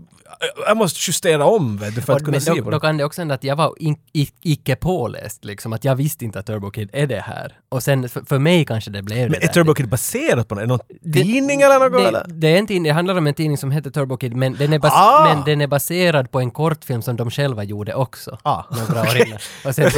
jag 0.68 0.78
måste 0.78 1.00
justera 1.08 1.46
om 1.46 1.78
vet 1.78 1.96
du, 1.96 2.02
för 2.02 2.14
att 2.14 2.20
kunna 2.20 2.32
men 2.32 2.42
se 2.42 2.52
då, 2.52 2.58
på 2.64 2.64
då 2.72 2.78
det. 2.78 2.82
kan 2.82 2.98
det 2.98 3.04
också 3.04 3.22
hända 3.22 3.36
att 3.36 3.44
jag 3.44 3.56
var 3.56 3.74
in, 3.78 3.96
i, 4.14 4.30
icke 4.42 4.76
påläst, 4.76 5.46
liksom. 5.46 5.74
Att 5.74 5.84
jag 5.84 5.96
visste 5.96 6.26
inte 6.26 6.40
att 6.40 6.46
Turbo 6.46 6.72
Kid 6.72 6.90
är 6.94 7.08
det 7.08 7.20
här. 7.22 7.58
Och 7.70 7.84
sen 7.84 8.09
för, 8.10 8.22
för 8.26 8.40
mig 8.40 8.66
kanske 8.66 8.92
det 8.92 9.02
blev 9.02 9.18
Men 9.32 9.40
det 9.40 9.44
är. 9.44 9.48
Turbo 9.48 9.74
Kid 9.74 9.90
baserat 9.90 10.48
på 10.48 10.56
något? 10.56 10.62
Är 10.62 10.68
det 10.68 10.70
någon 10.70 10.80
Det- 11.02 11.20
tidning 11.24 11.62
eller 11.62 11.80
något? 11.80 11.92
det, 12.02 12.08
eller? 12.08 12.26
det 12.28 12.48
är 12.48 12.58
en 12.60 12.68
tidning, 12.68 12.84
det 12.84 12.90
handlar 12.94 13.18
om 13.18 13.28
en 13.28 13.34
tidning 13.34 13.58
som 13.58 13.72
heter 13.72 13.90
Turbo 13.90 14.18
Kid, 14.18 14.36
men 14.36 14.56
den 14.56 14.74
är, 14.74 14.80
bas- 14.80 14.92
Ah! 14.94 15.34
men 15.34 15.44
den 15.46 15.62
är 15.62 15.68
baserad 15.68 16.32
på 16.32 16.40
en 16.40 16.52
kortfilm 16.52 17.02
som 17.02 17.16
de 17.16 17.32
själva 17.32 17.64
gjorde 17.64 17.94
också. 17.94 18.38
Ah, 18.44 18.64
Några 18.88 19.02
år 19.02 19.18
innan. 19.28 19.40
Och 19.66 19.76
sen 19.76 19.90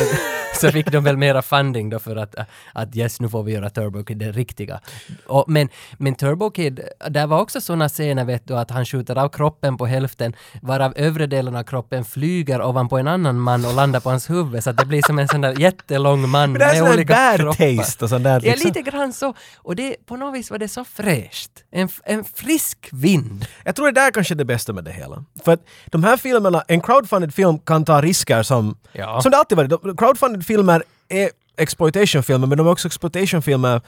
så, 0.62 0.72
fick 0.72 0.92
de 0.92 1.04
väl 1.04 1.18
mera 1.18 1.42
funding 1.42 1.90
då 1.90 2.00
för 2.00 2.16
att, 2.16 2.36
att 2.74 2.96
yes, 2.96 3.20
nu 3.22 3.30
får 3.30 3.44
vi 3.44 3.52
göra 3.52 3.70
Turbo 3.70 4.04
Kid 4.04 4.18
det 4.18 4.32
riktiga. 4.32 4.80
Och, 5.28 5.46
men, 5.48 5.70
men 5.98 6.16
Turbo 6.16 6.50
Kid, 6.52 6.80
där 7.10 7.28
var 7.28 7.40
också 7.42 7.62
sådana 7.62 7.90
scener 7.90 8.26
vet 8.26 8.48
du, 8.48 8.58
att 8.58 8.72
han 8.72 8.86
skjuter 8.86 9.18
av 9.18 9.30
kroppen 9.30 9.78
på 9.78 9.86
hälften, 9.86 10.34
varav 10.62 10.94
övre 10.96 11.28
delen 11.28 11.56
av 11.56 11.64
kroppen 11.64 12.06
flyger 12.06 12.62
ovanpå 12.62 12.98
en 12.98 13.08
annan 13.08 13.40
man 13.40 13.66
och 13.66 13.74
landar 13.74 14.00
på 14.00 14.10
hans 14.10 14.30
huvud, 14.30 14.64
så 14.64 14.70
att 14.70 14.78
det 14.78 14.86
blir 14.86 15.02
som 15.08 15.20
en 15.20 15.28
sån 15.28 15.42
där 15.42 15.60
jättelång 15.60 16.30
man 16.30 16.52
med 16.58 16.78
sån 16.78 16.88
olika 16.88 17.38
kroppar. 17.38 17.78
taste 17.78 18.04
och 18.06 18.10
sånt 18.10 18.24
där. 18.24 18.42
Ja, 18.44 18.52
liksom. 18.52 18.68
lite 18.68 18.82
grann 18.82 19.14
så. 19.14 19.34
Och 19.58 19.76
det, 19.76 19.96
på 20.06 20.16
något 20.18 20.36
vis 20.36 20.52
var 20.52 20.58
det 20.58 20.68
så 20.68 20.84
fräscht. 20.86 21.52
En, 21.72 21.90
en 22.04 22.24
frisk 22.24 22.90
vind. 22.92 23.46
Jag 23.66 23.76
tror 23.76 23.86
det 23.86 23.92
där 24.02 24.12
kanske 24.12 24.34
är 24.34 24.36
det 24.36 24.46
bästa 24.46 24.74
med 24.74 24.84
det 24.84 24.92
hela. 24.92 25.24
För 25.46 25.52
att 25.54 25.60
de 25.86 26.04
här 26.04 26.18
filmerna, 26.18 26.64
en 26.68 26.82
crowdfunded 26.82 27.34
film 27.34 27.60
kan 27.60 27.86
ta 27.86 28.02
risker 28.02 28.44
som, 28.44 28.78
Ja. 28.94 29.22
som 29.22 29.32
det 29.32 29.38
alltid 29.38 29.58
varit. 29.58 29.70
De- 29.70 29.98
Crowdfunded 29.98 30.46
filmer 30.52 30.84
är 31.10 31.30
exploitation-filmer 31.58 32.48
men 32.48 32.58
de 32.58 32.68
är 32.68 32.72
också 32.72 32.88
exploitation-filmer 32.88 33.82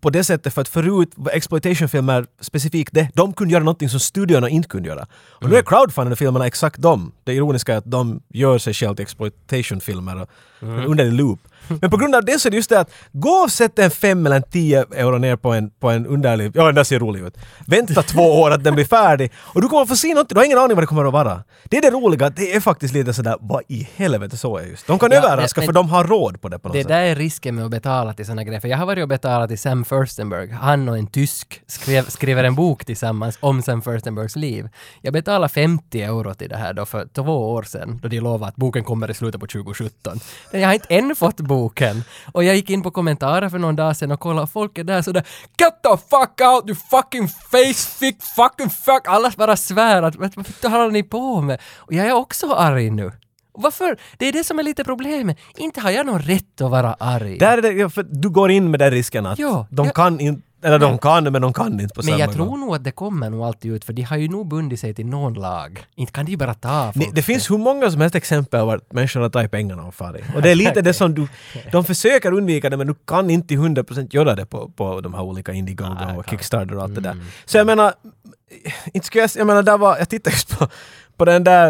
på 0.00 0.10
det 0.10 0.24
sättet 0.24 0.54
för 0.54 0.60
att 0.60 0.68
förut 0.68 1.12
var 1.14 1.32
exploitation-filmer 1.32 2.26
specifikt 2.40 2.94
det, 2.94 3.08
de 3.14 3.32
kunde 3.32 3.52
göra 3.52 3.64
någonting 3.64 3.88
som 3.88 4.00
studiorna 4.00 4.48
inte 4.48 4.68
kunde 4.68 4.88
göra. 4.88 5.06
Och 5.12 5.48
nu 5.48 5.56
är 5.56 5.62
crowdfunded 5.62 6.18
filmerna 6.18 6.46
exakt 6.46 6.82
de. 6.82 7.12
Det 7.24 7.32
ironiska 7.32 7.72
är 7.74 7.76
att 7.78 7.90
de 7.90 8.22
gör 8.28 8.58
sig 8.58 8.74
själva 8.74 8.94
till 8.94 9.02
exploitation-filmer 9.02 10.20
och 10.20 10.28
under 10.90 11.04
en 11.04 11.16
loop. 11.16 11.40
Men 11.80 11.90
på 11.90 11.96
grund 11.96 12.14
av 12.14 12.24
det 12.24 12.38
så 12.40 12.48
är 12.48 12.50
det 12.50 12.56
just 12.56 12.70
det 12.70 12.80
att 12.80 12.90
gå 13.12 13.28
och 13.30 13.50
sätt 13.50 13.78
en 13.78 13.90
fem 13.90 14.26
eller 14.26 14.36
en 14.36 14.42
tio 14.42 14.84
euro 14.94 15.18
ner 15.18 15.36
på 15.36 15.52
en, 15.52 15.70
på 15.70 15.90
en 15.90 16.06
underlig, 16.06 16.52
ja 16.54 16.66
den 16.66 16.74
där 16.74 16.84
ser 16.84 16.98
rolig 16.98 17.20
ut. 17.20 17.36
Vänta 17.66 18.02
två 18.02 18.22
år 18.40 18.50
att 18.50 18.64
den 18.64 18.74
blir 18.74 18.84
färdig 18.84 19.32
och 19.36 19.62
du 19.62 19.68
kommer 19.68 19.86
få 19.86 19.96
se 19.96 20.14
något, 20.14 20.28
du 20.28 20.34
har 20.36 20.44
ingen 20.44 20.58
aning 20.58 20.74
vad 20.76 20.82
det 20.82 20.86
kommer 20.86 21.04
att 21.04 21.12
vara. 21.12 21.42
Det 21.64 21.76
är 21.76 21.82
det 21.82 21.90
roliga, 21.90 22.30
det 22.30 22.54
är 22.54 22.60
faktiskt 22.60 22.94
lite 22.94 23.14
sådär, 23.14 23.36
vad 23.40 23.62
i 23.68 23.88
helvete 23.96 24.36
så 24.36 24.56
är 24.56 24.62
just. 24.66 24.86
De 24.86 24.98
kan 24.98 25.10
Ja, 25.12 25.18
överraska 25.18 25.60
men- 25.60 25.66
för 25.66 25.72
de 25.72 25.88
har 25.88 26.04
råd 26.04 26.40
på 26.40 26.48
det 26.48 26.58
på 26.58 26.68
något 26.68 26.74
Det 26.74 26.80
sätt. 26.82 26.88
där 26.88 27.00
är 27.02 27.14
risken 27.16 27.54
med 27.54 27.64
att 27.64 27.70
betala 27.70 28.14
till 28.14 28.26
såna 28.26 28.44
grejer. 28.44 28.60
För 28.60 28.68
jag 28.68 28.78
har 28.78 28.86
varit 28.86 29.02
och 29.02 29.08
betalat 29.08 29.48
till 29.48 29.58
Sam 29.58 29.84
Furstenberg. 29.84 30.50
Han 30.50 30.88
och 30.88 30.98
en 30.98 31.06
tysk 31.06 31.60
skrev, 31.66 32.08
skriver 32.08 32.44
en 32.44 32.54
bok 32.54 32.84
tillsammans 32.84 33.38
om 33.40 33.62
Sam 33.62 33.82
Furstenbergs 33.82 34.36
liv. 34.36 34.68
Jag 35.02 35.12
betalade 35.12 35.48
50 35.48 36.02
euro 36.02 36.34
till 36.34 36.48
det 36.48 36.56
här 36.56 36.72
då 36.72 36.86
för 36.86 37.06
två 37.14 37.52
år 37.52 37.62
sedan, 37.62 37.98
då 38.02 38.08
de 38.08 38.20
lovade 38.20 38.48
att 38.48 38.56
boken 38.56 38.84
kommer 38.84 39.10
i 39.10 39.14
slutet 39.14 39.40
på 39.40 39.46
2017. 39.46 40.20
Men 40.52 40.60
jag 40.60 40.68
har 40.68 40.74
inte 40.74 40.94
än 40.94 41.16
fått 41.16 41.36
boken. 41.36 41.53
Och 42.32 42.44
jag 42.44 42.56
gick 42.56 42.70
in 42.70 42.82
på 42.82 42.90
kommentarer 42.90 43.48
för 43.48 43.58
någon 43.58 43.76
dag 43.76 43.96
sedan 43.96 44.10
och 44.12 44.20
kollade, 44.20 44.46
folk 44.46 44.78
är 44.78 44.84
där 44.84 45.02
sådär 45.02 45.24
“Get 45.60 45.82
the 45.82 45.96
fuck 45.96 46.40
out 46.40 46.68
you 46.68 46.76
fucking 46.90 47.28
face 47.28 47.98
fick 47.98 48.22
fucking 48.22 48.70
fuck!” 48.70 49.02
Alla 49.04 49.32
bara 49.36 49.56
svär 49.56 50.02
att 50.02 50.16
“Vad 50.16 50.34
vad 50.62 50.72
håller 50.72 50.90
ni 50.90 51.02
på 51.02 51.40
med?” 51.40 51.60
Och 51.76 51.92
jag 51.92 52.06
är 52.06 52.12
också 52.12 52.52
arg 52.52 52.90
nu. 52.90 53.12
Varför? 53.58 53.96
Det 54.18 54.28
är 54.28 54.32
det 54.32 54.44
som 54.44 54.58
är 54.58 54.62
lite 54.62 54.84
problemet. 54.84 55.38
Inte 55.56 55.80
har 55.80 55.90
jag 55.90 56.06
någon 56.06 56.18
rätt 56.22 56.60
att 56.60 56.70
vara 56.70 56.96
arg. 57.00 57.38
Där 57.38 57.58
är 57.58 57.62
det, 57.62 57.90
för 57.90 58.02
du 58.02 58.30
går 58.30 58.50
in 58.50 58.70
med 58.70 58.80
den 58.80 58.90
risken 58.90 59.26
att 59.26 59.38
Ja, 59.38 59.66
de 59.70 59.86
ja. 59.86 59.92
kan 59.92 60.20
inte, 60.20 60.42
eller 60.64 60.78
de 60.78 60.98
kan 60.98 61.24
men 61.24 61.42
de 61.42 61.52
kan 61.52 61.80
inte 61.80 61.94
på 61.94 61.98
Men 61.98 62.04
samma 62.04 62.18
jag 62.18 62.32
tror 62.32 62.46
gång. 62.46 62.60
nog 62.60 62.74
att 62.74 62.84
det 62.84 62.90
kommer 62.90 63.30
nog 63.30 63.42
alltid 63.42 63.72
ut, 63.72 63.84
för 63.84 63.92
de 63.92 64.02
har 64.02 64.16
ju 64.16 64.28
nog 64.28 64.48
bundit 64.48 64.80
sig 64.80 64.94
till 64.94 65.06
någon 65.06 65.34
lag. 65.34 65.86
Inte 65.94 66.12
kan 66.12 66.24
de 66.24 66.30
ju 66.30 66.36
bara 66.36 66.54
ta 66.54 66.92
folk. 66.92 67.06
Ni, 67.06 67.12
det 67.14 67.22
finns 67.22 67.50
hur 67.50 67.58
många 67.58 67.90
som 67.90 68.00
helst 68.00 68.16
exempel 68.16 68.66
var 68.66 68.80
människor 68.90 69.20
har 69.20 69.28
tagit 69.28 69.50
pengarna 69.50 69.82
och 69.82 69.94
farit. 69.94 70.24
Och 70.34 70.42
det 70.42 70.50
är 70.50 70.54
lite 70.54 70.82
det 70.82 70.92
som 70.92 71.14
du... 71.14 71.26
De 71.72 71.84
försöker 71.84 72.32
undvika 72.32 72.70
det 72.70 72.76
men 72.76 72.86
du 72.86 72.94
kan 73.06 73.30
inte 73.30 73.48
till 73.48 73.58
100% 73.58 74.08
göra 74.10 74.34
det 74.34 74.46
på, 74.46 74.68
på 74.68 75.00
de 75.00 75.14
här 75.14 75.22
olika 75.22 75.52
Indiegogo 75.52 76.18
och 76.18 76.30
Kickstarter 76.30 76.76
och 76.76 76.82
allt 76.82 76.94
det 76.94 77.00
där. 77.00 77.16
Så 77.44 77.58
jag 77.58 77.66
menar, 77.66 77.92
inte 78.92 79.06
skulle 79.06 79.22
jag, 79.22 79.30
jag 79.36 79.46
menar, 79.46 79.62
där 79.62 79.78
var, 79.78 79.98
jag 79.98 80.08
tittade 80.08 80.36
just 80.36 80.58
på, 80.58 80.68
på 81.16 81.24
den 81.24 81.44
där 81.44 81.68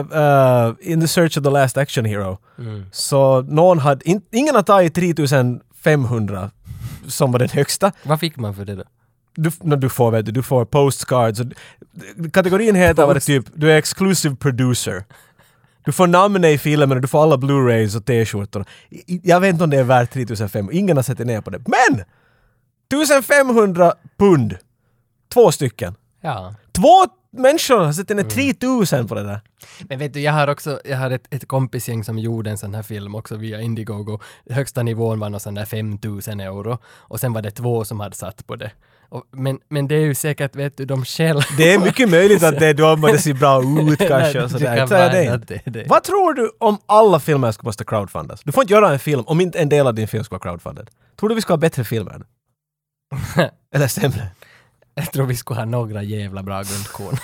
uh, 0.68 0.74
In 0.80 1.00
the 1.00 1.08
Search 1.08 1.38
of 1.38 1.44
the 1.44 1.50
Last 1.50 1.76
Action 1.76 2.04
Hero. 2.04 2.38
Så 2.92 3.42
någon 3.42 3.78
hade, 3.78 4.10
in, 4.10 4.22
ingen 4.32 4.54
har 4.54 4.62
tagit 4.62 4.94
3500 4.94 6.50
som 7.08 7.32
var 7.32 7.38
den 7.38 7.48
högsta. 7.48 7.92
Vad 8.02 8.20
fick 8.20 8.36
man 8.36 8.54
för 8.54 8.64
det 8.64 8.74
då? 8.74 8.84
Du, 9.36 9.50
när 9.60 9.76
du 9.76 9.88
får, 9.88 10.10
vet 10.10 10.26
du, 10.26 10.32
du 10.32 10.42
får 10.42 10.64
postcards. 10.64 11.40
Kategorin 12.32 12.74
heter 12.74 13.14
det 13.14 13.20
typ, 13.20 13.46
du 13.54 13.72
är 13.72 13.76
exclusive 13.76 14.36
producer. 14.36 15.04
Du 15.84 15.92
får 15.92 16.06
namnet 16.06 16.54
i 16.54 16.58
filmen 16.58 16.92
och 16.92 17.00
du 17.00 17.08
får 17.08 17.22
alla 17.22 17.36
Blu-rays 17.36 17.96
och 17.96 18.04
t-skjortor. 18.04 18.64
Jag 19.06 19.40
vet 19.40 19.52
inte 19.52 19.64
om 19.64 19.70
det 19.70 19.78
är 19.78 19.84
värt 19.84 20.12
3500, 20.12 20.72
ingen 20.74 20.96
har 20.96 21.02
sett 21.02 21.18
ner 21.18 21.40
på 21.40 21.50
det. 21.50 21.58
Men! 21.58 22.04
1500 22.88 23.94
pund! 24.18 24.56
Två 25.32 25.52
stycken. 25.52 25.94
Ja. 26.20 26.54
Två 26.72 27.06
människor 27.36 27.84
har 27.84 27.92
sett 27.92 28.08
ner 28.08 28.22
3000 28.22 29.08
på 29.08 29.14
det 29.14 29.22
där. 29.22 29.40
Men 29.88 29.98
vet 29.98 30.12
du, 30.14 30.20
jag 30.20 30.32
har 30.32 30.48
också, 30.48 30.80
jag 30.84 30.96
har 30.96 31.10
ett, 31.10 31.34
ett 31.34 31.48
kompisgäng 31.48 32.04
som 32.04 32.18
gjorde 32.18 32.50
en 32.50 32.58
sån 32.58 32.74
här 32.74 32.82
film 32.82 33.14
också 33.14 33.36
via 33.36 33.60
Indiegogo. 33.60 34.18
Högsta 34.50 34.82
nivån 34.82 35.20
var 35.20 35.30
någon 35.30 35.40
sån 35.40 35.54
där 35.54 35.64
5000 35.64 36.40
euro. 36.40 36.78
Och 36.86 37.20
sen 37.20 37.32
var 37.32 37.42
det 37.42 37.50
två 37.50 37.84
som 37.84 38.00
hade 38.00 38.16
satt 38.16 38.46
på 38.46 38.56
det. 38.56 38.70
Och, 39.08 39.24
men, 39.30 39.58
men 39.68 39.88
det 39.88 39.94
är 39.94 40.00
ju 40.00 40.14
säkert, 40.14 40.56
vet 40.56 40.76
du, 40.76 40.84
de 40.84 41.04
själva. 41.04 41.42
Det 41.56 41.72
är 41.72 41.78
mycket 41.78 42.10
möjligt 42.10 42.42
att 42.42 42.58
det 42.58 42.66
är 42.66 42.74
de 42.74 43.04
och 43.04 43.12
det 43.12 43.18
ser 43.18 43.34
bra 43.34 43.62
ut 43.92 43.98
kanske 44.08 44.42
och 44.42 44.50
sådär. 44.50 44.76
kan 44.76 44.88
Så 44.88 44.94
det 44.94 45.40
det 45.46 45.60
är 45.64 45.70
det. 45.70 45.84
Vad 45.88 46.02
tror 46.02 46.34
du 46.34 46.50
om 46.58 46.78
alla 46.86 47.20
filmer 47.20 47.52
ska 47.52 47.62
måste 47.62 47.84
crowdfundas? 47.84 48.40
Du 48.44 48.52
får 48.52 48.62
inte 48.62 48.72
göra 48.74 48.92
en 48.92 48.98
film 48.98 49.22
om 49.26 49.40
inte 49.40 49.58
en 49.58 49.68
del 49.68 49.86
av 49.86 49.94
din 49.94 50.08
film 50.08 50.24
ska 50.24 50.34
vara 50.34 50.42
crowdfunded. 50.42 50.90
Tror 51.20 51.28
du 51.28 51.34
vi 51.34 51.40
ska 51.40 51.52
ha 51.52 51.58
bättre 51.58 51.84
filmer? 51.84 52.22
Eller 53.74 53.88
sämre? 53.88 54.26
Jag 54.94 55.12
tror 55.12 55.26
vi 55.26 55.36
skulle 55.36 55.60
ha 55.60 55.64
några 55.64 56.02
jävla 56.02 56.42
bra 56.42 56.62
guldkorn. 56.62 57.16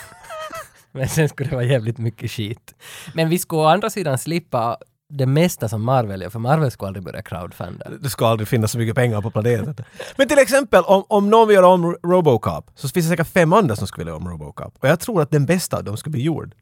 Men 0.93 1.09
sen 1.09 1.29
skulle 1.29 1.51
det 1.51 1.57
vara 1.57 1.67
jävligt 1.67 1.99
mycket 1.99 2.31
skit. 2.31 2.75
Men 3.15 3.29
vi 3.29 3.39
skulle 3.39 3.63
å 3.63 3.67
andra 3.67 3.91
sidan 3.91 4.19
slippa 4.19 4.79
det 5.11 5.27
mesta 5.27 5.69
som 5.69 5.83
Marvel 5.83 6.23
gör, 6.23 6.31
för 6.31 6.39
Marvel 6.39 6.71
skulle 6.71 6.87
aldrig 6.87 7.05
börja 7.05 7.23
crowdfunda. 7.23 7.91
Det 8.01 8.11
skulle 8.11 8.29
aldrig 8.29 8.49
finnas 8.49 8.73
så 8.73 8.79
mycket 8.79 8.95
pengar 8.95 9.21
på 9.23 9.31
planeten. 9.31 9.75
Men 10.17 10.29
till 10.29 10.39
exempel 10.39 10.85
om, 10.85 11.05
om 11.09 11.31
någon 11.31 11.49
vill 11.49 11.55
göra 11.55 11.67
om 11.67 11.97
Robocop 12.03 12.71
så 12.75 12.89
finns 12.89 13.07
det 13.07 13.11
säkert 13.11 13.33
fem 13.33 13.53
andra 13.53 13.77
som 13.77 13.87
skulle 13.87 14.05
vilja 14.05 14.11
göra 14.11 14.23
om 14.23 14.29
Robocop. 14.29 14.75
Och 14.79 14.89
jag 14.89 15.01
tror 15.01 15.23
att 15.23 15.31
den 15.31 15.47
bästa 15.47 15.77
av 15.77 15.85
dem 15.85 15.97
skulle 15.97 16.13
bli 16.13 16.23
gjord. 16.23 16.55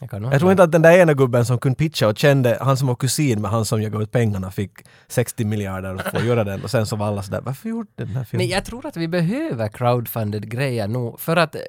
Jag, 0.00 0.22
nog 0.22 0.32
Jag 0.32 0.40
tror 0.40 0.50
inte 0.50 0.62
att 0.62 0.72
den 0.72 0.82
där 0.82 0.98
ena 0.98 1.14
gubben 1.14 1.46
som 1.46 1.58
kunde 1.58 1.76
pitcha 1.76 2.08
och 2.08 2.18
kände, 2.18 2.58
han 2.60 2.76
som 2.76 2.88
var 2.88 2.94
kusin 2.94 3.42
med 3.42 3.50
han 3.50 3.64
som 3.64 3.82
jagade 3.82 4.04
ut 4.04 4.12
pengarna 4.12 4.50
fick 4.50 4.70
60 5.08 5.44
miljarder 5.44 5.96
för 5.96 6.18
att 6.18 6.24
göra 6.24 6.44
den 6.44 6.62
och 6.62 6.70
sen 6.70 6.86
så 6.86 6.96
var 6.96 7.06
alla 7.06 7.22
sådär, 7.22 7.40
varför 7.40 7.68
gjorde 7.68 7.88
den 7.94 8.08
här 8.08 8.24
filmen? 8.24 8.46
Men 8.46 8.54
jag 8.56 8.64
tror 8.64 8.86
att 8.86 8.96
vi 8.96 9.08
behöver 9.08 9.68
crowdfunded 9.68 10.50
grejer 10.50 10.88
nu, 10.88 11.12
för 11.18 11.36
att 11.36 11.54
eh, 11.54 11.60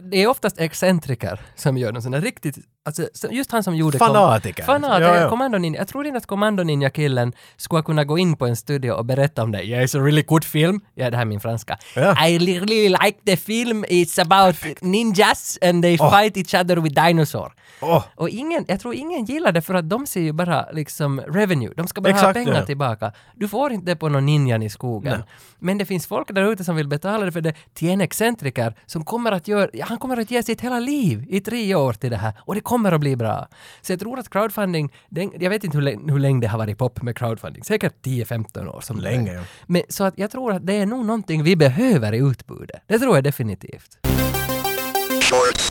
det 0.00 0.22
är 0.22 0.26
oftast 0.26 0.60
excentriker 0.60 1.40
som 1.56 1.76
gör 1.78 1.92
något 1.92 2.02
sånt 2.02 2.12
där 2.14 2.20
riktigt, 2.20 2.56
alltså 2.84 3.08
så- 3.14 3.28
just 3.30 3.52
han 3.52 3.62
som 3.62 3.76
gjorde... 3.76 3.98
kom- 3.98 4.06
Fanatiker. 4.06 4.62
Fanatiker, 4.64 5.14
Ja, 5.14 5.20
ja. 5.20 5.28
Commando 5.30 5.58
Ninja. 5.58 5.80
Jag 5.80 5.88
tror 5.88 6.06
inte 6.06 6.18
att 6.18 6.26
Commando 6.26 6.62
Ninja-killen 6.62 7.32
skulle 7.56 7.82
kunna 7.82 8.04
gå 8.04 8.18
in 8.18 8.36
på 8.36 8.46
en 8.46 8.56
studio 8.56 8.92
och 8.92 9.04
berätta 9.04 9.42
om 9.42 9.52
det. 9.52 9.62
Yeah, 9.62 9.84
it's 9.84 9.98
a 10.00 10.04
really 10.04 10.22
good 10.22 10.44
film. 10.44 10.80
Ja, 10.94 11.10
det 11.10 11.16
här 11.16 11.22
är 11.22 11.26
min 11.28 11.40
franska. 11.40 11.78
Ja. 11.96 12.26
I 12.28 12.38
really 12.38 12.88
like 12.88 13.18
the 13.26 13.36
film. 13.36 13.84
It's 13.84 14.20
about 14.22 14.82
ninjas 14.82 15.58
and 15.62 15.82
they 15.82 15.98
fight 15.98 16.36
each 16.36 16.54
other 16.64 16.76
with 16.76 17.06
dinosaur. 17.06 17.52
Åh. 17.80 18.04
Och 18.14 18.28
ingen, 18.28 18.64
jag 18.68 18.80
tror 18.80 18.94
ingen 18.94 19.24
gillar 19.24 19.52
det 19.52 19.62
för 19.62 19.74
att 19.74 19.88
de 19.90 20.06
ser 20.06 20.20
ju 20.20 20.32
bara 20.32 20.70
liksom 20.72 21.20
revenue. 21.20 21.72
De 21.76 21.86
ska 21.88 22.00
bara 22.00 22.12
ha 22.12 22.18
Exakt, 22.18 22.34
pengar 22.34 22.54
ja. 22.54 22.66
tillbaka. 22.66 23.12
Du 23.34 23.48
får 23.48 23.72
inte 23.72 23.86
det 23.86 23.96
på 23.96 24.08
någon 24.08 24.26
ninjan 24.26 24.62
i 24.62 24.70
skogen. 24.70 25.22
Men 25.58 25.78
det 25.78 25.84
finns 25.86 26.06
folk 26.06 26.34
där 26.34 26.52
ute 26.52 26.64
som 26.64 26.76
vill 26.76 26.88
betala 26.88 27.24
det 27.24 27.32
för 27.32 27.40
det 27.40 27.54
till 27.74 27.90
en 27.90 28.00
excentriker 28.00 28.74
som 28.86 29.04
kommer 29.04 29.32
att 29.32 29.48
göra, 29.48 29.68
han 29.82 29.98
kommer 29.98 30.16
att 30.20 30.30
ge 30.30 30.42
sitt 30.42 30.60
hela 30.60 30.78
liv 30.80 31.24
i 31.28 31.40
tre 31.40 31.74
år 31.74 31.92
till 31.92 32.10
det 32.10 32.16
här 32.16 32.32
och 32.40 32.54
det 32.54 32.60
kommer 32.60 32.92
att 32.92 33.00
bli 33.00 33.16
bra. 33.16 33.48
Så 33.80 33.92
jag 33.92 34.00
tror 34.00 34.18
att 34.18 34.30
crowdfunding, 34.30 34.92
den, 35.08 35.32
jag 35.40 35.50
vet 35.50 35.64
inte 35.64 35.76
hur, 35.76 35.82
länge- 35.84 36.12
hur 36.12 36.18
länge 36.18 36.40
det 36.40 36.48
har 36.48 36.58
varit 36.58 36.78
pop 36.78 37.02
med 37.02 37.16
crowdfunding, 37.18 37.64
säkert 37.64 37.94
10-15 38.06 38.66
år. 38.68 38.80
Som. 38.80 38.96
Länge, 38.98 39.32
ja. 39.34 39.42
Men 39.66 39.82
så 39.88 40.04
att 40.04 40.14
jag 40.18 40.30
tror 40.30 40.52
att 40.52 40.66
det 40.66 40.74
är 40.74 40.86
nog 40.86 41.04
någonting 41.06 41.42
vi 41.42 41.56
behöver 41.56 42.14
i 42.14 42.18
utbudet. 42.18 42.82
Det 42.86 42.98
tror 42.98 43.16
jag 43.16 43.24
definitivt. 43.24 43.98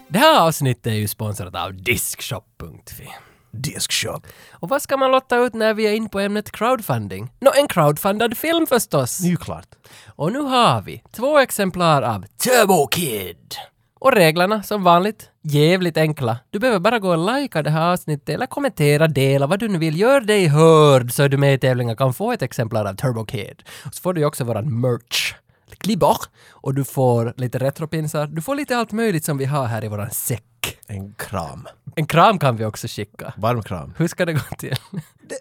Det 0.07 0.19
här 0.19 0.39
avsnittet 0.47 0.87
är 0.87 0.91
ju 0.91 1.07
sponsrat 1.07 1.55
av 1.55 1.73
Diskshop.fi. 1.83 3.07
Diskshop. 3.51 4.27
Och 4.51 4.69
vad 4.69 4.81
ska 4.81 4.97
man 4.97 5.11
lotta 5.11 5.37
ut 5.37 5.53
när 5.53 5.73
vi 5.73 5.87
är 5.87 5.93
inne 5.93 6.09
på 6.09 6.19
ämnet 6.19 6.51
crowdfunding? 6.51 7.31
Nå, 7.39 7.51
en 7.55 7.67
crowdfundad 7.67 8.37
film 8.37 8.67
förstås! 8.67 9.17
Det 9.17 9.27
är 9.27 9.29
ju 9.29 9.37
klart. 9.37 9.67
Och 10.07 10.31
nu 10.31 10.39
har 10.39 10.81
vi 10.81 11.03
två 11.11 11.39
exemplar 11.39 12.01
av 12.01 12.25
Turbo 12.43 12.87
Kid. 12.87 13.55
Och 14.01 14.11
reglerna, 14.11 14.63
som 14.63 14.83
vanligt, 14.83 15.29
jävligt 15.41 15.97
enkla. 15.97 16.37
Du 16.49 16.59
behöver 16.59 16.79
bara 16.79 16.99
gå 16.99 17.09
och 17.09 17.35
likea 17.35 17.63
det 17.63 17.69
här 17.69 17.91
avsnittet 17.91 18.29
eller 18.29 18.45
kommentera, 18.45 19.07
dela 19.07 19.47
vad 19.47 19.59
du 19.59 19.67
nu 19.67 19.77
vill. 19.77 19.99
Gör 19.99 20.21
dig 20.21 20.47
hörd 20.47 21.11
så 21.11 21.23
är 21.23 21.29
du 21.29 21.37
med 21.37 21.53
i 21.53 21.57
tävlingen 21.57 21.95
kan 21.95 22.13
få 22.13 22.31
ett 22.31 22.41
exemplar 22.41 22.85
av 22.85 22.93
Turbo 22.93 23.25
Kid. 23.25 23.63
Och 23.85 23.95
så 23.95 24.01
får 24.01 24.13
du 24.13 24.21
ju 24.21 24.27
också 24.27 24.43
våran 24.43 24.81
merch. 24.81 25.33
Klibbar! 25.77 26.17
Och 26.49 26.73
du 26.73 26.83
får 26.83 27.33
lite 27.37 27.57
retropinsar. 27.57 28.27
Du 28.27 28.41
får 28.41 28.55
lite 28.55 28.77
allt 28.77 28.91
möjligt 28.91 29.25
som 29.25 29.37
vi 29.37 29.45
har 29.45 29.65
här 29.65 29.83
i 29.83 29.87
våran 29.87 30.09
säck. 30.09 30.77
En 30.87 31.13
kram. 31.13 31.67
En 31.95 32.05
kram 32.05 32.39
kan 32.39 32.57
vi 32.57 32.65
också 32.65 32.87
skicka. 32.87 33.33
Varm 33.37 33.63
kram. 33.63 33.93
Hur 33.97 34.07
ska 34.07 34.25
det 34.25 34.33
gå 34.33 34.55
till? 34.57 34.75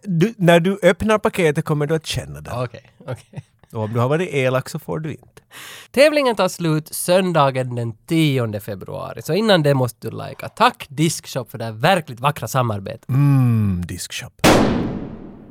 Du, 0.03 0.35
när 0.37 0.61
du 0.61 0.79
öppnar 0.83 1.19
paketet 1.19 1.65
kommer 1.65 1.87
du 1.87 1.95
att 1.95 2.07
känna 2.07 2.41
det. 2.41 2.51
Okej, 2.53 2.91
okej. 3.07 3.45
Och 3.73 3.83
om 3.83 3.93
du 3.93 3.99
har 4.01 4.09
varit 4.09 4.29
elak 4.35 4.69
så 4.69 4.79
får 4.79 4.99
du 4.99 5.11
inte. 5.11 5.27
Tävlingen 5.91 6.37
tar 6.37 6.49
slut 6.49 6.95
söndagen 6.95 7.75
den 7.75 7.93
10 8.07 8.61
februari, 8.61 9.23
så 9.23 9.33
innan 9.35 9.63
det 9.63 9.75
måste 9.75 10.11
du 10.11 10.17
likea. 10.17 10.49
Tack 10.49 10.87
Diskshop 10.89 11.51
för 11.51 11.59
det 11.59 11.65
här 11.65 11.73
verkligt 11.73 12.21
vackra 12.21 12.49
samarbetet. 12.49 13.09
Mm, 13.09 13.83
diskshop. 13.87 14.47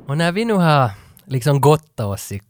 Och 0.06 0.16
när 0.18 0.32
vi 0.32 0.44
nu 0.44 0.52
har 0.54 0.90
liksom 1.24 1.60
gottat 1.60 2.06
oss 2.06 2.32
i 2.32 2.40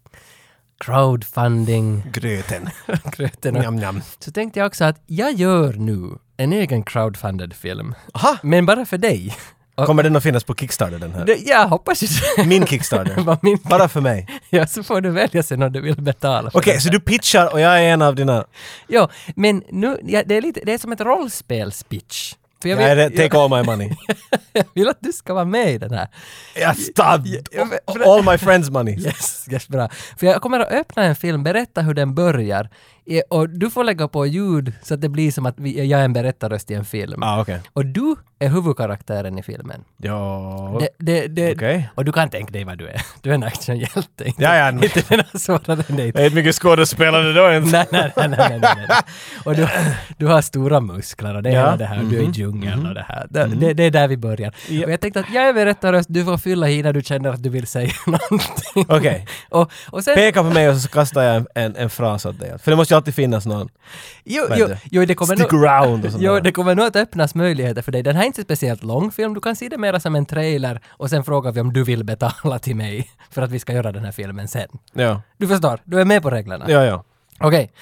crowdfunding 0.84 2.02
Gröten. 2.12 2.68
gröten 3.16 3.56
och, 3.56 3.62
Njam, 3.62 3.76
njam. 3.76 4.00
så 4.18 4.32
tänkte 4.32 4.58
jag 4.60 4.66
också 4.66 4.84
att 4.84 5.02
jag 5.06 5.32
gör 5.32 5.72
nu 5.72 6.18
en 6.36 6.52
egen 6.52 6.82
crowdfunded 6.82 7.54
film. 7.54 7.94
Aha! 8.14 8.36
Men 8.42 8.66
bara 8.66 8.86
för 8.86 8.98
dig. 8.98 9.36
Kommer 9.86 10.02
den 10.02 10.16
att 10.16 10.22
finnas 10.22 10.44
på 10.44 10.54
Kickstarter 10.54 10.98
den 10.98 11.14
här? 11.14 11.24
det, 11.26 11.36
jag 11.46 11.68
hoppas 11.68 12.02
ju 12.02 12.06
det. 12.36 12.44
Min 12.44 12.66
Kickstarter. 12.66 13.38
Min, 13.42 13.58
Bara 13.70 13.88
för 13.88 14.00
mig. 14.00 14.39
ja, 14.58 14.66
så 14.66 14.82
får 14.82 15.00
du 15.00 15.10
välja 15.10 15.42
sen 15.42 15.62
om 15.62 15.72
du 15.72 15.80
vill 15.80 16.02
betala 16.02 16.50
Okej, 16.54 16.74
det. 16.74 16.80
så 16.80 16.88
du 16.88 17.00
pitchar 17.00 17.52
och 17.52 17.60
jag 17.60 17.78
är 17.78 17.82
en 17.82 18.02
av 18.02 18.14
dina... 18.14 18.44
Ja, 18.86 19.08
men 19.36 19.62
nu, 19.68 19.98
ja, 20.04 20.22
det, 20.26 20.34
är 20.34 20.42
lite, 20.42 20.60
det 20.64 20.72
är 20.72 20.78
som 20.78 20.92
ett 20.92 21.00
rollspelspitch. 21.00 22.34
För 22.62 22.68
jag 22.68 22.76
vill, 22.76 22.96
det, 22.96 23.10
take 23.10 23.38
all 23.38 23.50
my 23.50 23.62
money. 23.62 23.90
jag 24.52 24.64
vill 24.74 24.88
att 24.88 24.98
du 25.00 25.12
ska 25.12 25.34
vara 25.34 25.44
med 25.44 25.72
i 25.72 25.78
den 25.78 25.90
här. 25.94 26.08
Jag 27.50 27.68
för- 27.68 28.14
all 28.14 28.24
my 28.32 28.38
friends 28.38 28.70
money. 28.70 28.98
Yes, 28.98 29.46
yes, 29.50 29.68
bra. 29.68 29.88
För 30.18 30.26
jag 30.26 30.42
kommer 30.42 30.60
att 30.60 30.72
öppna 30.72 31.04
en 31.04 31.16
film, 31.16 31.42
berätta 31.42 31.80
hur 31.82 31.94
den 31.94 32.14
börjar. 32.14 32.68
Och 33.28 33.48
du 33.50 33.70
får 33.70 33.84
lägga 33.84 34.08
på 34.08 34.26
ljud 34.26 34.72
så 34.82 34.94
att 34.94 35.00
det 35.00 35.08
blir 35.08 35.30
som 35.32 35.46
att 35.46 35.54
vi, 35.58 35.86
jag 35.88 36.00
är 36.00 36.04
en 36.04 36.12
berättarröst 36.12 36.70
i 36.70 36.74
en 36.74 36.84
film. 36.84 37.22
Ah, 37.22 37.40
okej. 37.40 37.60
Och 37.72 37.86
du 37.86 38.16
är 38.38 38.48
huvudkaraktären 38.48 39.38
i 39.38 39.42
filmen. 39.42 39.84
Ja... 39.96 40.80
Det, 40.80 40.88
det, 40.98 41.26
det, 41.26 41.52
Okej. 41.54 41.90
Och 41.94 42.04
du 42.04 42.12
kan 42.12 42.30
tänka 42.30 42.50
dig 42.52 42.64
vad 42.64 42.78
du 42.78 42.88
är. 42.88 43.02
Du 43.22 43.30
är 43.30 43.34
en 43.34 43.42
actionhjälte. 43.42 44.24
Inte, 44.24 44.42
Ja, 44.42 44.56
ja. 44.56 44.68
inte 44.68 45.02
den 45.08 45.20
här 45.32 45.38
svårare 45.38 45.84
än 45.88 45.96
dig. 45.96 46.12
Det 46.12 46.20
är 46.20 46.24
inte 46.24 46.36
mycket 46.36 46.54
skådespelare 46.54 47.32
då 47.32 47.48
ens. 47.52 47.72
Nej, 47.72 47.86
nej, 47.92 48.12
nej, 48.16 48.28
nej, 48.38 48.60
nej. 48.62 48.88
Och 49.44 49.54
du, 49.56 49.68
du 50.18 50.26
har 50.26 50.42
stora 50.42 50.80
muskler 50.80 51.34
och 51.34 51.42
det 51.42 51.50
Ja. 51.50 51.66
är 51.66 51.76
det 51.76 51.84
här, 51.86 52.02
du 52.10 52.18
är 52.18 52.22
i 52.22 52.30
djungeln 52.30 52.86
och 52.86 52.94
det 52.94 53.04
här. 53.08 53.26
Det, 53.30 53.44
det, 53.46 53.72
det 53.72 53.84
är 53.84 53.90
där 53.90 54.08
vi 54.08 54.16
börjar. 54.16 54.52
Ja. 54.68 54.84
Och 54.86 54.92
jag 54.92 55.00
tänkte 55.00 55.20
att 55.20 55.30
jag 55.34 55.48
är 55.48 55.52
berättarröst, 55.52 56.08
du 56.12 56.24
får 56.24 56.38
fylla 56.38 56.68
i 56.70 56.82
när 56.82 56.92
du 56.92 57.02
känner 57.02 57.30
att 57.30 57.42
du 57.42 57.48
vill 57.48 57.66
säga 57.66 57.92
någonting. 58.06 58.86
Okej. 58.88 59.26
Och, 59.48 59.70
och 59.90 60.04
sen... 60.04 60.14
Peka 60.14 60.42
på 60.42 60.50
mig 60.50 60.68
och 60.68 60.76
så 60.76 60.88
kastar 60.88 61.22
jag 61.22 61.36
en, 61.36 61.46
en, 61.54 61.76
en 61.76 61.90
fras 61.90 62.26
åt 62.26 62.40
dig. 62.40 62.58
För 62.58 62.70
det 62.70 62.76
måste 62.76 62.89
ju 62.90 62.96
alltid 62.96 63.14
finnas 63.14 63.46
någon. 63.46 63.68
Jo, 64.24 64.44
jo, 64.56 64.68
jo, 64.90 65.04
det 65.04 65.14
kommer 65.14 65.36
Stick 65.36 65.52
nog... 65.52 65.64
around 65.66 66.04
och 66.04 66.10
sånt 66.12 66.22
Jo, 66.24 66.34
där. 66.34 66.40
det 66.40 66.52
kommer 66.52 66.74
nog 66.74 66.86
att 66.86 66.96
öppnas 66.96 67.34
möjligheter 67.34 67.82
för 67.82 67.92
dig. 67.92 68.02
Den 68.02 68.16
här 68.16 68.22
är 68.22 68.26
inte 68.26 68.42
speciellt 68.42 68.82
lång 68.84 69.12
film, 69.12 69.34
du 69.34 69.40
kan 69.40 69.56
se 69.56 69.68
det 69.68 69.78
mera 69.78 70.00
som 70.00 70.14
en 70.16 70.26
trailer 70.26 70.80
och 70.88 71.10
sen 71.10 71.24
frågar 71.24 71.52
vi 71.52 71.60
om 71.60 71.72
du 71.72 71.84
vill 71.84 72.04
betala 72.04 72.58
till 72.58 72.76
mig 72.76 73.10
för 73.30 73.42
att 73.42 73.50
vi 73.50 73.58
ska 73.58 73.72
göra 73.72 73.92
den 73.92 74.04
här 74.04 74.12
filmen 74.12 74.48
sen. 74.48 74.68
Ja. 74.92 75.22
Du 75.38 75.48
förstår, 75.48 75.80
du 75.84 76.00
är 76.00 76.04
med 76.04 76.22
på 76.22 76.30
reglerna? 76.30 76.64
Ja, 76.68 76.84
ja. 76.84 77.04
Okej, 77.40 77.72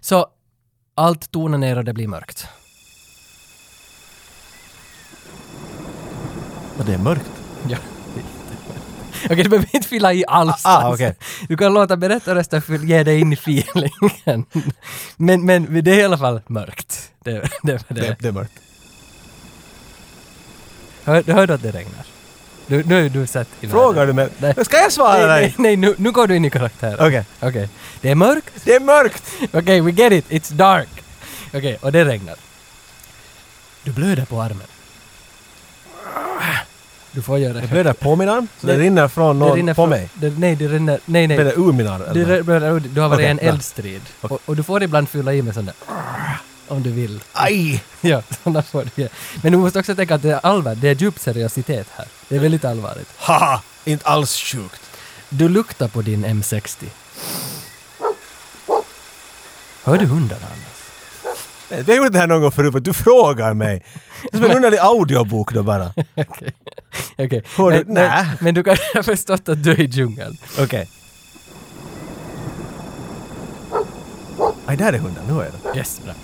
så 0.00 0.26
allt 0.94 1.30
tonar 1.30 1.58
ner 1.58 1.78
och 1.78 1.84
det 1.84 1.92
blir 1.92 2.08
mörkt. 2.08 2.46
Och 6.78 6.84
det 6.84 6.94
är 6.94 6.98
mörkt. 6.98 7.30
Ja. 7.68 7.76
Okej, 9.24 9.42
du 9.42 9.48
behöver 9.48 9.68
inte 9.72 9.88
fylla 9.88 10.12
i 10.12 10.24
alls. 10.28 10.62
Ah, 10.64 10.92
okej. 10.92 11.14
Du 11.48 11.56
kan 11.56 11.74
låta 11.74 11.96
berättarrösten 11.96 12.62
ge 12.86 13.04
dig 13.04 13.20
in 13.20 13.32
i 13.32 13.36
feelingen. 13.36 14.44
Men, 15.16 15.46
men 15.46 15.84
det 15.84 15.90
är 15.92 15.98
i 15.98 16.04
alla 16.04 16.18
fall 16.18 16.40
mörkt. 16.46 17.10
Det, 17.24 17.32
det, 17.32 17.48
det, 17.62 17.82
Det, 17.88 18.16
det 18.20 18.28
är 18.28 18.32
mörkt. 18.32 18.52
Hör, 21.04 21.22
du 21.22 21.32
hörde 21.32 21.54
att 21.54 21.62
det 21.62 21.70
regnar? 21.70 22.04
Du, 22.66 22.84
nu 22.84 23.06
är 23.06 23.10
du 23.10 23.26
sett 23.26 23.48
i 23.60 23.68
Frågar 23.68 24.06
du 24.06 24.12
mig? 24.12 24.28
Nej. 24.38 24.54
Ska 24.64 24.76
jag 24.76 24.92
svara 24.92 25.26
Nej, 25.26 25.26
dig? 25.26 25.42
nej, 25.42 25.54
nej 25.58 25.76
nu, 25.76 25.94
nu 25.98 26.10
går 26.12 26.26
du 26.26 26.36
in 26.36 26.44
i 26.44 26.50
karaktär. 26.50 26.96
Okej. 27.00 27.24
Okej. 27.40 27.68
Det 28.00 28.10
är 28.10 28.14
mörkt. 28.14 28.52
Det 28.64 28.74
är 28.74 28.80
mörkt! 28.80 29.22
Okej, 29.52 29.80
we 29.80 29.90
get 29.90 30.12
it. 30.12 30.28
It's 30.30 30.52
dark. 30.52 30.88
Okej, 31.54 31.78
och 31.80 31.92
det 31.92 32.04
regnar. 32.04 32.36
Du 33.84 33.92
blöder 33.92 34.24
på 34.24 34.42
armen. 34.42 34.66
Du 37.12 37.22
får 37.22 37.38
göra 37.38 37.52
Jag 37.54 37.62
det. 37.62 37.68
blöder 37.68 37.92
på 37.92 38.16
min 38.16 38.28
arm, 38.28 38.48
så 38.60 38.66
det, 38.66 38.72
Det- 38.72 38.78
rinner 38.78 39.08
från 39.08 39.38
någon 39.38 39.56
rinner 39.56 39.74
på 39.74 39.82
från- 39.82 39.90
mig. 39.90 40.08
Det, 40.14 40.38
nej, 40.38 40.56
det 40.56 40.68
rinner... 40.68 41.00
Nej, 41.04 41.26
nej. 41.26 41.36
Det 41.36 41.42
blöder 41.44 41.68
ur 41.68 41.72
min 41.72 41.88
arm. 41.88 42.02
Du, 42.14 42.22
eller? 42.22 42.80
du, 42.94 43.00
har 43.00 43.08
varit 43.08 43.20
i 43.20 43.22
Okej, 43.22 43.30
en 43.30 43.36
bra. 43.36 43.46
eldstrid. 43.46 44.02
Och, 44.20 44.40
och 44.44 44.56
du 44.56 44.62
får 44.62 44.82
ibland 44.82 45.08
fylla 45.08 45.34
i 45.34 45.42
med 45.42 45.54
sån 45.54 45.64
där... 45.64 45.74
Om 46.68 46.82
du 46.82 46.90
vill. 46.90 47.20
Aj! 47.32 47.82
Ja, 48.00 48.22
sådana 48.44 48.62
får 48.62 48.84
du 48.94 49.02
ge. 49.02 49.08
Men 49.42 49.52
du 49.52 49.58
måste 49.58 49.78
också 49.78 49.94
tänka 49.94 50.14
att 50.14 50.22
det 50.22 50.30
är 50.30 50.40
allvar, 50.46 50.74
det 50.74 50.88
är 50.88 50.94
djup 50.94 51.18
seriositet 51.18 51.86
här. 51.96 52.06
Det 52.28 52.36
är 52.36 52.40
väldigt 52.40 52.64
allvarligt. 52.64 53.08
Haha! 53.16 53.62
Inte 53.84 54.06
alls 54.08 54.36
sjukt. 54.40 54.80
Du 55.28 55.48
luktar 55.48 55.88
på 55.88 56.02
din 56.02 56.26
M60. 56.26 56.84
Hör 59.84 59.98
du 59.98 60.06
hundarna 60.06 60.46
Anders? 60.46 60.77
Vi 61.70 61.96
har 61.96 62.04
gjort 62.04 62.12
det 62.12 62.18
här 62.18 62.26
någon 62.26 62.40
gång 62.42 62.50
förut, 62.52 62.72
för 62.72 62.80
du 62.80 62.92
frågar 62.92 63.54
mig. 63.54 63.84
Det 64.22 64.36
är 64.36 64.40
som 64.42 64.50
en 64.50 64.56
underlig 64.56 64.78
audiobok 64.78 65.52
då 65.52 65.62
bara. 65.62 65.92
Okej. 67.18 67.44
Hör 67.56 67.70
du- 67.70 67.84
Men, 67.84 67.94
men, 67.94 68.26
men 68.40 68.54
du 68.54 68.62
kan 68.62 68.76
ha 68.94 69.02
förstått 69.02 69.48
att 69.48 69.64
du 69.64 69.70
är 69.70 69.80
i 69.80 69.84
djungeln. 69.84 70.36
Okej. 70.58 70.88
Aj, 74.66 74.76
där 74.76 74.92
är 74.92 74.98
hunden. 74.98 75.24
Nu 75.28 75.40
är 75.40 75.50
det. 75.72 75.78
Yes, 75.78 76.00
bra. 76.04 76.14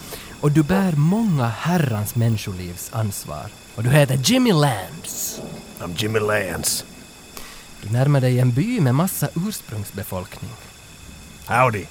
Och 0.40 0.50
du 0.50 0.62
bär 0.62 0.92
många 0.92 1.46
herrans 1.48 2.14
människolivs 2.14 2.90
ansvar. 2.92 3.44
Och 3.74 3.82
du 3.82 3.90
heter 3.90 4.20
Jimmy 4.24 4.52
Lance. 4.52 5.42
I'm 5.80 5.94
Jimmy 5.96 6.18
Lance. 6.20 6.84
Du 7.82 7.90
närmar 7.90 8.20
dig 8.20 8.40
en 8.40 8.52
by 8.52 8.80
med 8.80 8.94
massa 8.94 9.28
ursprungsbefolkning. 9.48 10.50
Howdy. 11.46 11.84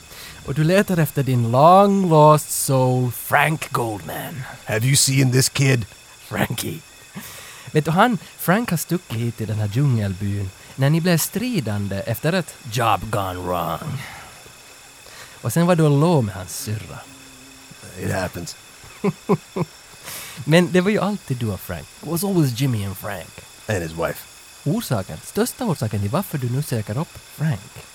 Och 0.45 0.53
du 0.53 0.63
letar 0.63 0.97
efter 0.97 1.23
din 1.23 1.51
long 1.51 2.09
lost 2.09 2.51
soul 2.51 3.11
Frank 3.11 3.71
Goldman. 3.71 4.43
Have 4.65 4.85
you 4.85 4.95
seen 4.95 5.31
this 5.31 5.49
kid? 5.49 5.85
Frankie. 6.17 6.79
Vet 7.71 7.85
du, 7.85 7.91
han, 7.91 8.17
Frank 8.37 8.69
har 8.69 8.77
stuckit 8.77 9.17
hit 9.17 9.37
till 9.37 9.47
den 9.47 9.59
här 9.59 9.69
djungelbyn 9.73 10.49
när 10.75 10.89
ni 10.89 11.01
blev 11.01 11.17
stridande 11.17 11.95
efter 11.95 12.33
ett 12.33 12.55
job 12.71 13.01
gone 13.09 13.39
wrong. 13.39 14.01
Och 15.41 15.53
sen 15.53 15.67
var 15.67 15.75
du 15.75 15.83
och 15.83 16.23
med 16.23 16.35
hans 16.35 16.59
syrra. 16.59 16.99
It 17.99 18.11
happens. 18.11 18.55
Men 20.45 20.71
det 20.71 20.81
var 20.81 20.91
ju 20.91 20.99
alltid 20.99 21.37
du 21.37 21.51
och 21.51 21.59
Frank. 21.59 21.87
It 22.01 22.07
was 22.09 22.23
always 22.23 22.59
Jimmy 22.59 22.85
and 22.85 22.97
Frank. 22.97 23.41
And 23.67 23.77
his 23.77 23.91
wife. 23.91 24.19
Orsaken, 24.63 25.17
största 25.23 25.65
orsaken 25.65 26.01
till 26.01 26.09
varför 26.09 26.37
du 26.37 26.49
nu 26.49 26.63
söker 26.63 26.97
upp 26.97 27.17
Frank 27.35 27.92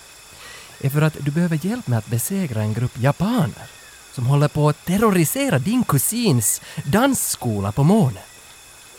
är 0.80 0.90
för 0.90 1.02
att 1.02 1.16
du 1.20 1.30
behöver 1.30 1.66
hjälp 1.66 1.86
med 1.86 1.98
att 1.98 2.06
besegra 2.06 2.60
en 2.60 2.74
grupp 2.74 2.98
japaner 2.98 3.68
som 4.12 4.26
håller 4.26 4.48
på 4.48 4.68
att 4.68 4.84
terrorisera 4.84 5.58
din 5.58 5.84
kusins 5.84 6.62
dansskola 6.84 7.72
på 7.72 7.82
månen. 7.82 8.22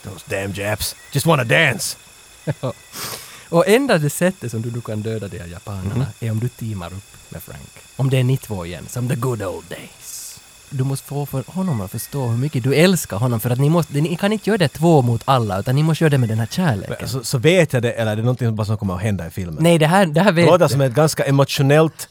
Those 0.04 0.26
damn 0.28 0.54
Japs. 0.54 0.96
Just 1.12 1.26
wanna 1.26 1.44
dance. 1.44 1.98
Och 3.50 3.68
enda 3.68 3.98
det 3.98 4.10
sättet 4.10 4.52
som 4.52 4.62
du, 4.62 4.70
du 4.70 4.82
kan 4.82 5.02
döda 5.02 5.28
de 5.28 5.40
här 5.40 5.48
japanerna 5.48 6.06
är 6.20 6.32
om 6.32 6.40
du 6.40 6.50
teamar 6.50 6.94
upp 6.94 7.32
med 7.32 7.44
Frank. 7.44 7.70
Om 7.96 8.10
det 8.10 8.18
är 8.18 8.24
ni 8.24 8.38
två 8.38 8.66
igen, 8.66 8.86
som 8.88 9.10
the 9.10 9.16
good 9.16 9.44
old 9.44 9.66
days. 9.70 10.19
Du 10.72 10.84
måste 10.84 11.08
få 11.08 11.26
för 11.26 11.44
honom 11.48 11.82
att 11.82 11.92
förstå 11.92 12.28
hur 12.28 12.38
mycket 12.38 12.64
du 12.64 12.76
älskar 12.76 13.18
honom 13.18 13.40
för 13.40 13.50
att 13.50 13.60
ni 13.60 13.70
måste, 13.70 13.94
ni 13.94 14.16
kan 14.16 14.34
inte 14.34 14.50
göra 14.50 14.58
det 14.58 14.68
två 14.68 15.02
mot 15.02 15.22
alla 15.26 15.60
utan 15.60 15.76
ni 15.76 15.84
måste 15.84 16.04
göra 16.04 16.10
det 16.10 16.18
med 16.18 16.30
den 16.30 16.40
här 16.40 16.46
kärleken. 16.52 17.08
Så, 17.10 17.24
så 17.24 17.38
vet 17.38 17.74
jag 17.74 17.82
det, 17.82 17.92
eller 17.92 18.12
är 18.12 18.16
det 18.16 18.22
någonting 18.22 18.48
som 18.48 18.56
bara 18.56 18.66
som 18.66 18.78
kommer 18.78 18.96
att 18.96 19.02
hända 19.02 19.28
i 19.28 19.30
filmen? 19.30 19.58
Nej, 19.64 19.78
det 19.78 19.88
här, 19.88 20.06
det 20.06 20.22
här 20.22 20.32
Det 20.32 20.36
vet 20.36 20.46
låter 20.46 20.66
du. 20.66 20.72
som 20.72 20.82
ett 20.82 20.94
ganska 20.94 21.24
emotionellt 21.24 22.10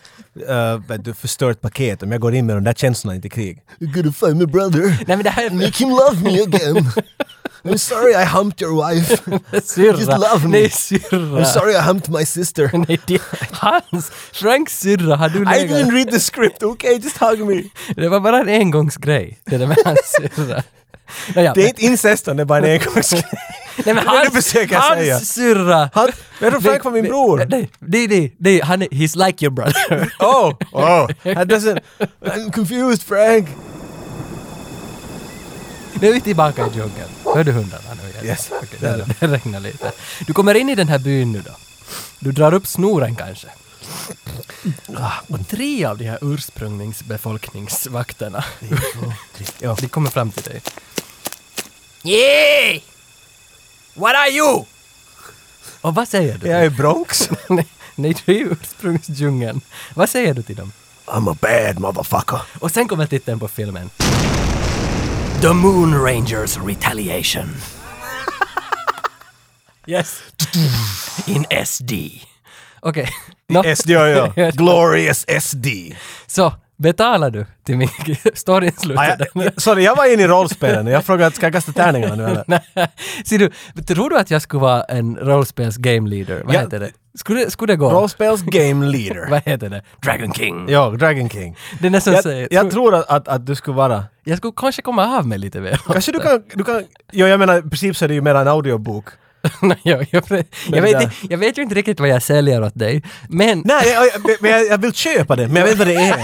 uh, 1.06 1.14
förstört 1.14 1.60
paket 1.60 2.02
om 2.02 2.12
jag 2.12 2.20
går 2.20 2.34
in 2.34 2.46
med 2.46 2.56
de 2.56 2.64
där 2.64 2.72
känslorna 2.74 3.14
in 3.14 3.22
till 3.22 3.30
krig. 3.30 3.62
You're 3.80 3.92
gonna 3.92 4.12
find 4.12 4.36
my 4.36 4.46
brother. 4.46 4.80
Nej 5.06 5.16
men 5.16 5.22
det 5.22 5.30
här 5.30 5.46
är 5.46 5.50
Make 5.50 5.78
him 5.84 5.88
love 5.88 6.22
me 6.22 6.42
again. 6.42 6.90
I'm 7.64 7.78
sorry 7.78 8.14
I 8.14 8.24
humped 8.24 8.62
your 8.62 8.72
wife. 8.74 9.22
syrra. 9.64 9.96
Just 9.96 10.08
love 10.08 10.44
me. 10.48 10.50
Nej, 10.60 10.70
syrra. 10.70 11.40
I'm 11.40 11.44
sorry 11.44 11.72
I 11.74 11.80
humped 11.80 12.08
my 12.08 12.24
sister. 12.24 12.70
Nej, 12.88 12.98
det, 13.06 13.20
hans, 13.52 14.10
Franks 14.32 14.80
syrra 14.80 15.16
har 15.16 15.28
du 15.28 15.38
I 15.38 15.44
didn't 15.44 15.74
legat... 15.76 15.92
read 15.92 16.10
the 16.10 16.20
script, 16.20 16.62
okay? 16.62 16.94
Just 16.98 17.18
hug 17.18 17.40
me. 17.46 17.62
Det 17.96 18.08
var 18.08 18.20
bara 18.20 18.40
en 18.40 18.48
engångsgrej, 18.48 19.38
det 19.46 19.58
där 19.58 19.66
med 19.66 19.76
hans 19.84 19.98
syrra. 20.16 20.62
Nåja, 21.34 21.52
Det 21.54 21.62
är 21.64 21.68
inte 21.68 21.82
inceston, 21.84 22.36
det 22.36 22.42
är 22.42 22.44
bara 22.44 22.58
en 22.66 22.80
engångsgrej. 22.80 23.24
Nej 23.84 23.94
men 23.94 24.06
hans, 24.06 24.32
försöker 24.44 24.76
hans 24.76 25.00
säga. 25.00 25.20
syrra! 25.20 25.90
Han, 25.94 26.08
jag 26.40 26.50
tror 26.50 26.60
Frank 26.60 26.84
var 26.84 26.92
min 26.92 27.04
bror. 27.04 27.46
Nej, 27.48 27.70
nej, 27.80 28.34
nej, 28.38 28.60
han 28.60 28.82
är, 28.82 28.86
he's 28.88 29.26
like 29.26 29.44
your 29.44 29.54
brother. 29.54 30.12
Oh, 30.20 30.52
oh, 30.72 31.06
that 31.34 31.48
doesn't... 31.48 31.78
I'm 32.24 32.52
confused 32.52 33.02
Frank. 33.02 33.48
Nu 36.00 36.08
är 36.08 36.12
vi 36.12 36.20
tillbaka 36.20 36.66
i 36.66 36.70
djungeln. 36.74 37.08
Hör 37.34 37.44
du 37.44 37.52
hundarna 37.52 37.94
nu 38.02 38.08
igen? 38.10 38.24
Yes. 38.26 38.50
Okej, 38.62 38.78
det, 38.80 39.06
det 39.20 39.26
regnar 39.26 39.60
lite. 39.60 39.92
Du 40.26 40.32
kommer 40.32 40.54
in 40.54 40.68
i 40.68 40.74
den 40.74 40.88
här 40.88 40.98
byn 40.98 41.32
nu 41.32 41.42
då. 41.46 41.52
Du 42.18 42.32
drar 42.32 42.54
upp 42.54 42.66
snoren 42.66 43.16
kanske. 43.16 43.46
Ah, 44.96 45.12
Och 45.28 45.48
tre 45.48 45.84
av 45.84 45.98
de 45.98 46.04
här 46.04 46.18
ursprungsbefolkningsvakterna, 46.22 48.44
Ja. 49.58 49.76
de 49.80 49.88
kommer 49.88 50.10
fram 50.10 50.30
till 50.30 50.42
dig. 50.42 50.62
Yeah! 52.04 52.80
What 53.94 54.14
are 54.14 54.30
you? 54.30 54.64
Och 55.80 55.94
vad 55.94 56.08
säger 56.08 56.38
du? 56.38 56.48
Jag 56.48 56.64
är 56.64 56.70
Bronx. 56.70 57.30
nej, 57.48 57.66
nej, 57.94 58.16
du 58.26 58.32
är 58.32 58.36
i 58.36 58.40
ursprungsdjungeln. 58.40 59.60
Vad 59.94 60.08
säger 60.08 60.34
du 60.34 60.42
till 60.42 60.56
dem? 60.56 60.72
I'm 61.06 61.32
a 61.32 61.36
bad 61.40 61.78
motherfucker. 61.78 62.40
Och 62.58 62.70
sen 62.70 62.88
kommer 62.88 63.06
titeln 63.06 63.38
på 63.40 63.48
filmen. 63.48 63.90
The 65.40 65.52
Moon 65.54 65.94
Rangers 65.94 66.58
Retaliation. 66.58 67.46
yes. 69.86 70.22
In 71.26 71.44
SD. 71.66 71.92
Okej. 72.80 73.08
Nå, 73.48 73.62
SD, 73.76 73.90
ja, 73.90 74.32
ja. 74.36 74.50
Glorious 74.54 75.26
SD. 75.40 75.66
Så, 76.26 76.52
betalar 76.76 77.30
du 77.30 77.46
till 77.64 77.76
min 77.76 77.88
storyn 78.34 78.72
Ah, 78.76 78.80
slutade? 78.80 79.26
jag, 79.34 79.62
sorry, 79.62 79.84
jag 79.84 79.96
var 79.96 80.12
inne 80.12 80.22
i 80.22 80.26
rollspelen. 80.26 80.86
Jag 80.86 81.04
frågade, 81.04 81.36
ska 81.36 81.46
jag 81.46 81.52
kasta 81.52 81.72
tärningarna 81.72 82.14
nu 82.16 82.24
eller? 82.24 82.60
Ser 83.24 83.38
du, 83.38 83.50
tror 83.82 84.10
du 84.10 84.18
att 84.18 84.30
jag 84.30 84.42
skulle 84.42 84.60
vara 84.60 84.82
en 84.82 85.16
rollspels 85.16 85.76
game 85.76 86.08
leader? 86.10 86.42
Vad 86.44 86.54
Ja. 86.54 86.60
heter 86.60 86.80
det? 86.80 86.90
Skulle, 87.18 87.50
skulle 87.50 87.72
det 87.72 87.76
gå? 87.76 87.90
Rollspels 87.90 88.42
game 88.42 88.86
leader. 88.86 89.26
Vad 89.30 89.42
heter 89.44 89.68
det? 89.68 89.82
Dragon 90.02 90.32
King. 90.32 90.68
Ja, 90.68 90.90
Dragon 90.90 91.28
King. 91.28 91.56
Det 91.80 91.86
är 91.86 91.90
nästan 91.90 92.14
Jag, 92.14 92.22
säger... 92.22 92.48
jag 92.50 92.70
tror 92.70 92.94
att, 92.94 93.08
att, 93.08 93.28
att 93.28 93.46
du 93.46 93.54
skulle 93.54 93.76
vara... 93.76 94.04
jag 94.24 94.38
skulle 94.38 94.52
kanske 94.56 94.82
komma 94.82 95.18
av 95.18 95.26
med 95.26 95.40
lite 95.40 95.60
väl. 95.60 95.76
Kanske 95.78 96.12
du 96.12 96.18
kan... 96.18 96.42
Du 96.54 96.64
kan 96.64 96.84
jo, 97.12 97.26
jag 97.26 97.38
menar, 97.40 97.58
i 97.58 97.62
princip 97.62 97.96
så 97.96 98.04
är 98.04 98.08
det 98.08 98.14
ju 98.14 98.20
mer 98.20 98.34
en 98.34 98.48
audiobok. 98.48 99.08
Jag, 99.82 100.06
jag, 100.10 100.24
jag, 100.28 100.44
Men 100.70 100.82
vet, 100.82 101.02
inte- 101.02 101.10
jag 101.30 101.38
vet 101.38 101.58
ju 101.58 101.62
inte 101.62 101.74
riktigt 101.74 102.00
vad 102.00 102.08
jag 102.08 102.22
säljer 102.22 102.62
åt 102.62 102.74
dig, 102.74 103.02
men... 103.28 103.62
Nej, 103.64 103.96
men 104.40 104.50
jag, 104.50 104.66
jag 104.66 104.78
vill 104.78 104.92
köpa 104.92 105.36
det, 105.36 105.46
men 105.48 105.56
jag 105.56 105.62
vet 105.62 105.72
inte 105.72 105.84
vad 105.84 105.94
det 105.94 106.00
är. 106.02 106.16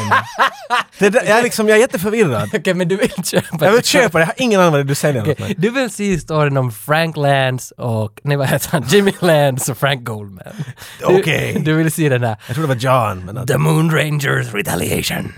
Det, 0.99 1.11
där- 1.11 1.23
jag, 1.29 1.39
är 1.39 1.43
liksom, 1.43 1.69
jag 1.69 1.77
är 1.77 1.81
jätteförvirrad. 1.81 2.51
Okej, 2.55 2.75
men 2.75 2.89
du 2.89 2.97
vill 2.97 3.25
köpa 3.25 3.65
Jag 3.65 3.73
vill 3.73 3.83
köpa 3.85 4.19
det, 4.19 4.23
jag 4.23 4.27
har 4.27 4.35
ingen 4.37 4.61
aning 4.61 4.71
vad 4.73 4.81
det 4.81 4.85
du 4.85 4.95
säljer 4.95 5.23
åt 5.23 5.29
Okej, 5.29 5.45
mig. 5.47 5.55
Du 5.59 5.71
vill 5.71 5.91
se 5.91 6.19
storyn 6.19 6.57
om 6.57 6.73
Frank 6.73 7.17
Lance 7.17 7.75
och, 7.75 8.21
nej 8.25 8.37
vad 8.37 8.47
heter 8.49 8.69
han, 8.73 8.85
Jimmy 8.89 9.13
Lance 9.21 9.73
och 9.73 9.79
Frank 9.79 10.05
Goldman. 10.05 10.65
Okej. 11.05 11.57
Du 11.65 11.73
vill 11.75 11.93
se 11.93 12.09
den 12.09 12.21
där 12.21 12.37
Jag 12.47 12.57
tror 12.57 12.69
det 12.69 12.75
var 12.75 13.09
John, 13.11 13.25
men... 13.25 13.47
The 13.47 13.59
Moon 13.59 13.91
Rangers 13.91 14.55
Retaliation. 14.55 15.33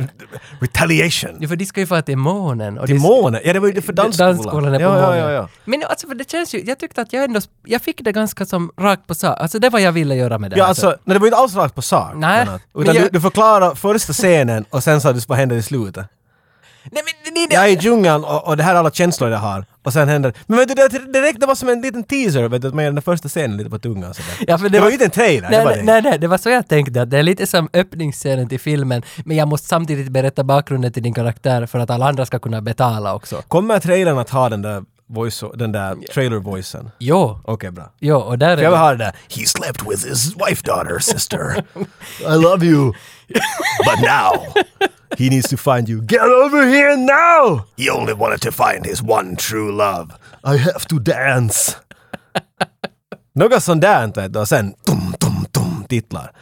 retaliation. 0.60 1.36
Ja, 1.40 1.48
för 1.48 1.56
de 1.56 1.66
ska 1.66 1.80
ju 1.80 1.86
få 1.86 2.02
till 2.02 2.16
månen. 2.18 2.78
Och 2.78 2.86
Till 2.86 2.98
månen? 3.00 3.40
Ja, 3.44 3.52
det 3.52 3.60
var 3.60 3.68
ju 3.68 3.82
för 3.82 3.92
dansskolan. 3.92 4.34
Dansskolan 4.36 4.74
är 4.74 4.78
på 4.78 4.82
ja, 4.84 4.88
månen. 4.90 5.18
ja, 5.18 5.24
ja, 5.24 5.30
ja. 5.32 5.48
Men 5.64 5.82
alltså, 5.88 6.06
för 6.08 6.14
det 6.14 6.30
känns 6.30 6.54
ju, 6.54 6.62
jag 6.66 6.78
tyckte 6.78 7.00
att 7.02 7.12
jag 7.12 7.24
ändå, 7.24 7.40
jag 7.76 7.82
fick 7.82 8.04
det 8.04 8.12
ganska 8.12 8.46
som 8.46 8.70
rakt 8.80 9.06
på 9.06 9.14
sak. 9.14 9.36
Alltså 9.40 9.58
det 9.58 9.70
var 9.70 9.78
jag 9.78 9.92
ville 9.92 10.14
göra 10.14 10.38
med 10.38 10.50
det 10.50 10.56
Ja, 10.56 10.64
här. 10.64 10.68
alltså, 10.68 10.86
nej, 11.04 11.14
det 11.14 11.18
var 11.18 11.26
inte 11.26 11.36
alls 11.38 11.54
rakt 11.54 11.74
på 11.74 11.82
sak. 11.82 12.12
Nej, 12.16 12.46
men 12.46 12.82
Utan 12.82 12.94
jag- 12.94 13.04
du, 13.04 13.08
du 13.12 13.20
förklarar 13.20 13.74
första 13.74 14.12
scenen 14.12 14.64
och 14.70 14.82
sen 14.82 15.00
sa 15.00 15.12
du 15.12 15.20
vad 15.28 15.38
händer 15.38 15.56
i 15.56 15.62
slutet. 15.62 16.06
Nej 16.92 17.02
men 17.04 17.34
nej, 17.34 17.46
nej, 17.50 17.56
Jag 17.56 17.64
är 17.64 17.68
i 17.68 17.78
djungeln 17.80 18.24
och, 18.24 18.48
och 18.48 18.56
det 18.56 18.62
här 18.62 18.74
är 18.74 18.78
alla 18.78 18.90
känslor 18.90 19.30
jag 19.30 19.38
har. 19.38 19.64
Och 19.82 19.92
sen 19.92 20.08
händer 20.08 20.32
Men 20.46 20.58
vet 20.58 20.68
du, 20.68 20.74
det, 20.74 21.12
det 21.12 21.22
räckte 21.22 21.46
bara 21.46 21.56
som 21.56 21.68
en 21.68 21.80
liten 21.82 22.04
teaser, 22.04 22.48
vet 22.48 22.62
du, 22.62 22.68
att 22.68 22.74
man 22.74 22.84
ger 22.84 22.92
den 22.92 23.02
första 23.02 23.28
scenen 23.28 23.56
lite 23.56 23.70
på 23.70 23.78
tungan 23.78 24.14
sådär. 24.14 24.44
Ja, 24.46 24.58
för 24.58 24.68
det, 24.68 24.80
var 24.80 24.86
ju 24.86 24.92
inte 24.92 25.04
en 25.04 25.10
trailer, 25.10 25.50
det 25.50 25.56
Nej, 25.56 25.64
var 25.64 25.70
nej, 25.70 25.78
det. 25.80 25.92
nej, 25.92 26.02
nej, 26.02 26.18
det 26.18 26.26
var 26.26 26.38
så 26.38 26.48
jag 26.50 26.68
tänkte 26.68 27.02
att 27.02 27.10
det 27.10 27.18
är 27.18 27.22
lite 27.22 27.46
som 27.46 27.68
öppningsscenen 27.72 28.48
till 28.48 28.60
filmen, 28.60 29.02
men 29.24 29.36
jag 29.36 29.48
måste 29.48 29.68
samtidigt 29.68 30.08
berätta 30.08 30.44
bakgrunden 30.44 30.92
till 30.92 31.02
din 31.02 31.14
karaktär 31.14 31.66
för 31.66 31.78
att 31.78 31.90
alla 31.90 32.08
andra 32.08 32.26
ska 32.26 32.38
kunna 32.38 32.60
betala 32.60 33.14
också. 33.14 33.42
Kommer 33.48 33.78
trailern 33.78 34.18
att 34.18 34.30
ha 34.30 34.48
den 34.48 34.62
där 34.62 34.82
voice, 35.08 35.44
den 35.54 35.72
där 35.72 35.94
trailer-voicen? 35.94 36.90
Jo, 36.98 37.40
Okej, 37.44 37.70
bra. 37.70 37.92
jo, 38.00 38.16
och 38.16 38.38
där 38.38 38.56
För 38.56 38.62
jag 38.62 38.70
vill 38.70 38.80
är 38.80 38.92
det 38.92 39.04
där 39.04 39.14
He 39.40 39.46
slept 39.46 39.82
with 39.82 40.06
his 40.08 40.34
wife 40.34 40.62
daughter 40.64 40.98
sister. 40.98 41.64
I 42.20 42.36
love 42.42 42.66
you. 42.66 42.92
But 43.84 44.00
now 44.00 44.54
he 45.18 45.30
needs 45.30 45.48
to 45.48 45.56
find 45.56 45.88
you. 45.88 46.00
Get 46.02 46.22
over 46.22 46.66
here 46.66 46.96
now! 46.96 47.64
He 47.76 47.90
only 47.90 48.12
wanted 48.14 48.40
to 48.40 48.50
find 48.52 48.86
his 48.86 49.02
one 49.02 49.36
true 49.36 49.72
love. 49.72 50.12
I 50.44 50.56
have 50.58 50.86
to 50.88 50.98
dance. 50.98 51.76
Något 53.34 53.62
sånt 53.62 53.80
där 53.82 54.12
vet 54.14 54.32
du, 54.32 54.38
och 54.38 54.48
sen 54.48 54.74
tum, 54.86 55.14
tum, 55.20 55.46
tum, 55.52 55.84
titlar. 55.88 56.32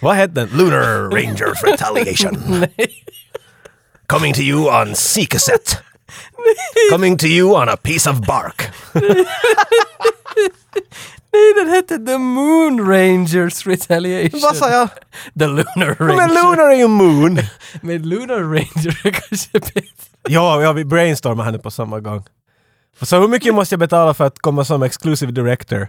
Vad 0.00 0.16
hette 0.16 0.34
den? 0.34 0.48
Lunar 0.48 1.10
Rangers 1.10 1.62
Retaliation. 1.64 2.66
Coming 4.06 4.34
to 4.34 4.40
you 4.40 4.68
on 4.82 4.94
C-cassette. 4.94 5.78
Coming 6.90 7.18
to 7.18 7.26
you 7.26 7.54
on 7.62 7.68
a 7.68 7.76
piece 7.76 8.10
of 8.10 8.16
bark. 8.26 8.70
Nej, 11.32 11.52
den 11.64 11.68
hette 11.68 11.98
The 11.98 12.18
Moon 12.18 12.88
Rangers 12.88 13.66
Retaliation. 13.66 14.40
Vad 14.40 14.56
sa 14.56 14.70
jag? 14.70 14.88
The 15.38 15.46
Lunar 15.46 15.96
Men 15.98 16.08
Ranger. 16.08 16.28
Lunar 16.28 16.70
är 16.70 16.74
ju 16.76 16.88
moon. 16.88 17.38
Men 17.80 18.08
Lunar 18.08 18.40
Ranger 18.40 19.00
är 19.06 19.10
kanske 19.10 19.48
bättre. 19.52 19.82
Ja, 20.28 20.62
ja, 20.62 20.72
vi 20.72 20.84
brainstormar 20.84 21.44
här 21.44 21.52
nu 21.52 21.58
på 21.58 21.70
samma 21.70 22.00
gång. 22.00 22.24
Så 23.02 23.20
hur 23.20 23.28
mycket 23.28 23.54
måste 23.54 23.72
jag 23.72 23.80
betala 23.80 24.14
för 24.14 24.24
att 24.24 24.38
komma 24.38 24.64
som 24.64 24.82
exclusive 24.82 25.32
director? 25.32 25.88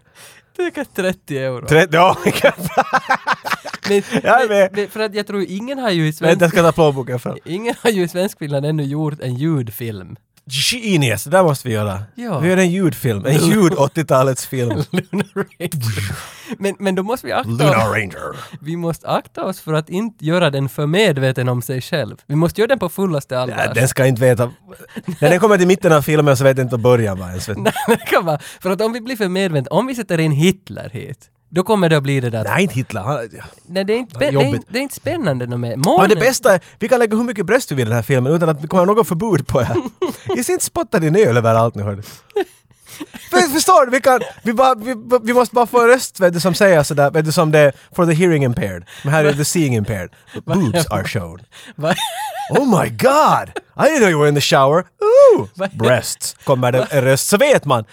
Det 0.56 0.78
är 0.78 0.84
30 0.96 1.38
euro. 1.38 1.68
30, 1.68 1.96
ja, 1.96 2.18
Men, 3.90 4.04
Jag 4.24 4.42
är 4.42 4.50
med. 4.50 4.70
men, 4.74 4.88
för 4.90 5.00
att 5.00 5.16
jag 5.16 5.28
tror 5.28 5.46
ingen 5.48 5.80
har 5.80 5.90
ju 5.90 6.02
i 6.08 6.12
vänta 6.12 6.18
svensk, 6.18 6.42
jag 6.42 6.50
ska 6.50 6.62
ta 6.62 6.72
plånboken 6.72 7.20
fram. 7.20 7.38
ingen 7.46 7.76
har 7.82 7.90
ju 7.90 8.04
i 8.04 8.08
Svenskfinland 8.08 8.66
ännu 8.66 8.84
gjort 8.84 9.20
en 9.22 9.36
ljudfilm. 9.36 10.16
Genius, 10.48 11.24
det 11.24 11.30
där 11.30 11.44
måste 11.44 11.68
vi 11.68 11.74
göra. 11.74 12.04
Ja. 12.16 12.40
Vi 12.40 12.50
gör 12.50 12.58
en 12.58 12.72
ljudfilm, 12.72 13.26
en 13.26 13.50
ljud 13.50 13.74
80-talets 13.74 14.46
film. 14.46 14.84
Men, 16.58 16.76
men 16.80 16.96
då 16.96 17.04
måste 17.04 17.28
vi 17.28 17.34
akta 17.34 17.50
Lunar 17.50 17.90
Ranger. 17.90 18.36
Vi 18.62 18.76
måste 18.76 19.08
akta 19.08 19.44
oss 19.44 19.60
för 19.60 19.74
att 19.74 19.90
inte 19.90 20.26
göra 20.26 20.50
den 20.50 20.70
för 20.70 20.86
medveten 20.86 21.50
om 21.50 21.62
sig 21.62 21.82
själv. 21.82 22.16
Vi 22.28 22.36
måste 22.36 22.62
göra 22.62 22.68
den 22.68 22.80
på 22.80 22.90
fullaste 22.90 23.40
allvar. 23.40 23.64
Ja, 23.66 23.74
den 23.74 23.88
ska 23.88 24.06
inte 24.06 24.22
veta... 24.22 24.52
När 25.22 25.30
den 25.30 25.40
kommer 25.40 25.58
till 25.58 25.68
mitten 25.68 25.92
av 25.92 26.02
filmen 26.02 26.38
så 26.38 26.44
vet 26.44 26.58
jag 26.58 26.66
inte 26.66 26.78
början 26.78 27.20
var 27.20 27.28
ens. 27.28 27.48
Nej, 27.58 27.74
det 27.88 27.98
kan 27.98 28.26
vara. 28.26 28.40
För 28.40 28.70
att 28.70 28.82
om 28.82 28.94
vi 28.94 29.02
blir 29.02 29.16
för 29.16 29.28
medvetna, 29.28 29.68
om 29.72 29.88
vi 29.88 29.96
sätter 29.96 30.20
in 30.20 30.32
Hitler 30.32 30.90
hit, 30.94 31.30
då 31.56 31.64
kommer 31.64 31.90
det 31.90 31.98
att 31.98 32.04
bli 32.04 32.20
det 32.20 32.30
där... 32.30 32.44
Nej, 32.44 32.64
inte 32.64 32.76
Hitler. 32.76 33.02
Han, 33.02 33.30
Nej, 33.66 33.84
det 33.84 33.94
är 33.94 33.98
inte, 33.98 34.20
det 34.20 34.26
är, 34.28 34.32
jobbigt. 34.32 34.54
inte- 34.54 34.68
det 34.70 34.78
är 34.80 34.84
inte 34.84 34.96
spännande 34.96 35.48
något 35.48 35.60
mer. 35.60 35.76
Månen... 35.76 36.02
men 36.02 36.10
det 36.10 36.16
bästa 36.16 36.54
är, 36.54 36.60
vi 36.80 36.88
kan 36.90 37.00
lägga 37.00 37.18
hur 37.18 37.24
mycket 37.24 37.46
bröst 37.46 37.72
vi 37.72 37.76
vill 37.76 37.88
i 37.88 37.90
den 37.90 37.96
här 37.96 38.04
filmen 38.04 38.34
utan 38.34 38.50
att 38.50 38.62
det 38.62 38.68
kommer 38.68 38.86
något 38.86 39.08
förbud 39.08 39.48
på 39.48 39.60
det. 39.62 39.76
Jag 40.36 40.46
ser 40.46 40.54
inte 40.54 40.66
spotta 40.66 41.00
din 41.00 41.16
öl 41.16 41.38
överallt 41.38 41.76
nu 41.76 41.84
hördu. 41.84 42.02
För, 43.30 43.38
förstår 43.54 43.86
du? 43.86 43.92
Vi, 43.92 44.02
kan, 44.02 44.20
vi, 44.44 44.54
bara, 44.54 44.76
vi, 44.76 44.96
vi 45.24 45.34
måste 45.34 45.56
bara 45.56 45.66
få 45.66 45.82
en 45.82 45.88
röst 45.88 46.20
vet 46.20 46.34
du, 46.34 46.40
som 46.40 46.54
säger 46.54 46.84
sådär, 46.84 47.12
vet 47.12 47.26
du, 47.26 47.32
som 47.32 47.52
det 47.52 47.72
for 47.96 48.06
the 48.06 48.14
hearing 48.14 48.44
impaired. 48.44 48.84
Men 49.04 49.14
här 49.14 49.26
är 49.26 49.34
the 49.34 49.46
seeing 49.46 49.76
impaired. 49.76 50.10
Boobs 50.46 50.86
are 50.88 51.04
shown. 51.08 51.40
Oh 52.50 52.66
my 52.82 52.90
god! 52.90 53.50
I 53.78 53.90
didn't 53.90 54.00
know 54.00 54.10
you 54.10 54.20
were 54.20 54.30
in 54.30 54.36
the 54.36 54.42
shower. 54.42 54.86
Ooh! 55.02 55.48
Breasts. 55.74 56.36
Kommer 56.44 56.72
det 56.72 56.88
en 56.92 57.02
röst 57.02 57.28
så 57.28 57.38
vet 57.38 57.66
man. 57.66 57.86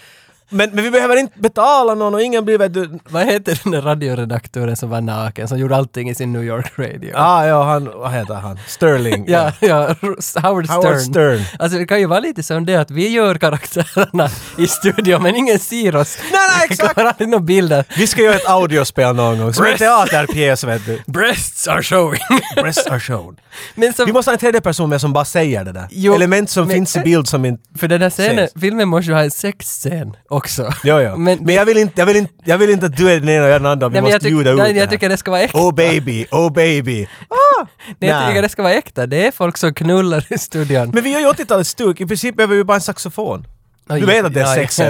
Men, 0.53 0.69
men 0.73 0.83
vi 0.83 0.91
behöver 0.91 1.15
inte 1.15 1.39
betala 1.39 1.93
någon 1.95 2.13
och 2.13 2.21
ingen 2.21 2.45
blir 2.45 2.57
vet 2.57 2.73
du... 2.73 2.99
Vad 3.09 3.25
heter 3.25 3.59
den 3.63 3.71
där 3.71 3.81
radioredaktören 3.81 4.75
som 4.77 4.89
var 4.89 5.01
naken, 5.01 5.47
som 5.47 5.57
gjorde 5.59 5.75
allting 5.75 6.09
i 6.09 6.15
sin 6.15 6.33
New 6.33 6.43
York 6.43 6.79
Radio? 6.79 7.11
Ah, 7.15 7.45
ja, 7.45 7.63
han, 7.63 7.91
vad 7.95 8.11
heter 8.11 8.33
han? 8.33 8.59
Sterling. 8.67 9.25
Ja, 9.27 9.51
ja, 9.59 9.95
Howard 10.01 10.23
Stern. 10.23 10.43
Howard 10.73 10.99
Stern. 11.01 11.41
Alltså 11.59 11.77
det 11.77 11.85
kan 11.85 11.99
ju 11.99 12.05
vara 12.05 12.19
lite 12.19 12.43
som 12.43 12.65
det 12.65 12.75
att 12.75 12.91
vi 12.91 13.07
gör 13.09 13.35
karaktärerna 13.35 14.29
i 14.57 14.67
studion 14.67 15.23
men 15.23 15.35
ingen 15.35 15.59
ser 15.59 15.95
oss. 15.95 16.17
Nej, 16.21 16.31
nej, 16.31 16.65
Det 16.67 16.73
exakt. 16.73 16.93
kommer 16.95 17.09
aldrig 17.09 17.29
några 17.29 17.43
bilder. 17.43 17.85
Vi 17.97 18.07
ska 18.07 18.21
göra 18.21 18.35
ett 18.35 18.49
audiospel 18.49 19.15
någon 19.15 19.39
gång, 19.39 19.53
som 19.53 19.65
en 19.65 19.77
teaterpjäs 19.77 20.63
vet 20.63 20.85
du. 20.85 21.01
Breasts 21.07 21.67
are 21.67 21.83
showing. 21.83 22.21
Breasts 22.55 22.87
are 22.87 22.99
shown. 22.99 23.35
men 23.75 23.93
som, 23.93 24.05
Vi 24.05 24.13
måste 24.13 24.29
ha 24.31 24.33
en 24.33 24.39
tredje 24.39 24.61
person 24.61 24.89
med 24.89 25.01
som 25.01 25.13
bara 25.13 25.25
säger 25.25 25.63
det 25.63 25.71
där. 25.71 25.87
Jo, 25.91 26.13
Element 26.15 26.49
som 26.49 26.67
men- 26.67 26.75
finns 26.75 26.95
i 26.95 26.99
bild 26.99 27.27
som 27.27 27.45
inte... 27.45 27.63
för 27.79 27.87
den 27.87 28.01
här 28.01 28.09
scenen, 28.09 28.47
filmen 28.61 28.87
måste 28.87 29.11
ju 29.11 29.15
ha 29.15 29.23
en 29.23 29.31
sexscen 29.31 30.15
också. 30.43 30.73
Ja, 30.83 31.01
ja. 31.01 31.15
Men, 31.15 31.39
Men, 31.41 31.55
jag, 31.55 31.65
vill 31.65 31.77
inte, 31.77 31.93
jag, 32.01 32.05
vill 32.05 32.15
inte, 32.15 32.33
jag 32.43 32.57
vill 32.57 32.69
inte 32.69 32.85
att 32.85 32.97
du 32.97 33.11
är 33.11 33.19
den 33.19 33.29
ena 33.29 33.45
och 33.45 33.51
jag 33.51 33.61
den 33.61 33.71
andra. 33.71 33.89
Vi 33.89 33.93
nej, 33.93 34.01
måste 34.01 34.19
tyck, 34.19 34.29
ljuda 34.29 34.51
ut 34.51 34.57
nej, 34.57 34.77
jag 34.77 34.89
tycker 34.89 35.09
det 35.09 35.17
ska 35.17 35.31
vara 35.31 35.41
äkta. 35.41 35.57
Oh 35.57 35.73
baby, 35.73 36.25
oh 36.31 36.53
baby. 36.53 37.07
Ah! 37.29 37.65
nej, 37.99 38.09
jag 38.09 38.27
tycker 38.27 38.41
det 38.41 38.49
ska 38.49 38.63
vara 38.63 38.73
äkta. 38.73 39.07
Det 39.07 39.27
är 39.27 39.31
folk 39.31 39.57
som 39.57 39.73
knullar 39.73 40.25
i 40.29 40.37
studion. 40.37 40.91
Men 40.93 41.03
vi 41.03 41.11
gör 41.11 41.19
ju 41.19 41.27
80-talets 41.27 41.69
stuk. 41.69 42.01
I 42.01 42.05
princip 42.05 42.35
behöver 42.35 42.55
vi 42.55 42.63
bara 42.63 42.75
en 42.75 42.81
saxofon. 42.81 43.47
Du 43.87 44.05
vet 44.05 44.25
att 44.25 44.33
det 44.33 44.39
är 44.41 44.45
ja, 44.45 44.55
sex 44.55 44.79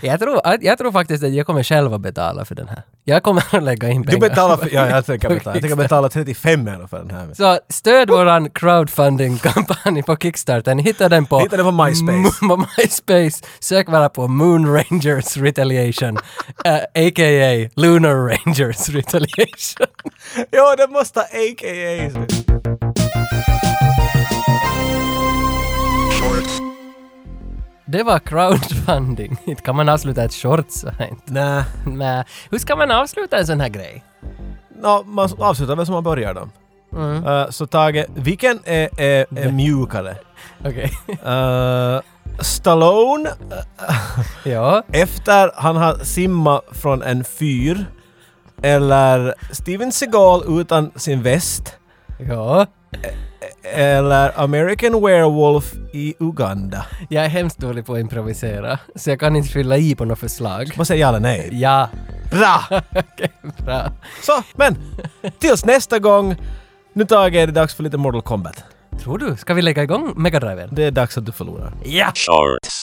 jag, 0.00 0.20
tror, 0.20 0.40
jag 0.60 0.78
tror 0.78 0.92
faktiskt 0.92 1.24
att 1.24 1.32
jag 1.32 1.46
kommer 1.46 1.62
själv 1.62 1.94
att 1.94 2.00
betala 2.00 2.44
för 2.44 2.54
den 2.54 2.68
här. 2.68 2.82
Jag 3.04 3.22
kommer 3.22 3.44
att 3.50 3.62
lägga 3.62 3.88
in 3.88 4.02
Du 4.02 4.08
pengar. 4.08 4.28
betalar 4.28 4.56
för, 4.56 4.74
ja 4.74 4.88
jag 4.88 5.06
tänker 5.06 5.28
betala. 5.28 5.56
Jag 5.56 5.62
tänker 5.62 5.76
betala 5.76 6.08
35 6.08 6.68
euro 6.68 6.88
för 6.88 6.98
den 6.98 7.10
här. 7.10 7.34
Så 7.34 7.58
stöd 7.68 8.10
våran 8.10 8.50
crowdfunding-kampanj 8.50 10.02
på 10.02 10.16
Kickstarter. 10.16 10.74
Ni 10.74 10.82
hittar 10.82 11.08
den 11.08 11.26
på... 11.26 11.38
Hittar 11.38 11.56
den 11.56 11.66
på 11.66 11.72
MySpace. 11.84 12.38
På 12.48 12.56
MySpace. 12.78 13.44
Sök 13.60 13.86
bara 13.86 14.08
på 14.08 14.28
Moon 14.28 14.74
Rangers 14.74 15.36
Retaliation. 15.36 16.18
eh, 16.64 16.74
a.k.a. 16.74 17.68
Lunar 17.76 18.14
Rangers 18.14 18.88
Retaliation. 18.88 19.86
Ja, 20.50 20.76
det 20.76 20.88
måste 20.90 21.20
AKA. 21.20 22.26
Det 27.94 28.02
var 28.02 28.18
crowdfunding. 28.18 29.36
Inte 29.44 29.62
kan 29.62 29.76
man 29.76 29.88
avsluta 29.88 30.24
ett 30.24 30.34
short 30.34 30.70
så 30.70 30.90
här 30.90 31.08
inte. 31.08 31.32
Nej. 31.32 31.64
Men 31.96 32.24
hur 32.50 32.58
ska 32.58 32.76
man 32.76 32.90
avsluta 32.90 33.38
en 33.38 33.46
sån 33.46 33.60
här 33.60 33.68
grej? 33.68 34.04
Nå, 34.82 35.02
man 35.02 35.28
avslutar 35.38 35.76
väl 35.76 35.86
som 35.86 35.92
man 35.92 36.04
börjar 36.04 36.34
då. 36.34 36.48
Mm. 36.98 37.24
Uh, 37.24 37.50
så 37.50 37.66
Tage, 37.66 38.04
vilken 38.14 38.60
är, 38.64 39.00
är, 39.00 39.26
är 39.36 39.52
mjukare? 39.52 40.16
Okej. 40.64 40.90
Uh, 41.08 42.00
Stallone 42.40 43.30
ja. 44.44 44.82
efter 44.92 45.50
han 45.54 45.76
har 45.76 46.04
simmat 46.04 46.64
från 46.70 47.02
en 47.02 47.24
fyr 47.24 47.86
eller 48.62 49.34
Steven 49.50 49.92
Seagal 49.92 50.60
utan 50.60 50.90
sin 50.96 51.22
väst 51.22 51.76
Ja. 52.18 52.66
Eller 53.62 54.40
American 54.40 55.02
Werewolf 55.04 55.74
i 55.92 56.14
Uganda. 56.20 56.86
Jag 57.08 57.24
är 57.24 57.28
hemskt 57.28 57.58
dålig 57.58 57.86
på 57.86 57.94
att 57.94 58.00
improvisera. 58.00 58.78
Så 58.94 59.10
jag 59.10 59.20
kan 59.20 59.36
inte 59.36 59.48
fylla 59.48 59.76
i 59.76 59.94
på 59.94 60.04
något 60.04 60.18
förslag. 60.18 60.70
Vad 60.76 60.86
säger 60.86 61.00
ja 61.00 61.08
eller 61.08 61.20
nej? 61.20 61.48
Ja. 61.52 61.88
Bra! 62.30 62.64
Okej, 62.94 63.32
bra. 63.64 63.92
Så, 64.22 64.42
men 64.54 64.76
tills 65.38 65.64
nästa 65.64 65.98
gång. 65.98 66.36
Nu 66.92 67.04
Tage 67.04 67.34
är 67.34 67.46
det 67.46 67.52
dags 67.52 67.74
för 67.74 67.82
lite 67.82 67.96
Mortal 67.96 68.22
Kombat. 68.22 68.64
Tror 69.02 69.18
du? 69.18 69.36
Ska 69.36 69.54
vi 69.54 69.62
lägga 69.62 69.82
igång 69.82 70.12
Mega 70.16 70.40
Driven? 70.40 70.74
Det 70.74 70.84
är 70.84 70.90
dags 70.90 71.18
att 71.18 71.26
du 71.26 71.32
förlorar. 71.32 71.72
Ja! 71.84 72.06
Shorts. 72.06 72.82